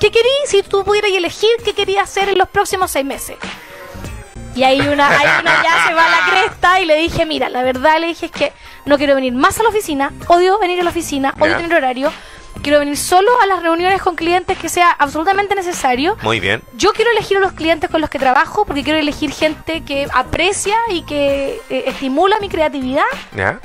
¿Qué 0.00 0.10
querí 0.10 0.28
si 0.46 0.62
tú 0.62 0.84
pudieras 0.84 1.10
elegir 1.10 1.50
qué 1.64 1.72
querías 1.74 2.04
hacer 2.04 2.28
en 2.28 2.38
los 2.38 2.48
próximos 2.48 2.90
seis 2.90 3.04
meses? 3.04 3.36
Y 4.54 4.64
ahí 4.64 4.80
una, 4.80 5.08
ahí 5.08 5.26
una 5.40 5.62
ya 5.62 5.86
se 5.86 5.94
va 5.94 6.06
a 6.06 6.10
la 6.10 6.30
cresta 6.30 6.80
y 6.80 6.86
le 6.86 6.96
dije, 6.96 7.26
mira, 7.26 7.48
la 7.48 7.62
verdad 7.62 7.98
le 8.00 8.06
dije 8.06 8.26
es 8.26 8.32
que 8.32 8.52
no 8.86 8.96
quiero 8.96 9.14
venir 9.14 9.34
más 9.34 9.60
a 9.60 9.62
la 9.62 9.68
oficina, 9.68 10.12
odio 10.28 10.58
venir 10.58 10.80
a 10.80 10.82
la 10.82 10.90
oficina, 10.90 11.34
odio 11.38 11.56
tener 11.56 11.74
horario, 11.74 12.10
quiero 12.62 12.78
venir 12.78 12.96
solo 12.96 13.30
a 13.42 13.46
las 13.46 13.62
reuniones 13.62 14.00
con 14.00 14.16
clientes 14.16 14.56
que 14.58 14.68
sea 14.68 14.90
absolutamente 14.90 15.54
necesario. 15.54 16.16
Muy 16.22 16.40
bien. 16.40 16.62
Yo 16.74 16.92
quiero 16.92 17.10
elegir 17.10 17.36
a 17.36 17.40
los 17.40 17.52
clientes 17.52 17.90
con 17.90 18.00
los 18.00 18.08
que 18.08 18.18
trabajo 18.18 18.64
porque 18.64 18.82
quiero 18.82 18.98
elegir 18.98 19.30
gente 19.32 19.82
que 19.82 20.08
aprecia 20.12 20.76
y 20.90 21.02
que 21.02 21.60
eh, 21.68 21.84
estimula 21.86 22.38
mi 22.40 22.48
creatividad. 22.48 23.04
¿Ya? 23.34 23.60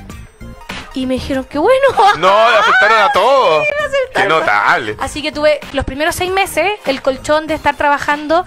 Y 0.94 1.06
me 1.06 1.14
dijeron, 1.14 1.44
qué 1.44 1.58
bueno. 1.58 1.86
No, 2.18 2.28
afectaron 2.28 2.98
a 3.00 3.12
todos. 3.12 3.64
Qué 4.14 4.24
notable. 4.24 4.94
Así 5.00 5.22
que 5.22 5.32
tuve 5.32 5.58
los 5.72 5.84
primeros 5.86 6.14
seis 6.14 6.30
meses 6.30 6.70
el 6.84 7.00
colchón 7.00 7.46
de 7.46 7.54
estar 7.54 7.76
trabajando. 7.76 8.44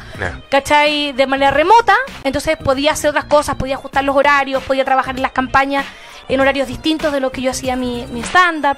¿cachai? 0.50 1.12
De 1.14 1.26
manera 1.26 1.50
remota. 1.52 1.96
Entonces 2.24 2.56
podía 2.58 2.92
hacer 2.92 3.10
otras 3.10 3.26
cosas, 3.26 3.56
podía 3.56 3.76
ajustar 3.76 4.04
los 4.04 4.16
horarios, 4.16 4.62
podía 4.64 4.86
trabajar 4.86 5.16
en 5.16 5.22
las 5.24 5.32
campañas 5.32 5.86
en 6.28 6.40
horarios 6.40 6.68
distintos 6.68 7.12
de 7.12 7.20
lo 7.20 7.32
que 7.32 7.42
yo 7.42 7.50
hacía 7.52 7.76
mi, 7.76 8.06
mi 8.12 8.22
stand-up. 8.22 8.78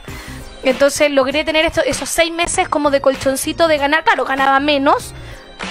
Entonces 0.63 1.11
logré 1.11 1.43
tener 1.43 1.65
esto- 1.65 1.81
esos 1.85 2.09
seis 2.09 2.31
meses 2.31 2.67
como 2.69 2.89
de 2.89 3.01
colchoncito 3.01 3.67
de 3.67 3.77
ganar. 3.77 4.03
Claro, 4.05 4.23
ganaba 4.25 4.59
menos, 4.61 5.13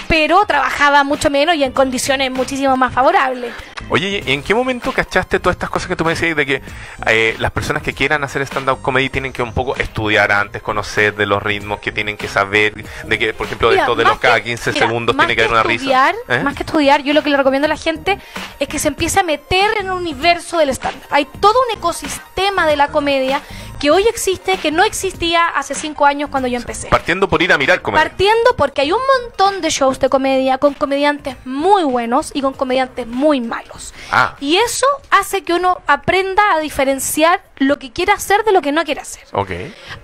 pero 0.09 0.44
trabajaba 0.46 1.02
mucho 1.04 1.30
menos 1.30 1.54
y 1.54 1.64
en 1.64 1.72
condiciones 1.72 2.30
muchísimo 2.30 2.76
más 2.76 2.92
favorables. 2.92 3.52
Oye, 3.88 4.22
¿y 4.26 4.32
en 4.32 4.42
qué 4.42 4.54
momento 4.54 4.92
cachaste 4.92 5.38
todas 5.40 5.54
estas 5.56 5.70
cosas 5.70 5.88
que 5.88 5.96
tú 5.96 6.04
me 6.04 6.10
decías 6.10 6.36
de 6.36 6.46
que 6.46 6.62
eh, 7.06 7.36
las 7.38 7.50
personas 7.50 7.82
que 7.82 7.92
quieran 7.92 8.24
hacer 8.24 8.42
stand-up 8.42 8.82
comedy 8.82 9.08
tienen 9.08 9.32
que 9.32 9.42
un 9.42 9.52
poco 9.52 9.76
estudiar 9.76 10.32
antes, 10.32 10.62
conocer 10.62 11.14
de 11.14 11.26
los 11.26 11.42
ritmos, 11.42 11.81
que 11.81 11.92
tienen 11.92 12.16
que 12.16 12.29
saber, 12.29 12.74
de 13.04 13.18
que, 13.18 13.33
por 13.35 13.46
ejemplo, 13.46 13.70
de 13.70 13.79
esto 13.79 13.94
de 13.94 14.04
los 14.04 14.18
cada 14.18 14.37
que- 14.37 14.44
15 14.50 14.72
mira, 14.72 14.87
segundos 14.87 15.16
tiene 15.16 15.35
que 15.37 15.42
haber 15.42 15.52
una 15.62 15.72
estudiar, 15.72 16.14
risa? 16.14 16.40
¿Eh? 16.40 16.42
Más 16.42 16.54
que 16.54 16.62
estudiar, 16.62 17.02
yo 17.02 17.12
lo 17.14 17.22
que 17.22 17.31
le 17.31 17.37
recomiendo 17.37 17.66
a 17.66 17.68
la 17.68 17.77
gente 17.77 18.18
es 18.58 18.68
que 18.68 18.79
se 18.79 18.88
empiece 18.88 19.20
a 19.20 19.22
meter 19.22 19.70
en 19.79 19.87
el 19.87 19.92
universo 19.92 20.58
del 20.58 20.70
stand 20.70 20.96
Hay 21.10 21.27
todo 21.40 21.54
un 21.70 21.79
ecosistema 21.79 22.66
de 22.66 22.77
la 22.77 22.88
comedia 22.88 23.40
que 23.79 23.90
hoy 23.90 24.06
existe, 24.08 24.56
que 24.56 24.70
no 24.72 24.85
existía 24.85 25.46
hace 25.48 25.74
cinco 25.74 26.06
años 26.06 26.31
cuando 26.31 26.48
yo 26.48 26.56
empecé. 26.56 26.88
Partiendo 26.88 27.29
por 27.29 27.42
ir 27.42 27.52
a 27.52 27.58
mirar 27.58 27.83
comedia. 27.83 28.04
Partiendo 28.04 28.56
porque 28.56 28.81
hay 28.81 28.92
un 28.92 29.00
montón 29.22 29.60
de 29.60 29.70
shows 29.70 29.98
de 30.00 30.08
comedia 30.08 30.58
con 30.58 30.74
comediantes 30.74 31.37
muy 31.44 31.85
buenos 31.85 32.31
y 32.35 32.40
con 32.40 32.54
comediantes 32.54 33.06
muy 33.06 33.40
malos. 33.40 33.65
Ah. 34.10 34.37
Y 34.40 34.56
eso 34.56 34.87
hace 35.10 35.42
que 35.42 35.54
uno 35.54 35.81
aprenda 35.87 36.42
a 36.54 36.60
diferenciar 36.60 37.42
lo 37.56 37.79
que 37.79 37.92
quiere 37.92 38.12
hacer 38.12 38.44
de 38.44 38.52
lo 38.52 38.60
que 38.62 38.73
no 38.73 38.85
quiere 38.85 39.00
hacer. 39.00 39.25
Ok. 39.33 39.50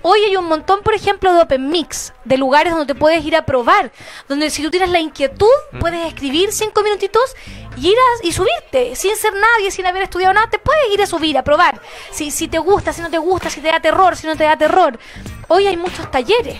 Hoy 0.01 0.19
hay 0.23 0.35
un 0.35 0.45
montón, 0.45 0.81
por 0.81 0.93
ejemplo, 0.93 1.33
de 1.33 1.41
open 1.41 1.69
mix, 1.69 2.13
de 2.25 2.37
lugares 2.37 2.73
donde 2.73 2.93
te 2.93 2.99
puedes 2.99 3.23
ir 3.23 3.35
a 3.35 3.45
probar, 3.45 3.91
donde 4.27 4.49
si 4.49 4.63
tú 4.63 4.71
tienes 4.71 4.89
la 4.89 4.99
inquietud, 4.99 5.47
puedes 5.79 6.05
escribir 6.07 6.51
cinco 6.51 6.81
minutitos 6.83 7.35
y 7.77 7.89
ir 7.89 7.95
a, 7.95 8.27
y 8.27 8.31
subirte, 8.31 8.95
sin 8.95 9.15
ser 9.15 9.33
nadie, 9.33 9.71
sin 9.71 9.85
haber 9.85 10.03
estudiado 10.03 10.33
nada, 10.33 10.49
te 10.49 10.59
puedes 10.59 10.93
ir 10.93 11.01
a 11.01 11.07
subir, 11.07 11.37
a 11.37 11.43
probar. 11.43 11.81
Si, 12.11 12.31
si 12.31 12.47
te 12.47 12.59
gusta, 12.59 12.93
si 12.93 13.01
no 13.01 13.09
te 13.09 13.17
gusta, 13.17 13.49
si 13.49 13.61
te 13.61 13.67
da 13.67 13.79
terror, 13.79 14.15
si 14.15 14.27
no 14.27 14.35
te 14.35 14.43
da 14.43 14.57
terror. 14.57 14.99
Hoy 15.47 15.67
hay 15.67 15.77
muchos 15.77 16.09
talleres 16.09 16.57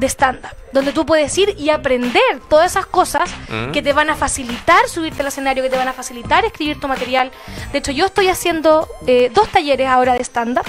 de 0.00 0.06
stand-up, 0.08 0.50
donde 0.72 0.92
tú 0.92 1.04
puedes 1.06 1.36
ir 1.38 1.54
y 1.58 1.70
aprender 1.70 2.22
todas 2.48 2.70
esas 2.72 2.86
cosas 2.86 3.30
Mm. 3.48 3.70
que 3.72 3.82
te 3.82 3.92
van 3.92 4.08
a 4.10 4.16
facilitar 4.16 4.88
subirte 4.88 5.20
al 5.22 5.28
escenario, 5.28 5.62
que 5.62 5.70
te 5.70 5.76
van 5.76 5.88
a 5.88 5.92
facilitar 5.92 6.44
escribir 6.44 6.80
tu 6.80 6.88
material. 6.88 7.30
De 7.72 7.78
hecho, 7.78 7.92
yo 7.92 8.06
estoy 8.06 8.28
haciendo 8.28 8.88
eh, 9.06 9.30
dos 9.34 9.48
talleres 9.48 9.88
ahora 9.88 10.14
de 10.14 10.20
stand-up 10.24 10.64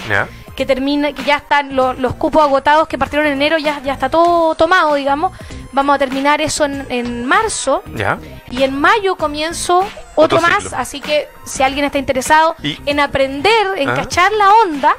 que 0.56 0.66
termina, 0.66 1.14
que 1.14 1.24
ya 1.24 1.38
están 1.38 1.76
los, 1.76 1.98
los 1.98 2.14
cupos 2.16 2.44
agotados 2.44 2.88
que 2.88 2.98
partieron 2.98 3.26
en 3.26 3.34
enero, 3.34 3.58
ya, 3.58 3.82
ya 3.84 3.94
está 3.94 4.10
todo 4.10 4.54
tomado, 4.56 4.94
digamos. 4.96 5.32
Vamos 5.72 5.96
a 5.96 6.00
terminar 6.00 6.42
eso 6.42 6.66
en, 6.66 6.86
en 6.90 7.26
marzo 7.26 7.82
¿Ya? 7.96 8.20
y 8.50 8.64
en 8.64 8.78
mayo 8.78 9.16
comienzo 9.16 9.80
otro, 10.16 10.40
Otro 10.40 10.42
más, 10.42 10.74
así 10.74 11.00
que 11.00 11.30
si 11.46 11.64
alguien 11.64 11.86
está 11.86 11.98
interesado 11.98 12.56
Y- 12.62 12.78
en 12.86 13.00
aprender, 13.00 13.68
en 13.78 13.90
Ah. 13.90 13.94
cachar 13.96 14.30
la 14.34 14.50
onda, 14.66 14.94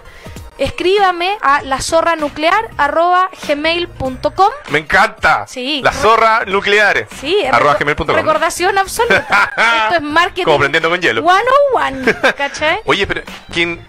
escríbame 0.65 1.37
a 1.43 1.63
lazorranuclear@gmail.com. 1.63 4.51
Me 4.71 4.79
encanta. 4.79 5.47
Sí. 5.47 5.81
Las 5.83 5.97
zorras 5.97 6.47
nucleares. 6.47 7.09
Sí, 7.21 7.37
Arroba 7.51 7.75
gmail.com. 7.75 8.15
recordación 8.15 8.79
absoluta. 8.79 9.53
Esto 9.85 9.97
es 9.97 10.03
marketing. 10.03 10.45
Como 10.45 10.57
aprendiendo 10.57 10.89
con 10.91 11.01
hielo. 11.01 11.23
101, 11.23 12.35
¿cachai? 12.37 12.81
Oye, 12.85 13.07
pero 13.07 13.23
¿quién, 13.53 13.85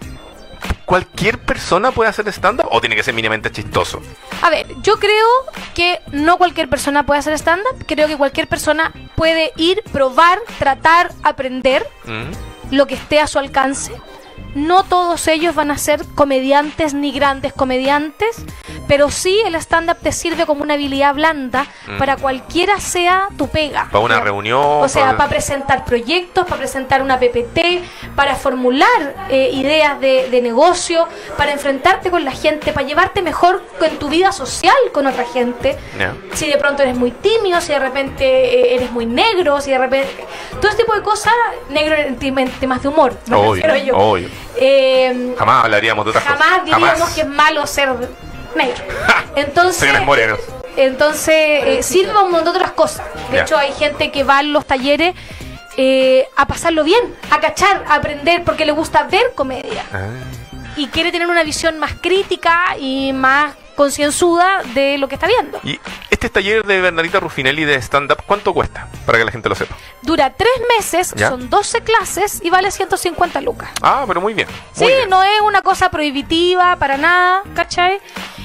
¿cualquier 0.84 1.38
persona 1.38 1.92
puede 1.92 2.10
hacer 2.10 2.26
stand-up 2.28 2.68
o 2.70 2.80
tiene 2.80 2.96
que 2.96 3.02
ser 3.02 3.14
mínimamente 3.14 3.50
chistoso? 3.50 4.00
A 4.42 4.50
ver, 4.50 4.66
yo 4.82 4.98
creo 4.98 5.26
que 5.74 6.00
no 6.12 6.36
cualquier 6.36 6.68
persona 6.68 7.04
puede 7.06 7.20
hacer 7.20 7.32
stand-up. 7.34 7.84
Creo 7.86 8.08
que 8.08 8.16
cualquier 8.16 8.48
persona 8.48 8.92
puede 9.14 9.52
ir, 9.56 9.82
probar, 9.92 10.40
tratar, 10.58 11.10
aprender 11.22 11.86
Mm. 12.04 12.74
lo 12.74 12.86
que 12.86 12.94
esté 12.94 13.20
a 13.20 13.26
su 13.26 13.38
alcance. 13.38 13.92
No 14.54 14.84
todos 14.84 15.26
ellos 15.28 15.54
van 15.54 15.70
a 15.70 15.78
ser 15.78 16.04
comediantes 16.14 16.94
ni 16.94 17.12
grandes 17.12 17.52
comediantes, 17.52 18.36
pero 18.86 19.10
sí 19.10 19.40
el 19.46 19.54
stand-up 19.56 19.96
te 20.02 20.12
sirve 20.12 20.46
como 20.46 20.62
una 20.62 20.74
habilidad 20.74 21.14
blanda 21.14 21.66
Mm. 21.86 21.98
para 21.98 22.16
cualquiera 22.16 22.78
sea 22.80 23.28
tu 23.36 23.48
pega. 23.48 23.88
Para 23.90 24.04
una 24.04 24.20
reunión. 24.20 24.60
O 24.64 24.88
sea, 24.88 25.06
para- 25.06 25.16
para 25.16 25.30
presentar 25.30 25.84
proyectos, 25.84 26.44
para 26.44 26.58
presentar 26.58 27.02
una 27.02 27.18
PPT, 27.18 27.82
para 28.14 28.36
formular 28.36 29.26
eh, 29.30 29.50
ideas 29.52 30.00
de, 30.00 30.28
de 30.30 30.40
negocio, 30.42 31.08
para 31.36 31.52
enfrentarte 31.52 32.10
con 32.10 32.24
la 32.24 32.32
gente, 32.32 32.72
para 32.72 32.86
llevarte 32.86 33.22
mejor 33.22 33.62
en 33.80 33.98
tu 33.98 34.08
vida 34.08 34.32
social 34.32 34.74
con 34.92 35.06
otra 35.06 35.24
gente. 35.24 35.76
Si 36.34 36.46
de 36.48 36.56
pronto 36.58 36.82
eres 36.82 36.96
muy 36.96 37.10
tímido, 37.10 37.60
si 37.60 37.72
de 37.72 37.78
repente 37.78 38.24
eh, 38.24 38.74
eres 38.76 38.90
muy 38.92 39.06
negro, 39.06 39.60
si 39.60 39.70
de 39.70 39.78
repente... 39.78 40.26
Todo 40.60 40.68
ese 40.68 40.78
tipo 40.78 40.94
de 40.94 41.02
cosas, 41.02 41.32
negro 41.70 41.94
en 41.96 42.18
tem- 42.18 42.38
en 42.40 42.50
temas 42.52 42.82
de 42.82 42.88
humor, 42.88 43.16
me 43.26 43.36
Obvio, 43.36 43.62
refiero 43.66 43.76
yo. 43.76 43.96
obvio. 43.96 44.28
Eh, 44.56 45.34
Jamás 45.38 45.64
hablaríamos 45.64 46.04
de 46.04 46.10
otras 46.10 46.24
jamás 46.24 46.48
cosas. 46.48 46.64
diríamos 46.64 47.10
que 47.10 47.20
es 47.22 47.26
malo 47.28 47.66
ser 47.66 47.88
negro. 48.54 48.84
Entonces, 49.36 50.00
morenos. 50.02 50.38
entonces, 50.76 51.34
eh, 51.34 51.82
sirve 51.82 52.16
un 52.22 52.30
montón 52.30 52.52
de 52.52 52.58
otras 52.60 52.72
cosas. 52.72 53.06
De 53.30 53.40
hecho, 53.40 53.56
hay 53.56 53.72
gente 53.72 54.10
que 54.12 54.22
va 54.22 54.38
a 54.38 54.42
los 54.44 54.64
talleres 54.64 55.14
eh, 55.76 56.28
a 56.36 56.46
pasarlo 56.46 56.84
bien, 56.84 57.00
a 57.30 57.40
cachar, 57.40 57.84
a 57.88 57.96
aprender, 57.96 58.44
porque 58.44 58.64
le 58.64 58.70
gusta 58.72 59.02
ver 59.04 59.32
comedia. 59.34 59.84
Ah. 59.92 60.06
Y 60.76 60.86
quiere 60.88 61.10
tener 61.10 61.26
una 61.28 61.42
visión 61.42 61.78
más 61.80 61.94
crítica 62.00 62.76
y 62.78 63.12
más 63.12 63.54
concienzuda 63.74 64.62
de 64.74 64.98
lo 64.98 65.08
que 65.08 65.14
está 65.16 65.26
viendo. 65.26 65.60
Y 65.64 65.78
este 66.10 66.28
taller 66.30 66.64
de 66.64 66.80
Bernadita 66.80 67.20
Ruffinelli 67.20 67.64
de 67.64 67.76
stand-up, 67.76 68.22
¿cuánto 68.26 68.52
cuesta? 68.54 68.88
Para 69.06 69.18
que 69.18 69.24
la 69.24 69.32
gente 69.32 69.48
lo 69.48 69.54
sepa. 69.54 69.76
Dura 70.02 70.30
tres 70.34 70.52
meses, 70.76 71.12
Ya. 71.16 71.30
son 71.30 71.48
12 71.50 71.80
clases 71.82 72.40
y 72.42 72.50
vale 72.50 72.70
150 72.70 73.40
lucas. 73.40 73.70
Ah, 73.82 74.04
pero 74.06 74.20
muy 74.20 74.34
bien. 74.34 74.48
Sí, 74.72 74.84
muy 74.84 74.92
bien. 74.94 75.08
no 75.10 75.22
es 75.22 75.40
una 75.42 75.62
cosa 75.62 75.90
prohibitiva 75.90 76.76
para 76.76 76.96
nada, 76.96 77.42
¿cachai? 77.54 77.98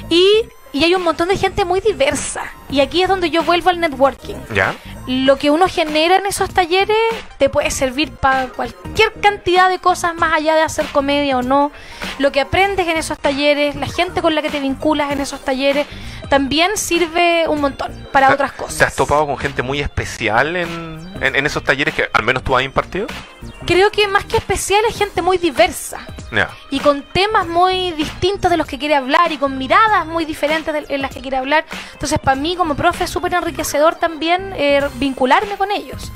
Y, 0.10 0.48
y 0.72 0.84
hay 0.84 0.94
un 0.94 1.04
montón 1.04 1.30
de 1.30 1.38
gente 1.38 1.66
muy 1.66 1.80
diversa. 1.80 2.44
Y 2.70 2.82
aquí 2.82 3.02
es 3.02 3.10
donde 3.10 3.30
yo 3.30 3.44
vuelvo 3.44 3.70
al 3.70 3.80
networking. 3.80 4.36
¿Ya? 4.54 4.76
Lo 5.08 5.38
que 5.38 5.50
uno 5.50 5.68
genera 5.68 6.18
en 6.18 6.26
esos 6.28 6.54
talleres 6.54 6.98
te 7.40 7.50
puede 7.50 7.72
servir 7.72 8.12
para 8.12 8.48
cualquier 8.50 9.12
cantidad 9.14 9.70
de 9.70 9.80
cosas 9.80 10.14
más 10.14 10.34
allá 10.34 10.56
de 10.56 10.62
hacer 10.62 10.86
comedia 10.92 11.38
o 11.38 11.42
no. 11.42 11.72
Lo 12.20 12.32
que 12.32 12.42
aprendes 12.42 12.88
en 12.88 12.98
esos 12.98 13.18
talleres, 13.18 13.76
la 13.76 13.88
gente 13.88 14.22
con 14.22 14.36
la 14.36 14.42
que 14.44 14.50
te 14.50 14.60
vinculas 14.60 15.12
en 15.12 15.22
esos 15.22 15.44
talleres, 15.44 15.88
también 16.30 16.78
sirve 16.78 17.48
un 17.48 17.60
montón 17.62 18.08
para 18.12 18.28
¿Te- 18.28 18.34
otras 18.34 18.52
cosas. 18.54 18.78
¿Te 18.78 18.84
has 18.86 18.96
topado 18.96 19.26
con 19.26 19.38
gente 19.38 19.62
muy 19.64 19.80
especial 19.82 20.56
en, 20.56 21.12
en- 21.22 21.36
en 21.36 21.46
esos 21.46 21.64
talleres 21.64 21.94
que 21.94 22.10
al 22.14 22.24
menos 22.24 22.44
tú 22.44 22.56
has 22.56 22.64
impartido? 22.64 23.08
Creo 23.66 23.92
que 23.92 24.08
más 24.08 24.26
que 24.26 24.38
especial 24.38 24.82
es 24.88 24.98
gente 24.98 25.22
muy 25.22 25.38
diversa. 25.38 26.00
Ya. 26.32 26.48
y 26.70 26.80
con 26.80 27.02
temas 27.12 27.48
muy 27.48 27.92
distintos 27.94 28.52
de 28.52 28.58
los 28.58 28.68
que 28.68 28.78
quiere 28.78 28.94
hablar 28.96 29.32
y 29.32 29.38
con 29.40 29.58
miradas 29.58 30.06
muy 30.06 30.26
diferentes 30.26 30.72
de- 30.72 30.86
en 30.94 31.02
las 31.02 31.10
que 31.12 31.22
quiere 31.22 31.38
hablar. 31.38 31.66
Entonces, 31.94 32.20
para 32.20 32.36
mí 32.40 32.56
como 32.56 32.76
profe 32.76 33.06
es 33.06 33.10
súper 33.10 33.34
enriquecedor 33.34 33.96
también 33.96 34.54
eh, 34.56 34.88
vincularme 34.98 35.58
con 35.58 35.72
ellos. 35.72 36.12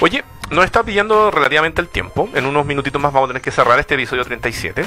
Oye, 0.00 0.24
nos 0.50 0.62
está 0.66 0.82
pillando 0.82 1.30
relativamente 1.30 1.80
el 1.80 1.88
tiempo. 1.88 2.28
En 2.34 2.44
unos 2.44 2.66
minutitos 2.66 3.00
más 3.00 3.14
vamos 3.14 3.28
a 3.28 3.30
tener 3.30 3.40
que 3.42 3.50
cerrar 3.50 3.78
este 3.78 3.94
episodio 3.94 4.24
37. 4.26 4.84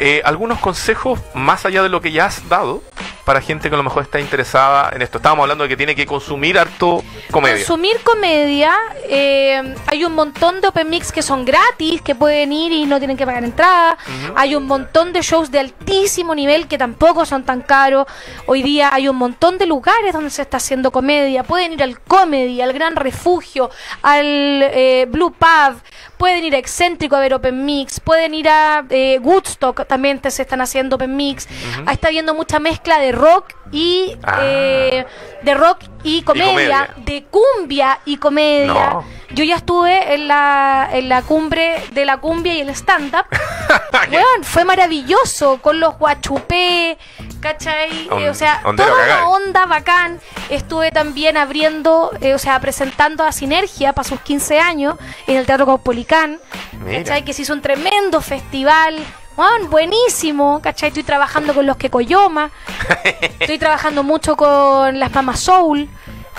Eh, 0.00 0.20
algunos 0.24 0.58
consejos 0.58 1.20
más 1.34 1.64
allá 1.64 1.84
de 1.84 1.88
lo 1.88 2.00
que 2.00 2.10
ya 2.10 2.24
has 2.26 2.48
dado 2.48 2.82
para 3.24 3.40
gente 3.40 3.68
que 3.68 3.74
a 3.74 3.78
lo 3.78 3.84
mejor 3.84 4.02
está 4.02 4.18
interesada 4.20 4.90
en 4.94 5.02
esto. 5.02 5.18
Estábamos 5.18 5.44
hablando 5.44 5.62
de 5.64 5.68
que 5.68 5.76
tiene 5.76 5.94
que 5.94 6.06
consumir 6.06 6.58
harto 6.58 7.04
comedia. 7.30 7.56
Consumir 7.58 7.98
comedia, 8.02 8.72
eh, 9.08 9.74
hay 9.86 10.04
un 10.04 10.14
montón 10.14 10.60
de 10.60 10.68
open 10.68 10.90
mix 10.90 11.12
que 11.12 11.22
son 11.22 11.44
gratis, 11.44 12.02
que 12.02 12.14
pueden 12.14 12.52
ir 12.52 12.72
y 12.72 12.84
no 12.86 12.98
tienen 12.98 13.16
que 13.16 13.24
pagar 13.24 13.44
entrada. 13.44 13.96
Hay 14.34 14.56
un 14.56 14.66
montón 14.66 15.12
de 15.12 15.22
shows 15.22 15.50
de 15.50 15.60
altísimo 15.60 16.34
nivel 16.34 16.66
que 16.66 16.78
tampoco 16.78 17.24
son 17.24 17.44
tan 17.44 17.62
caros. 17.62 18.06
Hoy 18.46 18.62
día 18.62 18.90
hay 18.92 19.06
un 19.08 19.16
montón 19.16 19.56
de 19.58 19.66
lugares 19.66 20.12
donde 20.12 20.30
se 20.30 20.42
está 20.42 20.56
haciendo 20.56 20.90
comedia. 20.90 21.44
Pueden 21.44 21.74
ir 21.74 21.82
al 21.82 22.00
Comedy, 22.00 22.60
al 22.60 22.72
Gran 22.72 22.96
Refugio, 22.96 23.70
al 24.02 24.24
eh, 24.26 25.06
Blue 25.08 25.32
Pub. 25.32 25.80
Pueden 26.18 26.44
ir 26.44 26.54
a 26.54 26.58
Excéntrico 26.58 27.16
a 27.16 27.20
ver 27.20 27.34
Open 27.34 27.64
Mix. 27.64 28.00
Pueden 28.00 28.34
ir 28.34 28.48
a 28.48 28.84
eh, 28.90 29.18
Woodstock, 29.22 29.86
también 29.86 30.18
te- 30.20 30.30
se 30.30 30.42
están 30.42 30.60
haciendo 30.60 30.96
Open 30.96 31.16
Mix. 31.16 31.48
Está 31.90 32.08
habiendo 32.08 32.34
mucha 32.34 32.58
mezcla 32.60 32.98
de 32.98 33.11
rock 33.12 33.54
y 33.70 34.16
Ah. 34.22 34.38
eh, 34.42 35.06
de 35.42 35.54
rock 35.54 35.78
y 36.02 36.22
comedia, 36.22 36.50
comedia. 36.52 36.90
de 36.98 37.24
cumbia 37.30 38.00
y 38.04 38.16
comedia. 38.16 38.66
No. 38.90 39.04
Yo 39.30 39.44
ya 39.44 39.56
estuve 39.56 40.12
en 40.14 40.28
la, 40.28 40.88
en 40.92 41.08
la 41.08 41.22
cumbre 41.22 41.82
de 41.92 42.04
la 42.04 42.18
cumbia 42.18 42.54
y 42.54 42.60
el 42.60 42.68
stand-up. 42.70 43.24
Weón, 44.10 44.42
fue 44.44 44.64
maravilloso 44.64 45.58
con 45.62 45.80
los 45.80 45.96
guachupé, 45.98 46.98
¿cachai? 47.40 48.08
On- 48.10 48.20
Eh, 48.22 48.28
o 48.28 48.34
sea, 48.34 48.60
toda 48.76 48.92
una 49.04 49.28
onda 49.28 49.64
bacán. 49.66 50.20
Estuve 50.50 50.90
también 50.90 51.38
abriendo, 51.38 52.10
eh, 52.20 52.34
o 52.34 52.38
sea, 52.38 52.60
presentando 52.60 53.24
a 53.24 53.32
Sinergia 53.32 53.94
para 53.94 54.06
sus 54.06 54.20
15 54.20 54.58
años 54.60 54.96
en 55.26 55.38
el 55.38 55.46
Teatro 55.46 55.64
Caupolicán. 55.64 56.38
¿Cachai? 56.84 57.24
Que 57.24 57.32
se 57.32 57.42
hizo 57.42 57.54
un 57.54 57.62
tremendo 57.62 58.20
festival. 58.20 58.96
Weón, 59.36 59.70
buenísimo, 59.70 60.60
¿cachai? 60.62 60.88
Estoy 60.88 61.04
trabajando 61.04 61.54
con 61.54 61.64
los 61.66 61.76
que 61.76 61.88
Coyoma. 61.88 62.50
Estoy 63.40 63.58
trabajando 63.58 64.02
mucho 64.02 64.36
con 64.36 64.98
las 64.98 65.12
Mamas 65.12 65.40
Soul. 65.40 65.88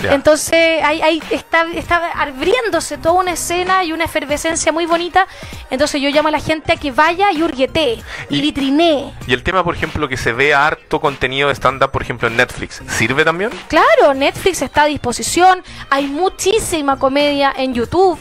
Entonces 0.01 0.83
ahí, 0.83 1.01
ahí 1.01 1.21
está, 1.29 1.65
está 1.73 2.11
abriéndose 2.15 2.97
toda 2.97 3.15
una 3.15 3.31
escena 3.31 3.83
y 3.83 3.93
una 3.93 4.05
efervescencia 4.05 4.71
muy 4.71 4.85
bonita. 4.85 5.27
Entonces 5.69 6.01
yo 6.01 6.09
llamo 6.09 6.27
a 6.27 6.31
la 6.31 6.39
gente 6.39 6.73
a 6.73 6.75
que 6.75 6.91
vaya 6.91 7.31
y 7.31 7.41
hurguetee 7.43 8.01
y, 8.29 8.39
Y-. 8.39 9.13
Y 9.27 9.33
el 9.33 9.43
tema, 9.43 9.63
por 9.63 9.75
ejemplo, 9.75 10.07
que 10.09 10.17
se 10.17 10.33
ve 10.33 10.53
harto 10.53 10.99
contenido 10.99 11.47
de 11.49 11.55
stand-up, 11.55 11.91
por 11.91 12.01
ejemplo, 12.01 12.27
en 12.27 12.37
Netflix, 12.37 12.81
¿sirve 12.87 13.23
también? 13.23 13.51
Claro, 13.67 14.13
Netflix 14.13 14.61
está 14.61 14.83
a 14.83 14.85
disposición. 14.85 15.63
Hay 15.89 16.07
muchísima 16.07 16.97
comedia 16.99 17.53
en 17.55 17.73
YouTube. 17.73 18.19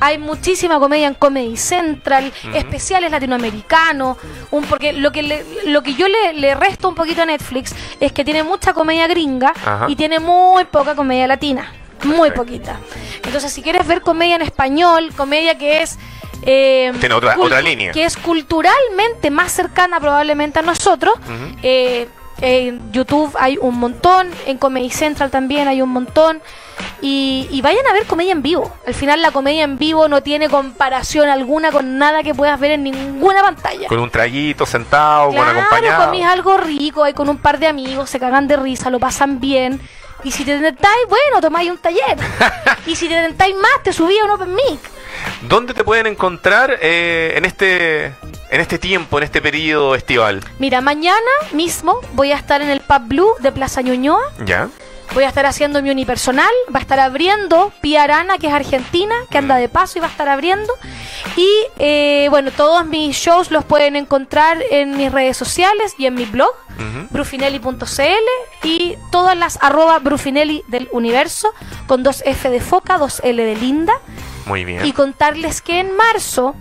Hay 0.00 0.18
muchísima 0.18 0.78
comedia 0.78 1.08
en 1.08 1.14
Comedy 1.14 1.56
Central, 1.56 2.32
especiales 2.54 3.10
latinoamericanos. 3.10 4.16
Un, 4.50 4.64
porque 4.64 4.92
lo 4.92 5.10
que, 5.12 5.22
le- 5.22 5.44
lo 5.66 5.82
que 5.82 5.94
yo 5.94 6.06
le, 6.08 6.32
le 6.34 6.54
resto 6.54 6.88
un 6.88 6.94
poquito 6.94 7.22
a 7.22 7.26
Netflix 7.26 7.74
es 7.98 8.12
que 8.12 8.24
tiene 8.24 8.42
mucha 8.42 8.72
comedia 8.72 9.06
gringa 9.08 9.50
Ajá. 9.50 9.86
y 9.88 9.96
tiene 9.96 10.18
muy 10.20 10.64
poca 10.64 10.94
comedia 10.94 11.09
latina. 11.26 11.72
Muy 12.04 12.30
Perfecto. 12.30 12.42
poquita. 12.42 12.76
Entonces, 13.24 13.52
si 13.52 13.62
quieres 13.62 13.86
ver 13.86 14.00
comedia 14.00 14.36
en 14.36 14.42
español, 14.42 15.10
comedia 15.16 15.58
que 15.58 15.82
es. 15.82 15.98
eh, 16.42 16.92
Tiene 16.98 17.14
otra- 17.14 17.36
línea. 17.60 17.92
Que 17.92 18.04
es 18.04 18.16
culturalmente 18.16 19.30
más 19.30 19.52
cercana 19.52 20.00
probablemente 20.00 20.58
a 20.58 20.62
nosotros. 20.62 21.14
Eh, 21.62 22.08
en 22.40 22.90
YouTube 22.92 23.36
hay 23.38 23.58
un 23.60 23.78
montón, 23.78 24.30
en 24.46 24.56
Comedy 24.56 24.88
Central 24.88 25.30
también 25.30 25.68
hay 25.68 25.82
un 25.82 25.90
montón. 25.90 26.40
Y, 27.02 27.46
y 27.50 27.60
vayan 27.60 27.86
a 27.86 27.92
ver 27.92 28.06
comedia 28.06 28.32
en 28.32 28.40
vivo. 28.40 28.72
Al 28.86 28.94
final 28.94 29.20
la 29.20 29.30
comedia 29.30 29.64
en 29.64 29.76
vivo 29.76 30.08
no 30.08 30.22
tiene 30.22 30.48
comparación 30.48 31.28
alguna 31.28 31.70
con 31.70 31.98
nada 31.98 32.22
que 32.22 32.34
puedas 32.34 32.58
ver 32.58 32.70
en 32.72 32.84
ninguna 32.84 33.42
pantalla. 33.42 33.86
Con 33.88 33.98
un 33.98 34.08
traguito 34.10 34.64
sentado, 34.64 35.26
con 35.26 35.34
Claro, 35.34 35.60
acompañado. 35.60 36.06
comís 36.06 36.24
algo 36.24 36.56
rico, 36.56 37.04
ahí 37.04 37.12
con 37.12 37.28
un 37.28 37.36
par 37.36 37.58
de 37.58 37.66
amigos, 37.66 38.08
se 38.08 38.18
cagan 38.18 38.48
de 38.48 38.56
risa, 38.56 38.88
lo 38.88 38.98
pasan 38.98 39.40
bien. 39.40 39.78
Y 40.24 40.32
si 40.32 40.44
te 40.44 40.58
tentáis, 40.58 41.06
bueno, 41.08 41.40
tomáis 41.40 41.70
un 41.70 41.78
taller. 41.78 42.18
y 42.86 42.96
si 42.96 43.08
te 43.08 43.14
tentáis 43.14 43.54
más, 43.56 43.82
te 43.82 43.92
subí 43.92 44.18
a 44.18 44.24
un 44.24 44.30
Open 44.30 44.54
Mic. 44.54 44.80
¿Dónde 45.42 45.74
te 45.74 45.84
pueden 45.84 46.06
encontrar 46.06 46.78
eh, 46.80 47.34
en 47.36 47.44
este 47.44 48.14
en 48.50 48.60
este 48.60 48.78
tiempo, 48.78 49.18
en 49.18 49.24
este 49.24 49.40
periodo 49.40 49.94
estival? 49.94 50.42
Mira, 50.58 50.80
mañana 50.80 51.30
mismo 51.52 52.00
voy 52.12 52.32
a 52.32 52.36
estar 52.36 52.62
en 52.62 52.68
el 52.68 52.80
Pub 52.80 53.02
Blue 53.06 53.34
de 53.40 53.52
Plaza 53.52 53.80
Ñuñoa. 53.80 54.20
¿Ya? 54.44 54.68
Voy 55.14 55.24
a 55.24 55.28
estar 55.28 55.44
haciendo 55.44 55.82
mi 55.82 55.90
unipersonal. 55.90 56.50
Va 56.74 56.78
a 56.78 56.82
estar 56.82 57.00
abriendo 57.00 57.72
Pia 57.80 58.04
Arana, 58.04 58.38
que 58.38 58.46
es 58.46 58.52
argentina, 58.52 59.14
que 59.30 59.38
anda 59.38 59.56
de 59.56 59.68
paso 59.68 59.98
y 59.98 60.00
va 60.00 60.06
a 60.06 60.10
estar 60.10 60.28
abriendo. 60.28 60.72
Y 61.36 61.48
eh, 61.78 62.28
bueno, 62.30 62.50
todos 62.50 62.86
mis 62.86 63.16
shows 63.16 63.50
los 63.50 63.64
pueden 63.64 63.96
encontrar 63.96 64.58
en 64.70 64.96
mis 64.96 65.10
redes 65.10 65.36
sociales 65.36 65.94
y 65.98 66.06
en 66.06 66.14
mi 66.14 66.24
blog, 66.24 66.52
brufinelli.cl 67.10 68.66
y 68.66 68.96
todas 69.10 69.36
las 69.36 69.58
arroba 69.62 69.98
brufinelli 69.98 70.62
del 70.68 70.88
universo, 70.92 71.52
con 71.86 72.02
dos 72.02 72.22
F 72.24 72.48
de 72.48 72.60
foca, 72.60 72.98
dos 72.98 73.20
L 73.24 73.44
de 73.44 73.56
linda. 73.56 73.94
Muy 74.46 74.64
bien. 74.64 74.84
Y 74.86 74.92
contarles 74.92 75.60
que 75.60 75.80
en 75.80 75.94
marzo 75.96 76.54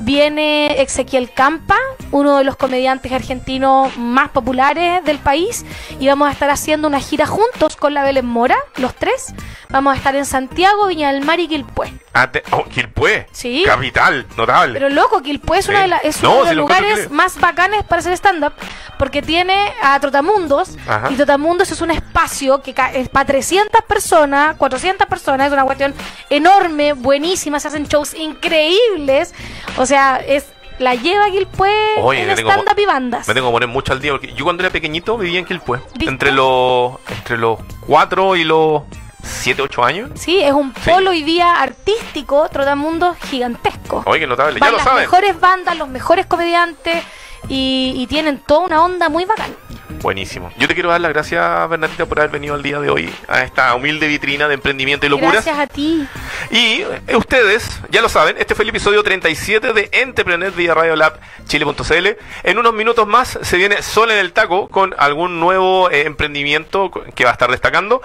viene 0.00 0.80
Ezequiel 0.82 1.30
Campa, 1.32 1.76
uno 2.10 2.38
de 2.38 2.44
los 2.44 2.56
comediantes 2.56 3.12
argentinos 3.12 3.96
más 3.96 4.30
populares 4.30 5.04
del 5.04 5.18
país, 5.18 5.64
y 5.98 6.06
vamos 6.08 6.28
a 6.28 6.32
estar 6.32 6.50
haciendo 6.50 6.88
una 6.88 7.00
gira 7.00 7.26
juntos 7.26 7.76
con 7.76 7.94
la 7.94 8.02
Belén 8.02 8.26
Mora, 8.26 8.56
los 8.76 8.94
tres. 8.94 9.34
Vamos 9.68 9.94
a 9.94 9.96
estar 9.96 10.16
en 10.16 10.24
Santiago, 10.24 10.86
Viña 10.88 11.12
del 11.12 11.24
Mar 11.24 11.38
y 11.38 11.46
Quilpué. 11.46 11.92
Ah, 12.12 12.28
te- 12.32 12.42
oh, 12.50 12.64
Quilpué. 12.64 13.28
Sí. 13.30 13.62
Capital, 13.64 14.26
notable. 14.36 14.72
Pero 14.74 14.88
loco, 14.88 15.22
Quilpué 15.22 15.58
es, 15.58 15.68
una 15.68 15.82
de 15.82 15.86
la- 15.88 15.98
es 15.98 16.20
No, 16.22 16.30
uno 16.32 16.42
de 16.44 16.48
sí 16.50 16.54
los 16.54 16.56
lo 16.56 16.62
encuentro 16.64 16.86
lugares 16.88 17.04
increíble. 17.04 17.16
más 17.16 17.38
bacanes 17.40 17.84
para 17.84 18.00
hacer 18.00 18.12
stand-up, 18.14 18.52
porque 18.98 19.22
tiene 19.22 19.72
a 19.80 20.00
Trotamundos, 20.00 20.76
Ajá. 20.88 21.08
y 21.12 21.14
Trotamundos 21.14 21.70
es 21.70 21.80
un 21.80 21.92
espacio 21.92 22.60
que 22.62 22.74
ca- 22.74 22.92
es 22.92 23.08
para 23.08 23.26
300 23.26 23.82
personas, 23.84 24.56
400 24.56 25.06
personas, 25.06 25.46
es 25.46 25.52
una 25.52 25.64
cuestión 25.64 25.94
enorme, 26.30 26.94
buenísima, 26.94 27.60
se 27.60 27.68
hacen 27.68 27.86
shows 27.86 28.12
increíbles, 28.14 29.32
o 29.76 29.86
sea, 29.86 29.99
es 30.26 30.46
la 30.78 30.94
lleva 30.94 31.30
Quilpué 31.30 31.70
Oye, 31.98 32.22
en 32.22 32.30
stand-up 32.30 32.78
y 32.78 32.86
bandas. 32.86 33.28
Me 33.28 33.34
tengo 33.34 33.48
que 33.48 33.52
poner 33.52 33.68
mucho 33.68 33.92
al 33.92 34.00
día 34.00 34.12
porque 34.12 34.32
yo 34.32 34.44
cuando 34.44 34.62
era 34.62 34.72
pequeñito 34.72 35.18
vivía 35.18 35.38
en 35.38 35.44
Quilpué. 35.44 35.78
¿Viste? 35.94 36.06
Entre 36.10 36.32
los 36.32 36.94
entre 37.10 37.36
los 37.36 37.58
4 37.86 38.36
y 38.36 38.44
los 38.44 38.82
7, 39.22 39.60
8 39.62 39.84
años. 39.84 40.10
Sí, 40.14 40.40
es 40.40 40.52
un 40.52 40.72
Sí. 40.74 40.90
polo 40.90 41.12
y 41.12 41.22
día 41.22 41.60
artístico, 41.60 42.48
Trotamundos 42.48 43.16
gigantesco. 43.30 44.02
Oye, 44.06 44.20
qué 44.20 44.26
notable. 44.26 44.54
Ya 44.54 44.60
Van 44.60 44.70
lo 44.72 44.76
las 44.78 44.86
saben. 44.86 45.02
mejores 45.02 45.38
bandas, 45.38 45.76
los 45.76 45.88
mejores 45.88 46.24
comediantes, 46.26 47.04
y, 47.48 47.94
y 47.96 48.06
tienen 48.06 48.38
toda 48.38 48.66
una 48.66 48.84
onda 48.84 49.08
muy 49.08 49.24
bacana. 49.24 49.54
Buenísimo. 50.02 50.50
Yo 50.56 50.66
te 50.66 50.74
quiero 50.74 50.88
dar 50.88 51.00
las 51.00 51.12
gracias, 51.12 51.68
Bernardita, 51.68 52.06
por 52.06 52.20
haber 52.20 52.30
venido 52.30 52.54
el 52.54 52.62
día 52.62 52.80
de 52.80 52.88
hoy 52.88 53.12
a 53.28 53.42
esta 53.42 53.74
humilde 53.74 54.06
vitrina 54.06 54.48
de 54.48 54.54
emprendimiento 54.54 55.04
y 55.04 55.10
locuras. 55.10 55.44
Gracias 55.44 55.58
a 55.58 55.66
ti. 55.66 56.06
Y 56.50 56.82
eh, 57.06 57.16
ustedes, 57.16 57.80
ya 57.90 58.00
lo 58.00 58.08
saben, 58.08 58.36
este 58.38 58.54
fue 58.54 58.62
el 58.62 58.70
episodio 58.70 59.02
37 59.02 59.74
de 59.74 59.90
Entrepreneur 59.92 60.52
vía 60.52 60.72
Radio 60.72 60.96
Lab 60.96 61.20
Chile.cl. 61.46 62.06
En 62.44 62.58
unos 62.58 62.72
minutos 62.72 63.06
más 63.06 63.38
se 63.42 63.56
viene 63.58 63.82
Sol 63.82 64.10
en 64.10 64.18
el 64.18 64.32
Taco 64.32 64.68
con 64.68 64.94
algún 64.96 65.38
nuevo 65.38 65.90
eh, 65.90 66.06
emprendimiento 66.06 66.90
que 66.90 67.24
va 67.24 67.30
a 67.30 67.34
estar 67.34 67.50
destacando. 67.50 68.00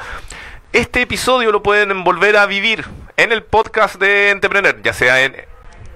Este 0.74 1.02
episodio 1.02 1.54
lo 1.54 1.64
pueden 1.64 2.04
volver 2.04 2.36
a 2.36 2.46
vivir 2.46 2.84
en 3.16 3.32
el 3.32 3.44
podcast 3.44 3.96
de 3.96 4.32
Entrepreneur, 4.32 4.82
ya 4.84 4.92
sea 4.92 5.24
en 5.24 5.36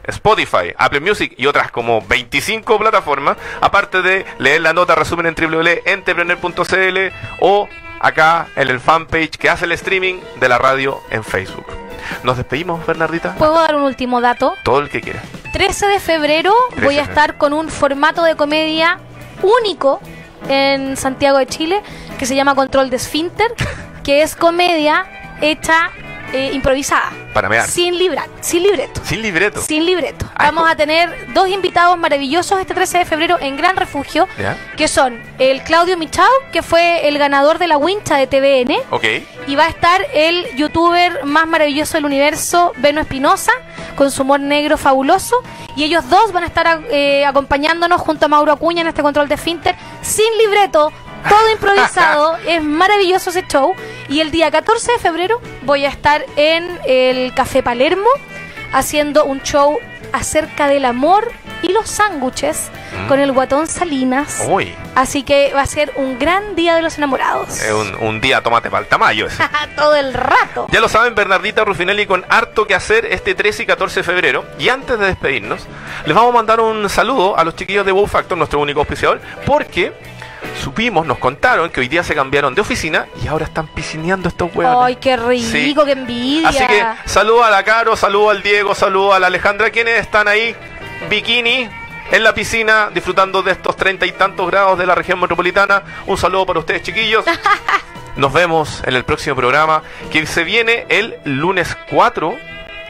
Spotify, 0.09 0.73
Apple 0.77 0.99
Music 0.99 1.33
y 1.37 1.45
otras 1.45 1.71
como 1.71 2.01
25 2.01 2.77
plataformas, 2.77 3.37
aparte 3.61 4.01
de 4.01 4.25
leer 4.37 4.61
la 4.61 4.73
nota 4.73 4.95
resumen 4.95 5.25
en 5.25 5.35
www.entrepreneur.cl 5.35 6.97
o 7.41 7.67
acá 7.99 8.47
en 8.55 8.69
el 8.69 8.79
fanpage 8.79 9.31
que 9.31 9.49
hace 9.49 9.65
el 9.65 9.71
streaming 9.73 10.19
de 10.39 10.49
la 10.49 10.57
radio 10.57 11.01
en 11.11 11.23
Facebook. 11.23 11.65
Nos 12.23 12.37
despedimos, 12.37 12.85
Bernardita. 12.85 13.35
¿Puedo 13.35 13.55
dar 13.55 13.75
un 13.75 13.83
último 13.83 14.21
dato? 14.21 14.55
Todo 14.63 14.79
el 14.79 14.89
que 14.89 15.01
quiera. 15.01 15.21
13 15.53 15.87
de 15.87 15.99
febrero 15.99 16.53
13 16.71 16.85
voy 16.85 16.97
a 16.97 17.03
estar 17.03 17.37
con 17.37 17.53
un 17.53 17.69
formato 17.69 18.23
de 18.23 18.35
comedia 18.35 18.99
único 19.41 19.99
en 20.47 20.95
Santiago 20.97 21.37
de 21.37 21.47
Chile 21.47 21.81
que 22.17 22.25
se 22.25 22.35
llama 22.35 22.55
Control 22.55 22.89
de 22.89 22.97
Esfínter, 22.97 23.53
que 24.03 24.21
es 24.21 24.35
comedia 24.35 25.05
hecha 25.41 25.91
eh, 26.33 26.51
improvisada. 26.53 27.11
Para 27.33 27.47
mear. 27.49 27.67
Sin, 27.67 27.97
libra, 27.97 28.27
sin 28.41 28.63
libreto. 28.63 29.01
Sin 29.03 29.21
libreto. 29.21 29.61
Sin 29.61 29.85
libreto. 29.85 30.25
Ay, 30.35 30.47
Vamos 30.47 30.63
co- 30.63 30.69
a 30.69 30.75
tener 30.75 31.33
dos 31.33 31.47
invitados 31.49 31.97
maravillosos 31.97 32.59
este 32.59 32.73
13 32.73 32.99
de 32.99 33.05
febrero 33.05 33.37
en 33.39 33.55
Gran 33.57 33.75
Refugio, 33.75 34.27
¿Ya? 34.37 34.57
que 34.77 34.87
son 34.87 35.21
el 35.37 35.61
Claudio 35.63 35.97
Michau, 35.97 36.27
que 36.51 36.61
fue 36.61 37.07
el 37.07 37.17
ganador 37.17 37.59
de 37.59 37.67
la 37.67 37.77
wincha 37.77 38.17
de 38.17 38.27
TVN, 38.27 38.75
Ok. 38.91 39.03
y 39.47 39.55
va 39.55 39.65
a 39.65 39.69
estar 39.69 40.01
el 40.13 40.55
youtuber 40.55 41.23
más 41.25 41.47
maravilloso 41.47 41.93
del 41.95 42.05
universo, 42.05 42.73
Beno 42.77 43.01
Espinosa, 43.01 43.51
con 43.95 44.11
su 44.11 44.21
humor 44.23 44.39
negro 44.39 44.77
fabuloso. 44.77 45.35
Y 45.75 45.83
ellos 45.83 46.09
dos 46.09 46.31
van 46.33 46.43
a 46.43 46.47
estar 46.47 46.81
eh, 46.89 47.25
acompañándonos 47.25 48.01
junto 48.01 48.25
a 48.25 48.27
Mauro 48.27 48.51
Acuña 48.51 48.81
en 48.81 48.87
este 48.87 49.01
control 49.01 49.27
de 49.29 49.37
Finter, 49.37 49.75
sin 50.01 50.25
libreto, 50.39 50.91
todo 51.27 51.51
improvisado. 51.51 52.37
es 52.47 52.63
maravilloso 52.63 53.29
ese 53.29 53.45
show. 53.47 53.73
Y 54.07 54.21
el 54.21 54.31
día 54.31 54.51
14 54.51 54.93
de 54.93 54.99
febrero 54.99 55.41
voy 55.63 55.85
a 55.85 55.89
estar 55.89 56.25
en 56.35 56.79
el 56.85 57.33
Café 57.33 57.63
Palermo 57.63 58.07
haciendo 58.71 59.25
un 59.25 59.41
show 59.41 59.79
acerca 60.13 60.67
del 60.67 60.85
amor 60.85 61.31
y 61.61 61.71
los 61.71 61.89
sándwiches 61.89 62.69
Mm. 62.91 63.07
con 63.07 63.19
el 63.19 63.31
guatón 63.31 63.67
Salinas. 63.67 64.43
Uy. 64.47 64.73
Así 64.95 65.23
que 65.23 65.51
va 65.55 65.61
a 65.61 65.65
ser 65.65 65.91
un 65.95 66.17
gran 66.19 66.55
día 66.55 66.75
de 66.75 66.81
los 66.81 66.97
enamorados. 66.97 67.61
Un, 67.71 68.07
un 68.07 68.21
día 68.21 68.41
tomate 68.41 68.69
para 68.69 68.83
el 68.83 68.89
tamaño. 68.89 69.27
Todo 69.75 69.95
el 69.95 70.13
rato. 70.13 70.67
Ya 70.71 70.79
lo 70.79 70.89
saben, 70.89 71.15
Bernardita 71.15 71.63
Rufinelli 71.63 72.05
con 72.05 72.25
harto 72.29 72.65
que 72.65 72.75
hacer 72.75 73.05
este 73.05 73.35
13 73.35 73.63
y 73.63 73.65
14 73.67 73.99
de 73.99 74.03
febrero. 74.03 74.45
Y 74.57 74.69
antes 74.69 74.97
de 74.99 75.05
despedirnos, 75.05 75.67
les 76.05 76.15
vamos 76.15 76.31
a 76.31 76.33
mandar 76.33 76.59
un 76.59 76.89
saludo 76.89 77.37
a 77.37 77.43
los 77.43 77.55
chiquillos 77.55 77.85
de 77.85 77.91
Wow 77.91 78.07
Factor, 78.07 78.37
nuestro 78.37 78.59
único 78.59 78.79
auspiciador, 78.79 79.21
porque 79.45 79.93
supimos, 80.63 81.05
nos 81.05 81.17
contaron 81.17 81.69
que 81.69 81.79
hoy 81.79 81.87
día 81.87 82.03
se 82.03 82.15
cambiaron 82.15 82.55
de 82.55 82.61
oficina 82.61 83.07
y 83.23 83.27
ahora 83.27 83.45
están 83.45 83.67
piscineando 83.67 84.29
estos 84.29 84.53
huevos. 84.55 84.85
Ay, 84.85 84.95
qué 84.97 85.17
rico, 85.17 85.43
Sí. 85.51 85.75
qué 85.85 85.91
envidia. 85.91 86.49
Así 86.49 86.65
que 86.67 86.85
saludo 87.05 87.43
a 87.43 87.49
la 87.49 87.63
Caro, 87.63 87.95
saludo 87.95 88.29
al 88.29 88.41
Diego, 88.43 88.75
saludo 88.75 89.13
a 89.13 89.19
la 89.19 89.27
Alejandra, 89.27 89.69
quienes 89.69 89.99
están 89.99 90.27
ahí, 90.27 90.55
bikini, 91.09 91.69
en 92.11 92.23
la 92.23 92.33
piscina, 92.33 92.89
disfrutando 92.93 93.41
de 93.43 93.51
estos 93.51 93.75
treinta 93.75 94.05
y 94.05 94.11
tantos 94.11 94.47
grados 94.49 94.77
de 94.79 94.85
la 94.85 94.95
región 94.95 95.19
metropolitana. 95.19 95.83
Un 96.07 96.17
saludo 96.17 96.45
para 96.45 96.59
ustedes, 96.59 96.81
chiquillos. 96.83 97.23
Nos 98.15 98.33
vemos 98.33 98.81
en 98.85 98.95
el 98.95 99.05
próximo 99.05 99.35
programa, 99.35 99.83
que 100.11 100.25
se 100.25 100.43
viene 100.43 100.85
el 100.89 101.15
lunes 101.23 101.77
4 101.91 102.35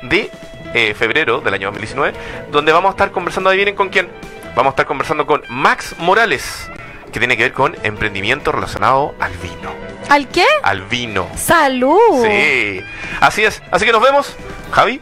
de 0.03 0.31
eh, 0.73 0.93
febrero 0.97 1.41
del 1.41 1.53
año 1.53 1.67
2019, 1.67 2.17
donde 2.51 2.71
vamos 2.71 2.89
a 2.89 2.91
estar 2.91 3.11
conversando, 3.11 3.49
adivinen 3.49 3.75
con 3.75 3.89
quién. 3.89 4.09
Vamos 4.55 4.67
a 4.67 4.69
estar 4.71 4.85
conversando 4.87 5.27
con 5.27 5.43
Max 5.49 5.95
Morales, 5.99 6.69
que 7.11 7.19
tiene 7.19 7.37
que 7.37 7.43
ver 7.43 7.53
con 7.53 7.75
emprendimiento 7.83 8.51
relacionado 8.51 9.13
al 9.19 9.31
vino. 9.33 9.69
¿Al 10.09 10.27
qué? 10.27 10.45
Al 10.63 10.81
vino. 10.83 11.27
Salud. 11.35 11.97
Sí, 12.23 12.81
así 13.21 13.43
es. 13.43 13.61
Así 13.71 13.85
que 13.85 13.91
nos 13.91 14.01
vemos. 14.01 14.35
Javi. 14.71 15.01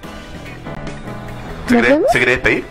¿Se 1.68 1.74
¿Nos 1.74 1.82
quiere, 1.84 1.90
vemos? 1.96 2.12
¿se 2.12 2.18
quiere 2.18 2.32
despedir? 2.34 2.66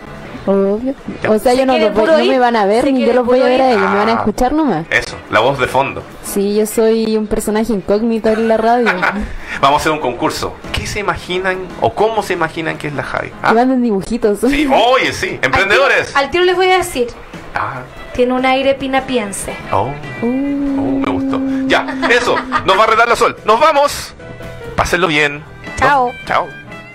Obvio. 0.45 0.93
Ya. 1.21 1.29
O 1.29 1.39
sea, 1.39 1.51
Se 1.51 1.57
yo 1.57 1.65
no, 1.65 1.77
los 1.77 1.91
voy- 1.93 1.99
puro 2.01 2.13
no 2.13 2.17
me 2.19 2.25
ir, 2.25 2.39
van 2.39 2.55
a 2.55 2.65
ver 2.65 2.91
ni 2.91 3.05
yo 3.05 3.11
los 3.13 3.25
voy 3.25 3.41
a 3.41 3.45
ver 3.45 3.61
a 3.61 3.71
ellos, 3.71 3.81
me 3.89 3.97
van 3.97 4.09
a 4.09 4.11
Ah. 4.13 4.15
escuchar 4.19 4.53
nomás. 4.53 4.85
Eso, 4.89 5.17
la 5.29 5.39
voz 5.41 5.59
de 5.59 5.67
fondo. 5.67 6.03
Sí, 6.23 6.55
yo 6.55 6.65
soy 6.65 7.17
un 7.17 7.27
personaje 7.27 7.73
incógnito 7.73 8.29
en 8.29 8.47
la 8.47 8.55
radio. 8.57 8.85
Vamos 9.61 9.79
a 9.79 9.81
hacer 9.81 9.91
un 9.91 9.99
concurso. 9.99 10.53
¿Qué 10.71 10.87
se 10.87 10.99
imaginan 10.99 11.57
o 11.81 11.93
cómo 11.93 12.23
se 12.23 12.33
imaginan 12.33 12.77
que 12.77 12.87
es 12.87 12.93
la 12.93 13.03
Javi? 13.03 13.27
Que 13.29 13.35
Ah, 13.43 13.53
manden 13.53 13.81
dibujitos. 13.83 14.39
sí, 14.39 14.67
oye, 14.71 15.11
sí. 15.11 15.27
Al 15.27 15.31
tiro- 15.31 15.45
Emprendedores. 15.47 16.15
Al 16.15 16.29
tiro 16.31 16.43
les 16.45 16.55
voy 16.55 16.71
a 16.71 16.77
decir, 16.77 17.07
Ah, 17.53 17.81
tiene 18.17 18.33
un 18.33 18.45
aire 18.45 18.73
pinapiense. 18.73 19.55
oh, 19.71 19.93
Uh. 20.21 20.25
oh, 20.25 20.99
me 21.05 21.11
gustó. 21.11 21.39
Ya, 21.67 21.85
eso. 22.09 22.35
Nos 22.65 22.77
va 22.77 22.83
a 22.83 22.87
retar 22.87 23.07
la 23.07 23.15
sol. 23.15 23.37
Nos 23.45 23.59
vamos. 23.59 24.15
Pásenlo 24.75 25.07
bien. 25.07 25.43
Chao. 25.77 26.11
Chao. 26.25 26.47